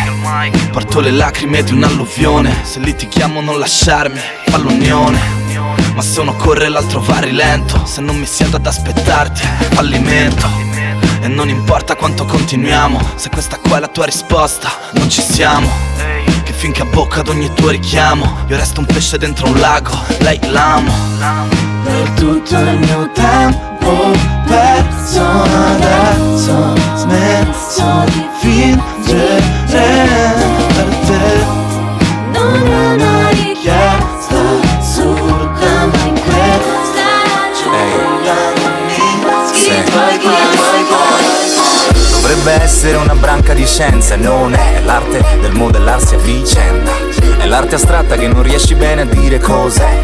Porto 0.71 0.99
le 0.99 1.11
lacrime 1.11 1.63
di 1.63 1.71
un'alluvione, 1.71 2.63
se 2.63 2.79
litighiamo 2.79 3.41
non 3.41 3.59
lasciarmi, 3.59 4.19
fa 4.47 4.57
l'unione. 4.57 5.46
Ma 5.97 6.03
se 6.03 6.19
uno 6.19 6.35
corre 6.35 6.69
l'altro 6.69 6.99
va 6.99 7.17
rilento. 7.17 7.83
Se 7.83 8.01
non 8.01 8.17
mi 8.17 8.27
siedo 8.27 8.57
ad 8.57 8.67
aspettarti, 8.67 9.41
fallimento. 9.71 10.47
E 11.21 11.27
non 11.27 11.49
importa 11.49 11.95
quanto 11.95 12.25
continuiamo 12.25 13.01
Se 13.15 13.29
questa 13.29 13.57
qua 13.57 13.77
è 13.77 13.79
la 13.79 13.87
tua 13.87 14.05
risposta, 14.05 14.69
non 14.91 15.09
ci 15.09 15.23
siamo. 15.23 15.67
Che 16.43 16.53
finché 16.53 16.83
a 16.83 16.85
bocca 16.85 17.21
ad 17.21 17.29
ogni 17.29 17.51
tuo 17.51 17.69
richiamo 17.69 18.45
Io 18.47 18.55
resto 18.55 18.79
un 18.79 18.85
pesce 18.85 19.17
dentro 19.17 19.47
un 19.47 19.59
lago, 19.59 19.97
lei 20.19 20.39
l'amo. 20.51 20.93
Per 21.83 22.09
tutto 22.11 22.55
il 22.59 22.77
mio 22.77 23.09
tempo 23.13 24.11
perso 24.45 25.25
adesso 25.25 26.75
Smesso 26.95 28.03
di 28.05 28.27
fingere 28.39 29.41
per 29.65 30.95
te 31.07 31.46
Dovrebbe 42.11 42.61
essere 42.61 42.97
una 42.97 43.15
branca 43.15 43.53
di 43.53 43.65
scienza 43.65 44.15
e 44.15 44.17
non 44.17 44.53
è 44.53 44.81
l'arte 44.83 45.23
del 45.39 45.53
modellarsi 45.53 46.15
a 46.15 46.17
vicenda. 46.17 46.91
È 47.37 47.45
l'arte 47.45 47.75
astratta 47.75 48.15
che 48.17 48.27
non 48.27 48.43
riesci 48.43 48.75
bene 48.75 49.01
a 49.01 49.05
dire 49.05 49.39
cos'è. 49.39 50.03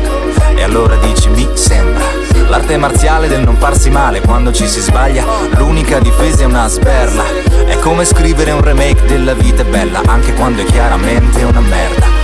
E 0.55 0.63
allora 0.63 0.95
dici 0.95 1.29
mi 1.29 1.49
sembra. 1.53 2.05
L'arte 2.47 2.77
marziale 2.77 3.27
del 3.27 3.41
non 3.41 3.57
farsi 3.57 3.89
male 3.89 4.21
quando 4.21 4.53
ci 4.53 4.67
si 4.67 4.79
sbaglia. 4.79 5.25
L'unica 5.55 5.99
difesa 5.99 6.43
è 6.43 6.45
una 6.45 6.67
sberla. 6.67 7.23
È 7.65 7.77
come 7.79 8.05
scrivere 8.05 8.51
un 8.51 8.61
remake 8.61 9.05
della 9.05 9.33
vita 9.33 9.63
è 9.63 9.65
bella, 9.65 10.01
anche 10.05 10.33
quando 10.33 10.61
è 10.61 10.65
chiaramente 10.65 11.43
una 11.43 11.61
merda. 11.61 12.22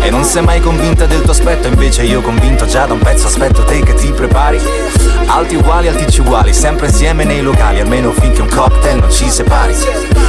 E 0.00 0.10
non 0.10 0.24
sei 0.24 0.42
mai 0.42 0.60
convinta 0.60 1.06
del 1.06 1.22
tuo 1.22 1.32
aspetto, 1.32 1.66
invece 1.66 2.04
io 2.04 2.20
convinto 2.20 2.66
già 2.66 2.86
da 2.86 2.92
un 2.92 3.00
pezzo 3.00 3.26
aspetto 3.26 3.64
te 3.64 3.82
che 3.82 3.94
ti 3.94 4.12
prepari. 4.12 4.60
Alti 5.26 5.56
uguali, 5.56 5.88
altici 5.88 6.20
uguali, 6.20 6.52
sempre 6.52 6.86
insieme 6.86 7.24
nei 7.24 7.40
locali, 7.40 7.80
almeno 7.80 8.12
finché 8.12 8.42
un 8.42 8.48
cocktail 8.48 8.98
non 8.98 9.10
ci 9.10 9.28
separi. 9.28 9.74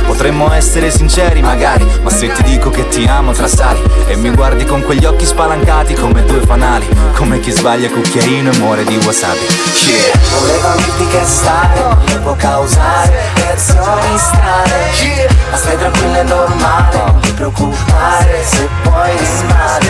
Potremmo 0.05 0.51
essere 0.51 0.91
sinceri 0.91 1.41
magari, 1.41 1.88
ma 2.01 2.09
se 2.09 2.32
ti 2.32 2.43
dico 2.43 2.69
che 2.69 2.88
ti 2.88 3.05
amo 3.05 3.32
tra 3.32 3.47
sali 3.47 3.82
e 4.07 4.15
mi 4.15 4.32
guardi 4.32 4.65
con 4.65 4.84
quegli 4.84 5.05
occhi 5.05 5.26
spalancati 5.26 5.93
come 5.93 6.24
due 6.26 6.41
fanali, 6.41 6.88
come 7.15 7.39
chi 7.39 7.51
sbaglia 7.51 7.89
cucchiaino 7.89 8.51
e 8.51 8.57
muore 8.57 8.84
di 8.84 8.99
wasabi. 9.05 9.39
Yeah. 9.86 10.19
Volevo 10.39 10.74
dirti 10.78 11.07
che 11.07 11.22
stare 11.26 12.01
può 12.22 12.36
causare 12.36 13.19
reazioni 13.36 14.17
strane 14.17 15.30
Ma 15.49 15.57
stai 15.57 15.78
tranquilla 15.78 16.19
è 16.19 16.24
normale, 16.24 16.97
non 17.05 17.19
ti 17.19 17.32
preoccupare 17.34 18.43
se 18.43 18.67
poi 18.84 19.11
rimane 19.18 19.89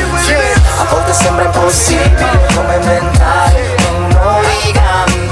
A 0.78 0.84
volte 0.90 1.14
sembra 1.14 1.46
impossibile 1.46 2.48
come 2.54 2.76
inventare 2.76 3.76
un 3.92 4.18
origami 4.22 5.30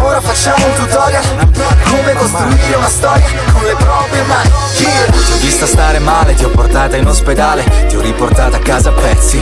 Ora 0.00 0.20
facciamo 0.20 0.66
un 0.66 0.74
tutorial 0.74 1.50
come 1.90 2.12
costruire 2.14 2.76
una 2.76 2.88
storia 2.88 3.26
con 3.52 3.62
le 3.62 3.74
proprie 3.76 4.22
mani 4.24 4.50
Yeah. 4.74 5.10
Ti 5.10 5.32
ho 5.32 5.36
vista 5.38 5.66
stare 5.66 5.98
male, 5.98 6.34
ti 6.34 6.44
ho 6.44 6.50
portata 6.92 6.96
in 6.96 7.06
ospedale, 7.06 7.86
ti 7.88 7.96
ho 7.96 8.00
riportata 8.00 8.56
a 8.56 8.60
casa 8.60 8.90
a 8.90 8.92
pezzi. 8.92 9.40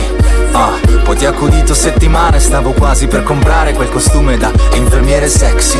Ah, 0.53 0.79
poi 1.03 1.15
ti 1.15 1.25
ho 1.25 1.29
accudito 1.29 1.73
settimane, 1.73 2.39
stavo 2.39 2.71
quasi 2.71 3.07
per 3.07 3.23
comprare 3.23 3.73
quel 3.73 3.89
costume 3.89 4.37
da 4.37 4.51
infermiere 4.73 5.27
sexy. 5.27 5.79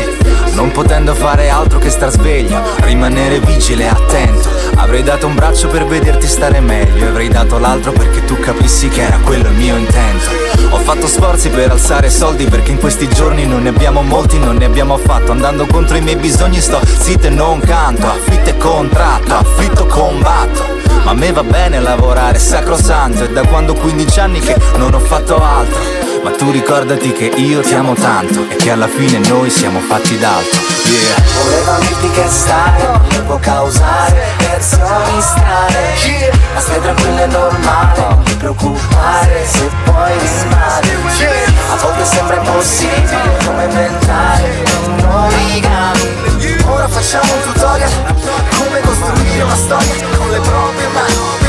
Non 0.52 0.70
potendo 0.70 1.14
fare 1.14 1.48
altro 1.48 1.78
che 1.78 1.88
star 1.88 2.10
sveglio, 2.10 2.60
rimanere 2.80 3.40
vigile 3.40 3.84
e 3.84 3.88
attento. 3.88 4.48
Avrei 4.76 5.02
dato 5.02 5.26
un 5.26 5.34
braccio 5.34 5.68
per 5.68 5.86
vederti 5.86 6.26
stare 6.26 6.60
meglio, 6.60 7.08
avrei 7.08 7.28
dato 7.28 7.58
l'altro 7.58 7.92
perché 7.92 8.24
tu 8.24 8.38
capissi 8.38 8.88
che 8.88 9.02
era 9.02 9.18
quello 9.18 9.48
il 9.48 9.54
mio 9.54 9.76
intento. 9.76 10.30
Ho 10.70 10.78
fatto 10.78 11.06
sforzi 11.06 11.48
per 11.48 11.70
alzare 11.70 12.10
soldi 12.10 12.44
perché 12.46 12.72
in 12.72 12.78
questi 12.78 13.08
giorni 13.08 13.46
non 13.46 13.62
ne 13.62 13.70
abbiamo 13.70 14.02
molti, 14.02 14.38
non 14.38 14.56
ne 14.56 14.64
abbiamo 14.66 14.94
affatto. 14.94 15.32
Andando 15.32 15.66
contro 15.66 15.96
i 15.96 16.00
miei 16.02 16.16
bisogni 16.16 16.60
sto 16.60 16.80
zitto 16.84 17.28
e 17.28 17.30
non 17.30 17.60
canto, 17.60 18.06
affitto 18.06 18.50
e 18.50 18.56
contratto, 18.56 19.34
affitto 19.34 19.86
combatto. 19.86 20.91
Ma 21.04 21.10
a 21.10 21.14
me 21.14 21.32
va 21.32 21.42
bene 21.42 21.80
lavorare 21.80 22.38
sacrosanto, 22.38 23.24
è 23.24 23.28
da 23.28 23.44
quando 23.46 23.72
ho 23.72 23.74
15 23.74 24.20
anni 24.20 24.40
che 24.40 24.56
non 24.76 24.94
ho 24.94 25.00
fatto 25.00 25.42
altro. 25.42 26.01
Ma 26.22 26.30
tu 26.30 26.50
ricordati 26.50 27.12
che 27.12 27.24
io 27.24 27.60
ti 27.62 27.74
amo 27.74 27.94
tanto 27.94 28.46
e 28.48 28.56
che 28.56 28.70
alla 28.70 28.86
fine 28.86 29.18
noi 29.28 29.50
siamo 29.50 29.80
fatti 29.80 30.16
d'altro. 30.18 30.60
Yeah. 30.84 31.22
Volevo 31.42 31.78
dirti 31.80 32.10
che 32.10 32.28
stare 32.28 33.22
può 33.26 33.38
causare 33.38 34.22
reazioni 34.38 35.20
strane 35.20 36.30
Ma 36.54 36.60
stai 36.60 36.80
tranquilla 36.80 37.22
è 37.22 37.26
normale, 37.26 38.00
non 38.00 38.22
ti 38.24 38.34
preoccupare 38.36 39.46
se 39.46 39.70
poi 39.84 40.12
rimane 40.12 40.90
A 41.70 41.76
volte 41.76 42.04
sembra 42.04 42.36
impossibile 42.36 43.38
come 43.44 43.64
inventare 43.64 44.64
un 44.86 45.04
origami 45.04 46.62
Ora 46.66 46.88
facciamo 46.88 47.32
un 47.32 47.52
tutorial 47.52 47.90
come 48.58 48.80
costruire 48.80 49.42
una 49.42 49.56
storia 49.56 50.08
con 50.16 50.30
le 50.30 50.40
proprie 50.40 50.88
mani 50.88 51.41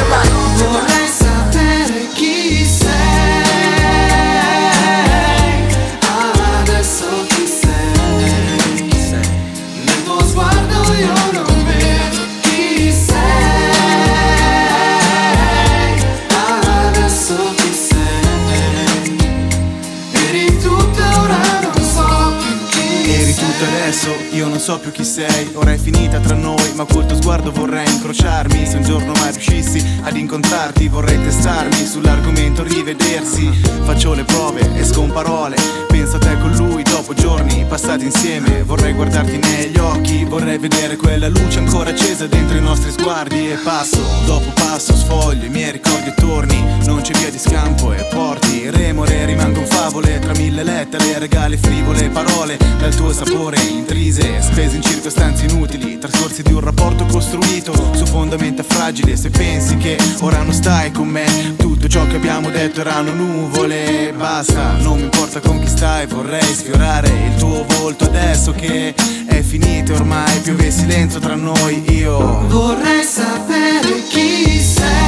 io 24.43 24.49
non 24.49 24.59
so 24.59 24.77
più 24.77 24.91
chi 24.91 25.05
sei 25.05 25.51
Ora 25.53 25.71
è 25.71 25.77
finita 25.77 26.19
tra 26.19 26.35
noi, 26.35 26.73
ma 26.75 26.83
col 26.85 27.05
tuo 27.05 27.15
sguardo 27.15 27.51
vorrei 27.51 27.89
incrociarmi. 27.89 28.65
Se 28.65 28.77
un 28.77 28.83
giorno 28.83 29.13
mai 29.13 29.31
riuscissi 29.31 29.83
ad 30.01 30.17
incontrarti 30.17 30.89
Vorrei 30.89 31.21
testarmi 31.21 31.85
sull'argomento 31.85 32.63
rivedersi. 32.63 33.49
Faccio 33.83 34.13
le 34.13 34.23
prove, 34.23 34.77
esco 34.77 34.99
con 34.99 35.11
parole 35.11 35.55
Penso 35.87 36.17
a 36.17 36.19
te 36.19 36.37
con 36.39 36.51
lui 36.55 36.83
dopo 36.83 37.13
giorni 37.13 37.65
passati 37.65 38.03
insieme. 38.03 38.63
Vorrei 38.63 38.93
guardarti 38.93 39.37
negli 39.37 39.77
occhi 39.77 40.25
Vorrei 40.25 40.57
vedere 40.57 40.97
quella 40.97 41.29
luce 41.29 41.59
ancora 41.59 41.91
accesa 41.91 42.27
dentro 42.27 42.57
i 42.57 42.61
nostri 42.61 42.91
sguardi. 42.91 43.49
E 43.51 43.55
passo, 43.55 44.01
dopo 44.25 44.51
passo, 44.53 44.93
sfoglio 44.93 45.45
i 45.45 45.49
miei 45.49 45.71
ricordi 45.71 46.09
e 46.09 46.13
torni. 46.15 46.61
Non 46.85 47.01
c'è 47.01 47.13
via 47.13 47.29
di 47.29 47.39
scampo 47.39 47.93
e 47.93 48.03
porti 48.11 48.69
remore 48.69 49.25
Rimangono 49.25 49.65
favole 49.65 50.19
tra 50.19 50.33
mille 50.33 50.63
lettere 50.63 51.19
Regali 51.19 51.55
frivole 51.57 52.09
parole. 52.09 52.57
Dal 52.77 52.93
tuo 52.93 53.13
sapore 53.13 53.57
intrise 53.61 54.32
Spese 54.41 54.75
in 54.75 54.81
circostanze 54.81 55.45
inutili 55.45 55.97
Trascorsi 55.97 56.41
di 56.43 56.53
un 56.53 56.59
rapporto 56.59 57.05
costruito 57.05 57.73
su 57.95 58.05
fondamenta 58.05 58.63
fragili. 58.63 59.15
Se 59.17 59.29
pensi 59.29 59.77
che 59.77 59.97
ora 60.21 60.41
non 60.41 60.53
stai 60.53 60.91
con 60.91 61.07
me 61.07 61.55
Tutto 61.57 61.87
ciò 61.87 62.05
che 62.07 62.15
abbiamo 62.15 62.49
detto 62.49 62.81
erano 62.81 63.13
nuvole 63.13 64.13
Basta, 64.15 64.77
non 64.77 64.97
mi 64.97 65.03
importa 65.03 65.39
con 65.39 65.59
chi 65.59 65.67
stai 65.67 66.05
Vorrei 66.05 66.41
sfiorare 66.41 67.09
il 67.09 67.35
tuo 67.35 67.65
volto 67.79 68.05
adesso 68.05 68.51
che 68.51 68.93
è 69.25 69.41
finito 69.41 69.93
ormai 69.93 70.39
Piove 70.39 70.71
silenzio 70.71 71.19
tra 71.19 71.35
noi. 71.35 71.83
Io 71.91 72.47
Vorrei 72.47 73.03
sapere 73.03 74.03
chi 74.09 74.59
sei 74.59 75.02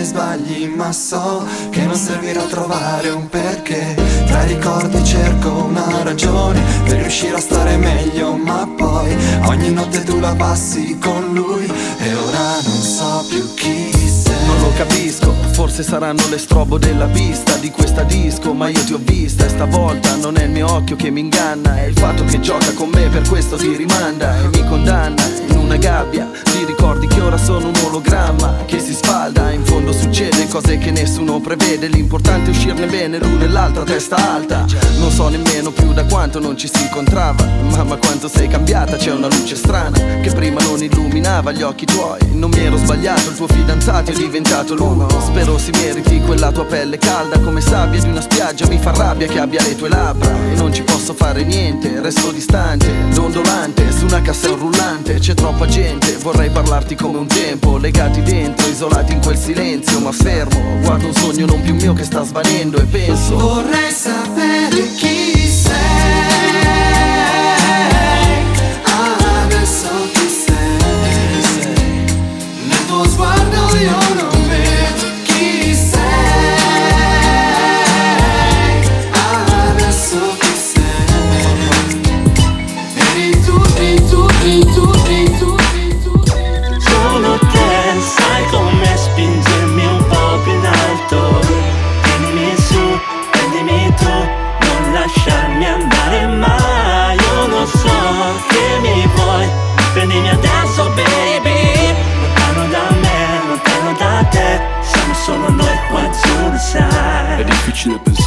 miei 0.00 0.04
sbagli 0.04 0.66
Ma 0.66 0.92
so 0.92 1.46
che 1.70 1.84
non 1.84 1.94
servirà 1.94 2.42
a 2.42 2.46
trovare 2.46 3.10
un 3.10 3.28
perché. 3.28 3.94
Tra 4.26 4.44
i 4.44 4.48
ricordi 4.48 5.04
cerco 5.04 5.64
una 5.64 6.02
ragione 6.02 6.62
Per 6.84 7.00
riuscire 7.00 7.36
a 7.36 7.40
stare 7.40 7.76
meglio 7.76 8.36
Ma 8.36 8.68
poi 8.76 9.14
ogni 9.46 9.72
notte 9.72 10.02
tu 10.04 10.18
la 10.18 10.34
passi 10.34 10.98
con 10.98 11.32
lui 11.32 11.64
E 11.64 12.14
ora 12.14 12.60
non 12.62 12.82
so 12.82 13.24
più 13.28 13.54
chi 13.54 13.90
sei. 13.92 14.46
Non 14.46 14.60
lo 14.60 14.72
capisco, 14.76 15.34
forse 15.52 15.82
saranno 15.82 16.22
le 16.28 16.38
strobo 16.38 16.78
della 16.78 17.06
pista 17.06 17.56
di 17.56 17.70
questa 17.70 18.02
disco 18.02 18.52
Ma 18.52 18.68
io 18.68 18.82
ti 18.84 18.92
ho 18.92 19.00
vista 19.00 19.44
e 19.44 19.48
stavolta 19.48 20.16
non 20.16 20.36
è 20.36 20.44
il 20.44 20.50
mio 20.50 20.70
occhio 20.70 20.96
che 20.96 21.10
mi 21.10 21.20
inganna 21.20 21.78
È 21.78 21.84
il 21.84 21.98
fatto 21.98 22.24
che 22.24 22.40
gioca 22.40 22.72
con 22.72 22.88
me, 22.90 23.08
per 23.08 23.28
questo 23.28 23.56
ti 23.56 23.74
rimanda 23.76 24.36
E 24.38 24.48
mi 24.48 24.66
condanna 24.68 25.22
in 25.48 25.56
una 25.56 25.76
gabbia 25.76 26.28
Ti 26.44 26.64
ricordi 26.80 27.06
che 27.08 27.20
ora 27.20 27.36
sono 27.36 27.68
un 27.68 27.74
ologramma 27.84 28.64
Che 28.64 28.78
si 28.80 28.94
sfalda, 28.94 29.50
in 29.50 29.64
fondo 29.64 29.92
succede 29.92 30.48
cose 30.48 30.78
che 30.78 30.90
nessuno 30.90 31.38
prevede 31.38 31.88
L'importante 31.88 32.50
è 32.50 32.54
uscirne 32.54 32.86
bene, 32.86 33.18
l'una 33.18 33.44
e 33.44 33.48
l'altra 33.48 33.84
testa 33.84 34.16
alta. 34.16 34.64
Non 34.98 35.10
so 35.10 35.28
nemmeno 35.28 35.70
più 35.70 35.92
da 35.92 36.04
quanto 36.04 36.40
non 36.40 36.56
ci 36.56 36.68
si 36.72 36.82
incontrava 36.82 37.44
Mamma 37.44 37.96
quanto 37.96 38.28
sei 38.28 38.48
cambiata, 38.48 38.96
c'è 38.96 39.12
una 39.12 39.28
luce 39.28 39.56
strana 39.56 39.98
Che 40.22 40.30
prima 40.32 40.62
non 40.62 40.82
illuminava 40.82 41.52
gli 41.52 41.62
occhi 41.62 41.84
tuoi. 41.84 42.18
Non 42.32 42.50
mi 42.50 42.64
ero 42.64 42.78
sbagliato, 42.78 43.28
il 43.28 43.36
tuo 43.36 43.46
fidanzato 43.46 44.10
è 44.10 44.14
diventato 44.14 44.74
lui 44.74 45.04
Spero 45.20 45.58
si 45.58 45.70
meriti 45.72 46.20
quella 46.20 46.50
tua 46.50 46.64
pelle 46.64 46.96
calda 46.96 47.38
Come 47.40 47.60
sabbia 47.60 48.00
di 48.00 48.08
una 48.08 48.22
spiaggia 48.22 48.66
mi 48.68 48.78
fa 48.78 48.92
rabbia 48.92 49.26
che 49.26 49.38
abbia 49.38 49.62
le 49.62 49.76
tue 49.76 49.88
labbra. 49.88 50.30
E 50.50 50.54
non 50.54 50.72
ci 50.72 50.82
posso 50.82 51.12
fare 51.12 51.44
niente, 51.44 52.00
resto 52.00 52.32
distante 52.32 52.90
Dondolante, 53.12 53.92
su 53.92 54.06
una 54.06 54.22
cassa 54.22 54.48
rullante 54.48 55.18
C'è 55.18 55.34
troppa 55.34 55.66
gente, 55.66 56.16
vorrei 56.16 56.48
parlarti 56.70 56.94
come 56.94 57.18
un 57.18 57.26
tempo 57.26 57.78
Legati 57.78 58.22
dentro, 58.22 58.68
isolati 58.68 59.12
in 59.12 59.20
quel 59.20 59.36
silenzio 59.36 59.98
Ma 59.98 60.12
fermo, 60.12 60.78
guardo 60.82 61.06
un 61.06 61.14
sogno 61.14 61.46
non 61.46 61.60
più 61.62 61.74
mio 61.74 61.92
che 61.94 62.04
sta 62.04 62.22
svanendo 62.22 62.78
E 62.78 62.84
penso 62.84 63.36
Vorrei 63.36 63.90
sapere 63.90 64.94
chi 64.94 65.48
sei 65.48 66.19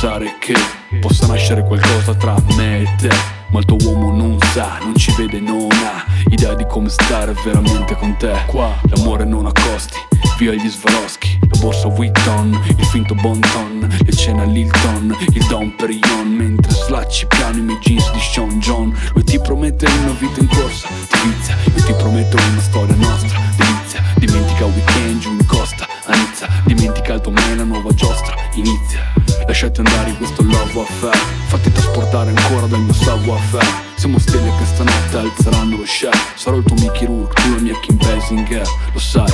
pensare 0.04 0.36
che 0.38 0.54
possa 1.00 1.28
nascere 1.28 1.64
qualcosa 1.64 2.14
tra 2.16 2.36
me 2.58 2.82
e 2.82 2.96
te. 2.98 3.10
Ma 3.52 3.60
il 3.60 3.66
tuo 3.66 3.78
uomo 3.84 4.12
non 4.12 4.38
sa, 4.52 4.80
non 4.82 4.96
ci 4.96 5.14
vede, 5.16 5.40
non 5.40 5.70
ha 5.72 6.04
Idea 6.28 6.56
di 6.56 6.66
come 6.68 6.90
stare 6.90 7.34
veramente 7.46 7.96
con 7.96 8.18
te. 8.18 8.34
Qua 8.48 8.76
l'amore 8.90 9.24
non 9.24 9.46
ha 9.46 9.52
costi, 9.54 9.98
via 10.40 10.52
gli 10.54 10.68
Swarovski 10.68 11.40
La 11.50 11.60
borsa 11.60 11.88
Vuitton, 11.88 12.60
il 12.78 12.86
finto 12.86 13.14
bon 13.16 13.40
ton 13.40 13.88
Le 14.04 14.12
cene 14.12 14.42
all'Hilton, 14.42 15.16
il 15.34 15.46
Don 15.46 15.74
Perignon 15.76 16.28
Mentre 16.28 16.72
slacci 16.72 17.28
piano 17.28 17.60
i 17.60 17.62
miei 17.62 17.80
jeans 17.80 18.12
di 18.12 18.20
Sean 18.20 18.60
John. 18.60 18.94
Lui 19.14 19.24
ti 19.24 19.40
promette 19.40 19.86
una 19.86 20.16
vita 20.20 20.42
in 20.42 20.48
corsa, 20.48 20.88
ti 20.88 21.18
vizia 21.24 21.56
Io 21.76 21.84
ti 21.84 21.94
prometto 21.94 22.36
una 22.36 22.62
storia 22.62 22.96
nostra, 22.96 23.40
delizia. 23.56 24.04
Dimentica 24.16 24.66
weekend 24.66 25.20
giù 25.20 25.32
in 25.32 25.46
costa, 25.46 25.88
a 26.06 26.16
Nizza 26.16 26.50
Dimentica 26.66 27.14
il 27.14 27.22
tuo 27.22 27.32
me, 27.32 27.56
la 27.56 27.64
nuova 27.64 27.94
giostra, 27.94 28.36
inizia 28.56 29.23
Lasciate 29.46 29.82
andare 29.82 30.14
questo 30.14 30.42
love 30.44 30.82
affair. 30.82 31.16
Fatti 31.48 31.72
trasportare 31.72 32.34
ancora 32.36 32.66
dal 32.66 32.80
mio 32.80 32.94
savoir-faire 32.94 33.92
Siamo 33.96 34.20
stelle 34.20 34.52
che 34.58 34.66
stanotte 34.66 35.18
alzeranno 35.18 35.78
lo 35.78 35.86
share. 35.86 36.18
Sarò 36.36 36.58
il 36.58 36.64
tuo 36.64 36.76
Mickey 36.78 37.06
Rourke, 37.06 37.42
tu 37.42 37.54
la 37.56 37.62
mia 37.62 37.80
Kim 37.80 37.98
Basinger 37.98 38.68
Lo 38.94 39.00
sai. 39.00 39.28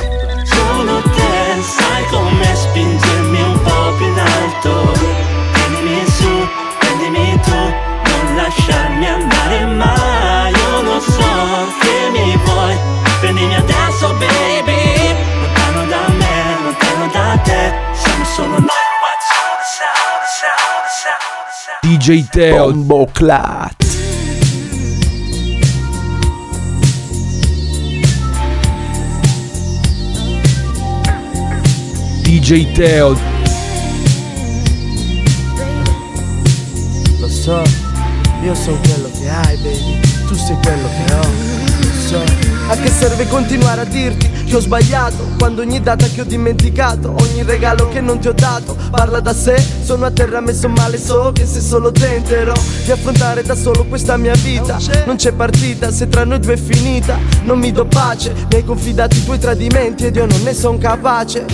Solo 0.43 1.01
te 1.01 1.61
sai 1.61 2.05
come 2.11 2.55
spingermi 2.55 3.41
un 3.41 3.61
po' 3.63 3.93
più 3.97 4.05
in 4.05 4.19
alto. 4.19 4.91
Prendimi 5.53 6.05
su, 6.05 6.47
prendimi 6.79 7.39
tu, 7.41 7.51
non 7.51 8.35
lasciarmi 8.35 9.07
andare 9.07 9.65
mai. 9.65 10.53
Io 10.53 10.81
lo 10.81 10.99
so 10.99 11.67
che 11.79 12.09
mi 12.11 12.37
vuoi, 12.43 12.75
prendimi 13.21 13.55
adesso 13.55 14.13
baby. 14.13 15.15
Lontano 15.41 15.85
da 15.85 16.07
me, 16.09 16.57
lontano 16.63 17.07
da 17.11 17.37
te, 17.43 17.73
siamo 17.93 18.23
solo 18.25 18.59
noi 18.59 18.78
DJ 21.81 22.27
Teo 22.29 22.71
Bombo 22.71 23.05
Clat 23.07 23.75
DJ 32.23 32.71
Teo 32.73 33.17
Lo 37.19 37.27
so, 37.27 37.61
io 38.43 38.55
sono 38.55 38.77
quello 38.79 39.09
che 39.11 39.29
hai, 39.29 39.57
baby. 39.57 39.99
Tu 40.27 40.35
sei 40.35 40.57
quello 40.63 40.87
che 40.87 41.13
ho. 41.13 41.68
So. 42.09 42.23
A 42.69 42.75
che 42.75 42.89
serve 42.89 43.27
continuare 43.27 43.81
a 43.81 43.83
dirti 43.83 44.27
che 44.43 44.55
ho 44.55 44.59
sbagliato 44.59 45.27
Quando 45.37 45.61
ogni 45.61 45.79
data 45.79 46.07
che 46.07 46.21
ho 46.21 46.23
dimenticato 46.23 47.13
Ogni 47.19 47.43
regalo 47.43 47.87
che 47.87 48.01
non 48.01 48.17
ti 48.17 48.27
ho 48.27 48.33
dato 48.33 48.75
Parla 48.89 49.19
da 49.19 49.31
sé, 49.31 49.63
sono 49.83 50.05
a 50.05 50.11
terra 50.11 50.39
messo 50.39 50.67
male 50.69 50.97
So 50.97 51.31
che 51.31 51.45
se 51.45 51.61
solo 51.61 51.91
tenterò 51.91 52.53
Di 52.83 52.91
affrontare 52.91 53.43
da 53.43 53.53
solo 53.53 53.85
questa 53.85 54.17
mia 54.17 54.33
vita 54.33 54.79
Non 55.05 55.17
c'è 55.17 55.33
partita, 55.33 55.91
se 55.91 56.07
tra 56.07 56.23
noi 56.23 56.39
due 56.39 56.53
è 56.53 56.57
finita 56.57 57.19
Non 57.43 57.59
mi 57.59 57.71
do 57.71 57.85
pace, 57.85 58.33
mi 58.33 58.55
hai 58.55 58.63
confidato 58.63 59.15
i 59.15 59.23
tuoi 59.23 59.37
tradimenti 59.37 60.05
Ed 60.05 60.15
io 60.15 60.25
non 60.25 60.41
ne 60.41 60.55
son 60.55 60.79
capace 60.79 61.45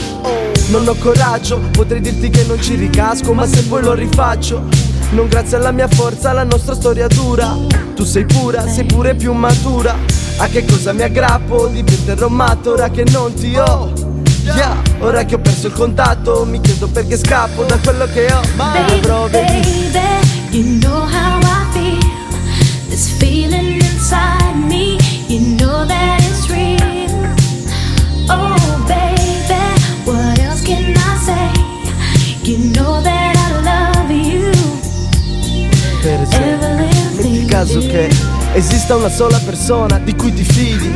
Non 0.68 0.88
ho 0.88 0.95
coraggio, 0.95 1.60
potrei 1.72 1.99
dirti 1.99 2.30
che 2.30 2.45
non 2.45 2.62
ci 2.62 2.76
ricasco 2.76 3.34
Ma 3.34 3.45
se 3.45 3.62
poi 3.64 3.84
lo 3.84 3.93
rifaccio 3.93 4.93
non 5.16 5.30
grazie 5.30 5.55
alla 5.55 5.72
mia 5.72 5.88
forza, 5.88 6.34
la 6.34 6.43
nostra 6.43 6.76
storia 6.76 7.07
dura. 7.07 7.55
Tu 7.95 8.03
sei 8.03 8.26
pura, 8.26 8.68
sei 8.68 8.84
pure 8.84 9.16
più 9.16 9.32
matura. 9.32 9.95
A 10.38 10.47
che 10.47 10.66
cosa 10.66 10.91
mi 10.91 11.03
aggrappo? 11.03 11.68
Diventerò 11.68 12.28
matto 12.28 12.74
ora 12.74 12.89
che 12.89 13.05
non 13.11 13.34
ti 13.34 13.55
ho. 13.55 13.93
Yeah, 14.43 14.82
ora 14.99 15.24
che 15.24 15.36
ho 15.36 15.39
perso 15.39 15.66
il 15.66 15.74
contatto 15.74 16.45
Mi 16.45 16.61
chiedo 16.61 16.88
perché 16.88 17.18
scappo 17.18 17.63
da 17.63 17.80
quello 17.80 18.05
che 18.05 18.32
ho. 18.32 18.41
Ma 18.55 18.74
Baby, 18.74 18.99
avrò 18.99 19.28
vedi 19.28 19.89
baby, 19.91 20.57
you 20.57 20.80
know 20.80 21.01
how 21.01 21.35
caso 37.56 37.80
che 37.80 38.10
esista 38.51 38.97
una 38.97 39.08
sola 39.08 39.39
persona 39.39 39.97
di 39.99 40.14
cui 40.14 40.34
ti 40.34 40.43
fidi 40.43 40.91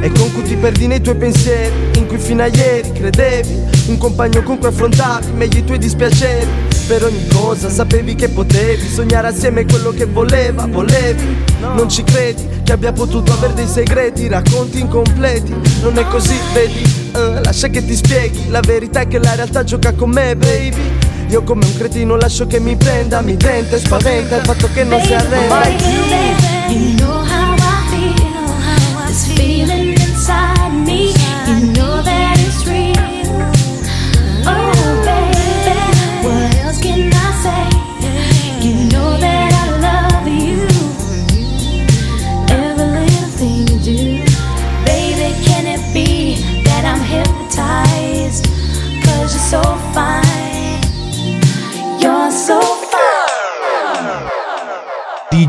e 0.00 0.10
con 0.10 0.32
cui 0.32 0.42
ti 0.42 0.56
perdi 0.56 0.88
nei 0.88 1.00
tuoi 1.00 1.14
pensieri, 1.14 1.72
in 1.94 2.08
cui 2.08 2.18
fino 2.18 2.42
a 2.42 2.46
ieri 2.46 2.90
credevi, 2.90 3.56
un 3.86 3.98
compagno 3.98 4.42
con 4.42 4.58
cui 4.58 4.66
affrontavi 4.66 5.30
meglio 5.30 5.60
i 5.60 5.64
tuoi 5.64 5.78
dispiaceri. 5.78 6.48
Per 6.88 7.04
ogni 7.04 7.24
cosa 7.28 7.70
sapevi 7.70 8.16
che 8.16 8.28
potevi 8.28 8.88
sognare 8.88 9.28
assieme 9.28 9.64
quello 9.64 9.90
che 9.90 10.06
voleva, 10.06 10.66
volevi. 10.66 11.36
Non 11.60 11.88
ci 11.88 12.02
credi 12.02 12.48
che 12.64 12.72
abbia 12.72 12.92
potuto 12.92 13.32
avere 13.32 13.54
dei 13.54 13.68
segreti, 13.68 14.26
racconti 14.26 14.80
incompleti. 14.80 15.54
Non 15.82 15.96
è 15.96 16.04
così, 16.08 16.34
vedi? 16.52 16.82
Eh, 17.14 17.44
lascia 17.44 17.68
che 17.68 17.84
ti 17.84 17.94
spieghi, 17.94 18.50
la 18.50 18.60
verità 18.60 19.02
è 19.02 19.06
che 19.06 19.20
la 19.20 19.36
realtà 19.36 19.62
gioca 19.62 19.92
con 19.92 20.10
me, 20.10 20.34
baby. 20.34 21.10
Io 21.32 21.42
come 21.44 21.64
un 21.64 21.74
cretino 21.78 22.16
lascio 22.16 22.46
che 22.46 22.60
mi 22.60 22.76
prenda, 22.76 23.22
mi 23.22 23.38
tenta 23.38 23.76
e 23.76 23.78
spaventa 23.78 24.36
il 24.36 24.44
fatto 24.44 24.68
che 24.70 24.84
non 24.84 25.00
si 25.00 25.14
arrenda 25.14 26.41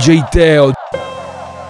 DJ 0.03 0.27
Teo. 0.29 0.73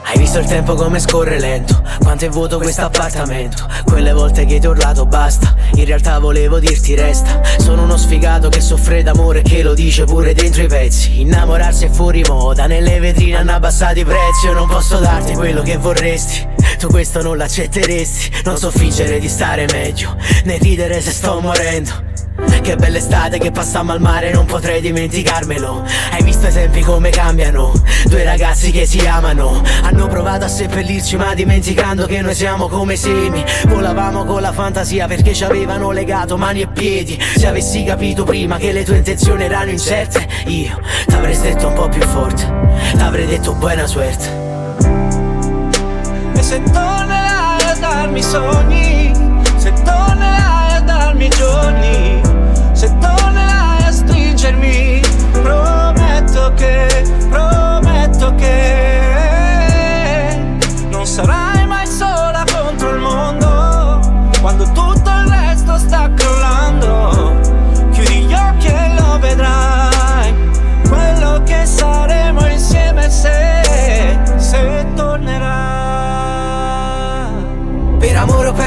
Hai 0.05 0.17
visto 0.17 0.39
il 0.39 0.47
tempo 0.47 0.73
come 0.73 0.97
scorre 0.97 1.39
lento? 1.39 1.83
Quanto 1.99 2.25
è 2.25 2.29
vuoto 2.29 2.57
questo 2.57 2.81
appartamento? 2.81 3.67
Quelle 3.85 4.11
volte 4.11 4.45
che 4.45 4.57
ti 4.57 4.65
ho 4.65 4.71
urlato 4.71 5.05
basta. 5.05 5.53
In 5.75 5.85
realtà 5.85 6.17
volevo 6.17 6.57
dirti 6.57 6.95
resta. 6.95 7.43
Sono 7.59 7.83
uno 7.83 7.95
sfigato 7.95 8.49
che 8.49 8.59
soffre 8.59 9.03
d'amore 9.03 9.43
Che 9.43 9.61
lo 9.61 9.75
dice 9.75 10.05
pure 10.05 10.33
dentro 10.33 10.63
i 10.63 10.67
pezzi. 10.67 11.21
Innamorarsi 11.21 11.85
è 11.85 11.89
fuori 11.89 12.23
moda 12.27 12.65
Nelle 12.65 12.99
vetrine 12.99 13.37
hanno 13.37 13.51
abbassato 13.51 13.99
i 13.99 14.03
prezzi. 14.03 14.47
Io 14.47 14.53
non 14.53 14.67
posso 14.67 14.97
darti 14.97 15.33
quello 15.33 15.61
che 15.61 15.77
vorresti. 15.77 16.47
Tu 16.79 16.87
questo 16.87 17.21
non 17.21 17.37
l'accetteresti. 17.37 18.41
Non 18.45 18.57
so 18.57 18.71
fingere 18.71 19.19
di 19.19 19.29
stare 19.29 19.67
meglio 19.71 20.17
Né 20.45 20.57
ridere 20.57 21.01
se 21.01 21.11
sto 21.11 21.39
morendo 21.39 22.12
che 22.61 22.75
bella 22.75 22.97
estate 22.97 23.37
che 23.37 23.51
passammo 23.51 23.91
al 23.91 24.01
mare, 24.01 24.31
non 24.31 24.45
potrei 24.45 24.81
dimenticarmelo. 24.81 25.83
Hai 26.11 26.23
visto 26.23 26.47
i 26.47 26.51
tempi 26.51 26.81
come 26.81 27.09
cambiano? 27.09 27.71
Due 28.05 28.23
ragazzi 28.23 28.71
che 28.71 28.85
si 28.85 28.99
amano. 28.99 29.61
Hanno 29.83 30.07
provato 30.07 30.45
a 30.45 30.47
seppellirci, 30.47 31.15
ma 31.17 31.33
dimenticando 31.33 32.05
che 32.05 32.21
noi 32.21 32.35
siamo 32.35 32.67
come 32.67 32.95
semi. 32.95 33.43
Volavamo 33.67 34.25
con 34.25 34.41
la 34.41 34.51
fantasia 34.51 35.07
perché 35.07 35.33
ci 35.33 35.43
avevano 35.43 35.91
legato 35.91 36.37
mani 36.37 36.61
e 36.61 36.67
piedi. 36.67 37.19
Se 37.35 37.47
avessi 37.47 37.83
capito 37.83 38.23
prima 38.23 38.57
che 38.57 38.71
le 38.71 38.83
tue 38.83 38.97
intenzioni 38.97 39.43
erano 39.43 39.71
incerte, 39.71 40.27
io 40.45 40.79
t'avrei 41.07 41.35
stretto 41.35 41.67
un 41.67 41.73
po' 41.73 41.89
più 41.89 42.01
forte. 42.01 42.51
T'avrei 42.97 43.25
detto 43.25 43.53
buona 43.53 43.85
suerte. 43.87 44.41
E 46.35 46.41
se 46.41 46.61
tornerai 46.63 47.61
a 47.63 47.75
darmi 47.79 48.21
sogni, 48.21 49.11
se 49.55 49.71
tornerai 49.73 50.75
a 50.75 50.81
darmi 50.81 51.29
giorni, 51.29 52.21
se 52.83 52.97
tornerai 52.99 53.83
a 53.85 53.91
stringermi, 53.91 55.01
prometto 55.41 56.53
che, 56.55 57.05
prometto 57.29 58.35
che 58.35 58.92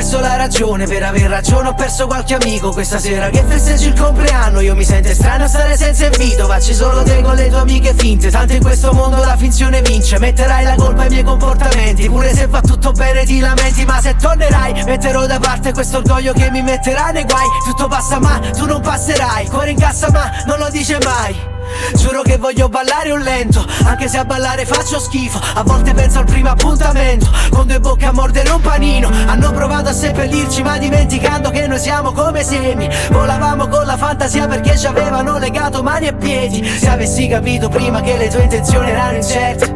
perso 0.06 0.20
la 0.20 0.36
ragione, 0.36 0.86
per 0.86 1.02
aver 1.02 1.28
ragione 1.28 1.68
ho 1.68 1.74
perso 1.74 2.06
qualche 2.06 2.34
amico. 2.34 2.70
Questa 2.70 3.00
sera 3.00 3.28
che 3.28 3.42
festeggi 3.42 3.88
il 3.88 3.98
compleanno 3.98 4.60
io 4.60 4.76
mi 4.76 4.84
sento 4.84 5.12
strano 5.12 5.48
stare 5.48 5.76
senza 5.76 6.06
invito. 6.06 6.46
Facci 6.46 6.74
solo 6.74 7.02
te 7.02 7.20
con 7.22 7.34
le 7.34 7.48
tue 7.48 7.58
amiche 7.58 7.92
finte, 7.92 8.30
tanto 8.30 8.52
in 8.52 8.62
questo 8.62 8.92
mondo 8.92 9.16
la 9.24 9.36
finzione 9.36 9.82
vince. 9.82 10.20
Metterai 10.20 10.62
la 10.62 10.76
colpa 10.76 11.02
ai 11.02 11.08
miei 11.08 11.24
comportamenti, 11.24 12.08
pure 12.08 12.32
se 12.32 12.46
va 12.46 12.60
tutto 12.60 12.92
bene 12.92 13.24
ti 13.24 13.40
lamenti. 13.40 13.84
Ma 13.84 14.00
se 14.00 14.14
tornerai 14.14 14.84
metterò 14.84 15.26
da 15.26 15.40
parte 15.40 15.72
questo 15.72 15.96
orgoglio 15.96 16.32
che 16.32 16.52
mi 16.52 16.62
metterà 16.62 17.10
nei 17.10 17.24
guai. 17.24 17.46
Tutto 17.64 17.88
passa 17.88 18.20
ma 18.20 18.38
tu 18.56 18.64
non 18.64 18.80
passerai, 18.80 19.48
cuore 19.48 19.70
in 19.70 19.78
cassa 19.78 20.08
ma 20.12 20.30
non 20.46 20.58
lo 20.58 20.68
dice 20.70 20.98
mai 21.02 21.55
Giuro 21.94 22.22
che 22.22 22.36
voglio 22.36 22.68
ballare 22.68 23.10
un 23.10 23.20
lento 23.20 23.64
Anche 23.84 24.08
se 24.08 24.18
a 24.18 24.24
ballare 24.24 24.64
faccio 24.66 24.98
schifo. 24.98 25.40
A 25.54 25.62
volte 25.62 25.94
penso 25.94 26.18
al 26.18 26.24
primo 26.24 26.50
appuntamento 26.50 27.28
Con 27.50 27.66
due 27.66 27.80
bocche 27.80 28.06
a 28.06 28.12
mordere 28.12 28.50
un 28.50 28.60
panino. 28.60 29.08
Hanno 29.26 29.52
provato 29.52 29.88
a 29.90 29.92
seppellirci 29.92 30.62
ma 30.62 30.78
dimenticando 30.78 31.50
che 31.50 31.66
noi 31.66 31.78
siamo 31.78 32.12
come 32.12 32.42
semi. 32.42 32.88
Volavamo 33.10 33.68
con 33.68 33.86
la 33.86 33.96
fantasia 33.96 34.46
perché 34.46 34.76
ci 34.76 34.86
avevano 34.86 35.38
legato 35.38 35.82
mani 35.82 36.06
e 36.06 36.14
piedi. 36.14 36.64
Se 36.64 36.88
avessi 36.88 37.28
capito 37.28 37.68
prima 37.68 38.00
che 38.00 38.16
le 38.16 38.28
tue 38.28 38.42
intenzioni 38.42 38.90
erano 38.90 39.16
incerte 39.16 39.66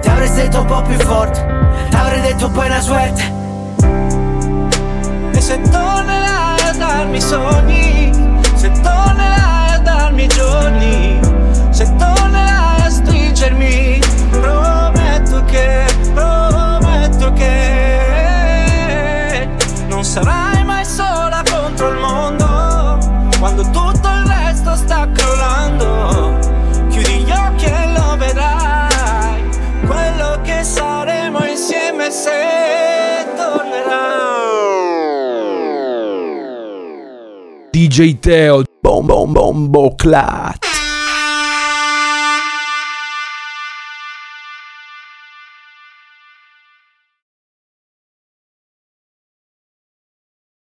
Ti 0.00 0.08
avrei 0.08 0.28
stretto 0.28 0.60
un 0.60 0.66
po' 0.66 0.82
più 0.82 0.96
forte 0.98 1.46
Ti 1.90 1.96
avrei 1.96 2.20
detto 2.20 2.48
buona 2.48 2.80
suerte 2.80 3.22
E 5.32 5.40
se 5.40 5.60
tornerai 5.60 6.60
a 6.60 6.72
darmi 6.76 7.20
sogni, 7.20 7.97
darmi 9.88 10.26
giorni, 10.28 11.18
se 11.70 11.84
tornerai 11.96 12.82
a 12.82 12.90
stringermi, 12.90 13.98
prometto 14.30 15.42
che, 15.44 15.86
prometto 16.12 17.32
che 17.32 17.56
non 19.88 20.04
sarai 20.04 20.62
mai 20.64 20.84
sola 20.84 21.42
contro 21.50 21.88
il 21.88 21.98
mondo, 21.98 22.98
quando 23.38 23.62
tutto 23.70 24.08
il 24.08 24.26
resto 24.26 24.76
sta 24.76 25.08
crollando. 25.10 26.38
Chiudi 26.90 27.24
gli 27.24 27.30
occhi 27.30 27.64
e 27.64 27.92
lo 27.96 28.16
vedrai, 28.18 29.42
quello 29.86 30.38
che 30.42 30.62
saremo 30.64 31.46
insieme 31.46 32.10
se 32.10 33.26
tornerai. 33.36 34.26
DJ 37.70 38.18
Teo 38.18 38.67
Bom 38.80 39.06
bom 39.06 39.32
bombo 39.32 39.96
clat 39.96 40.67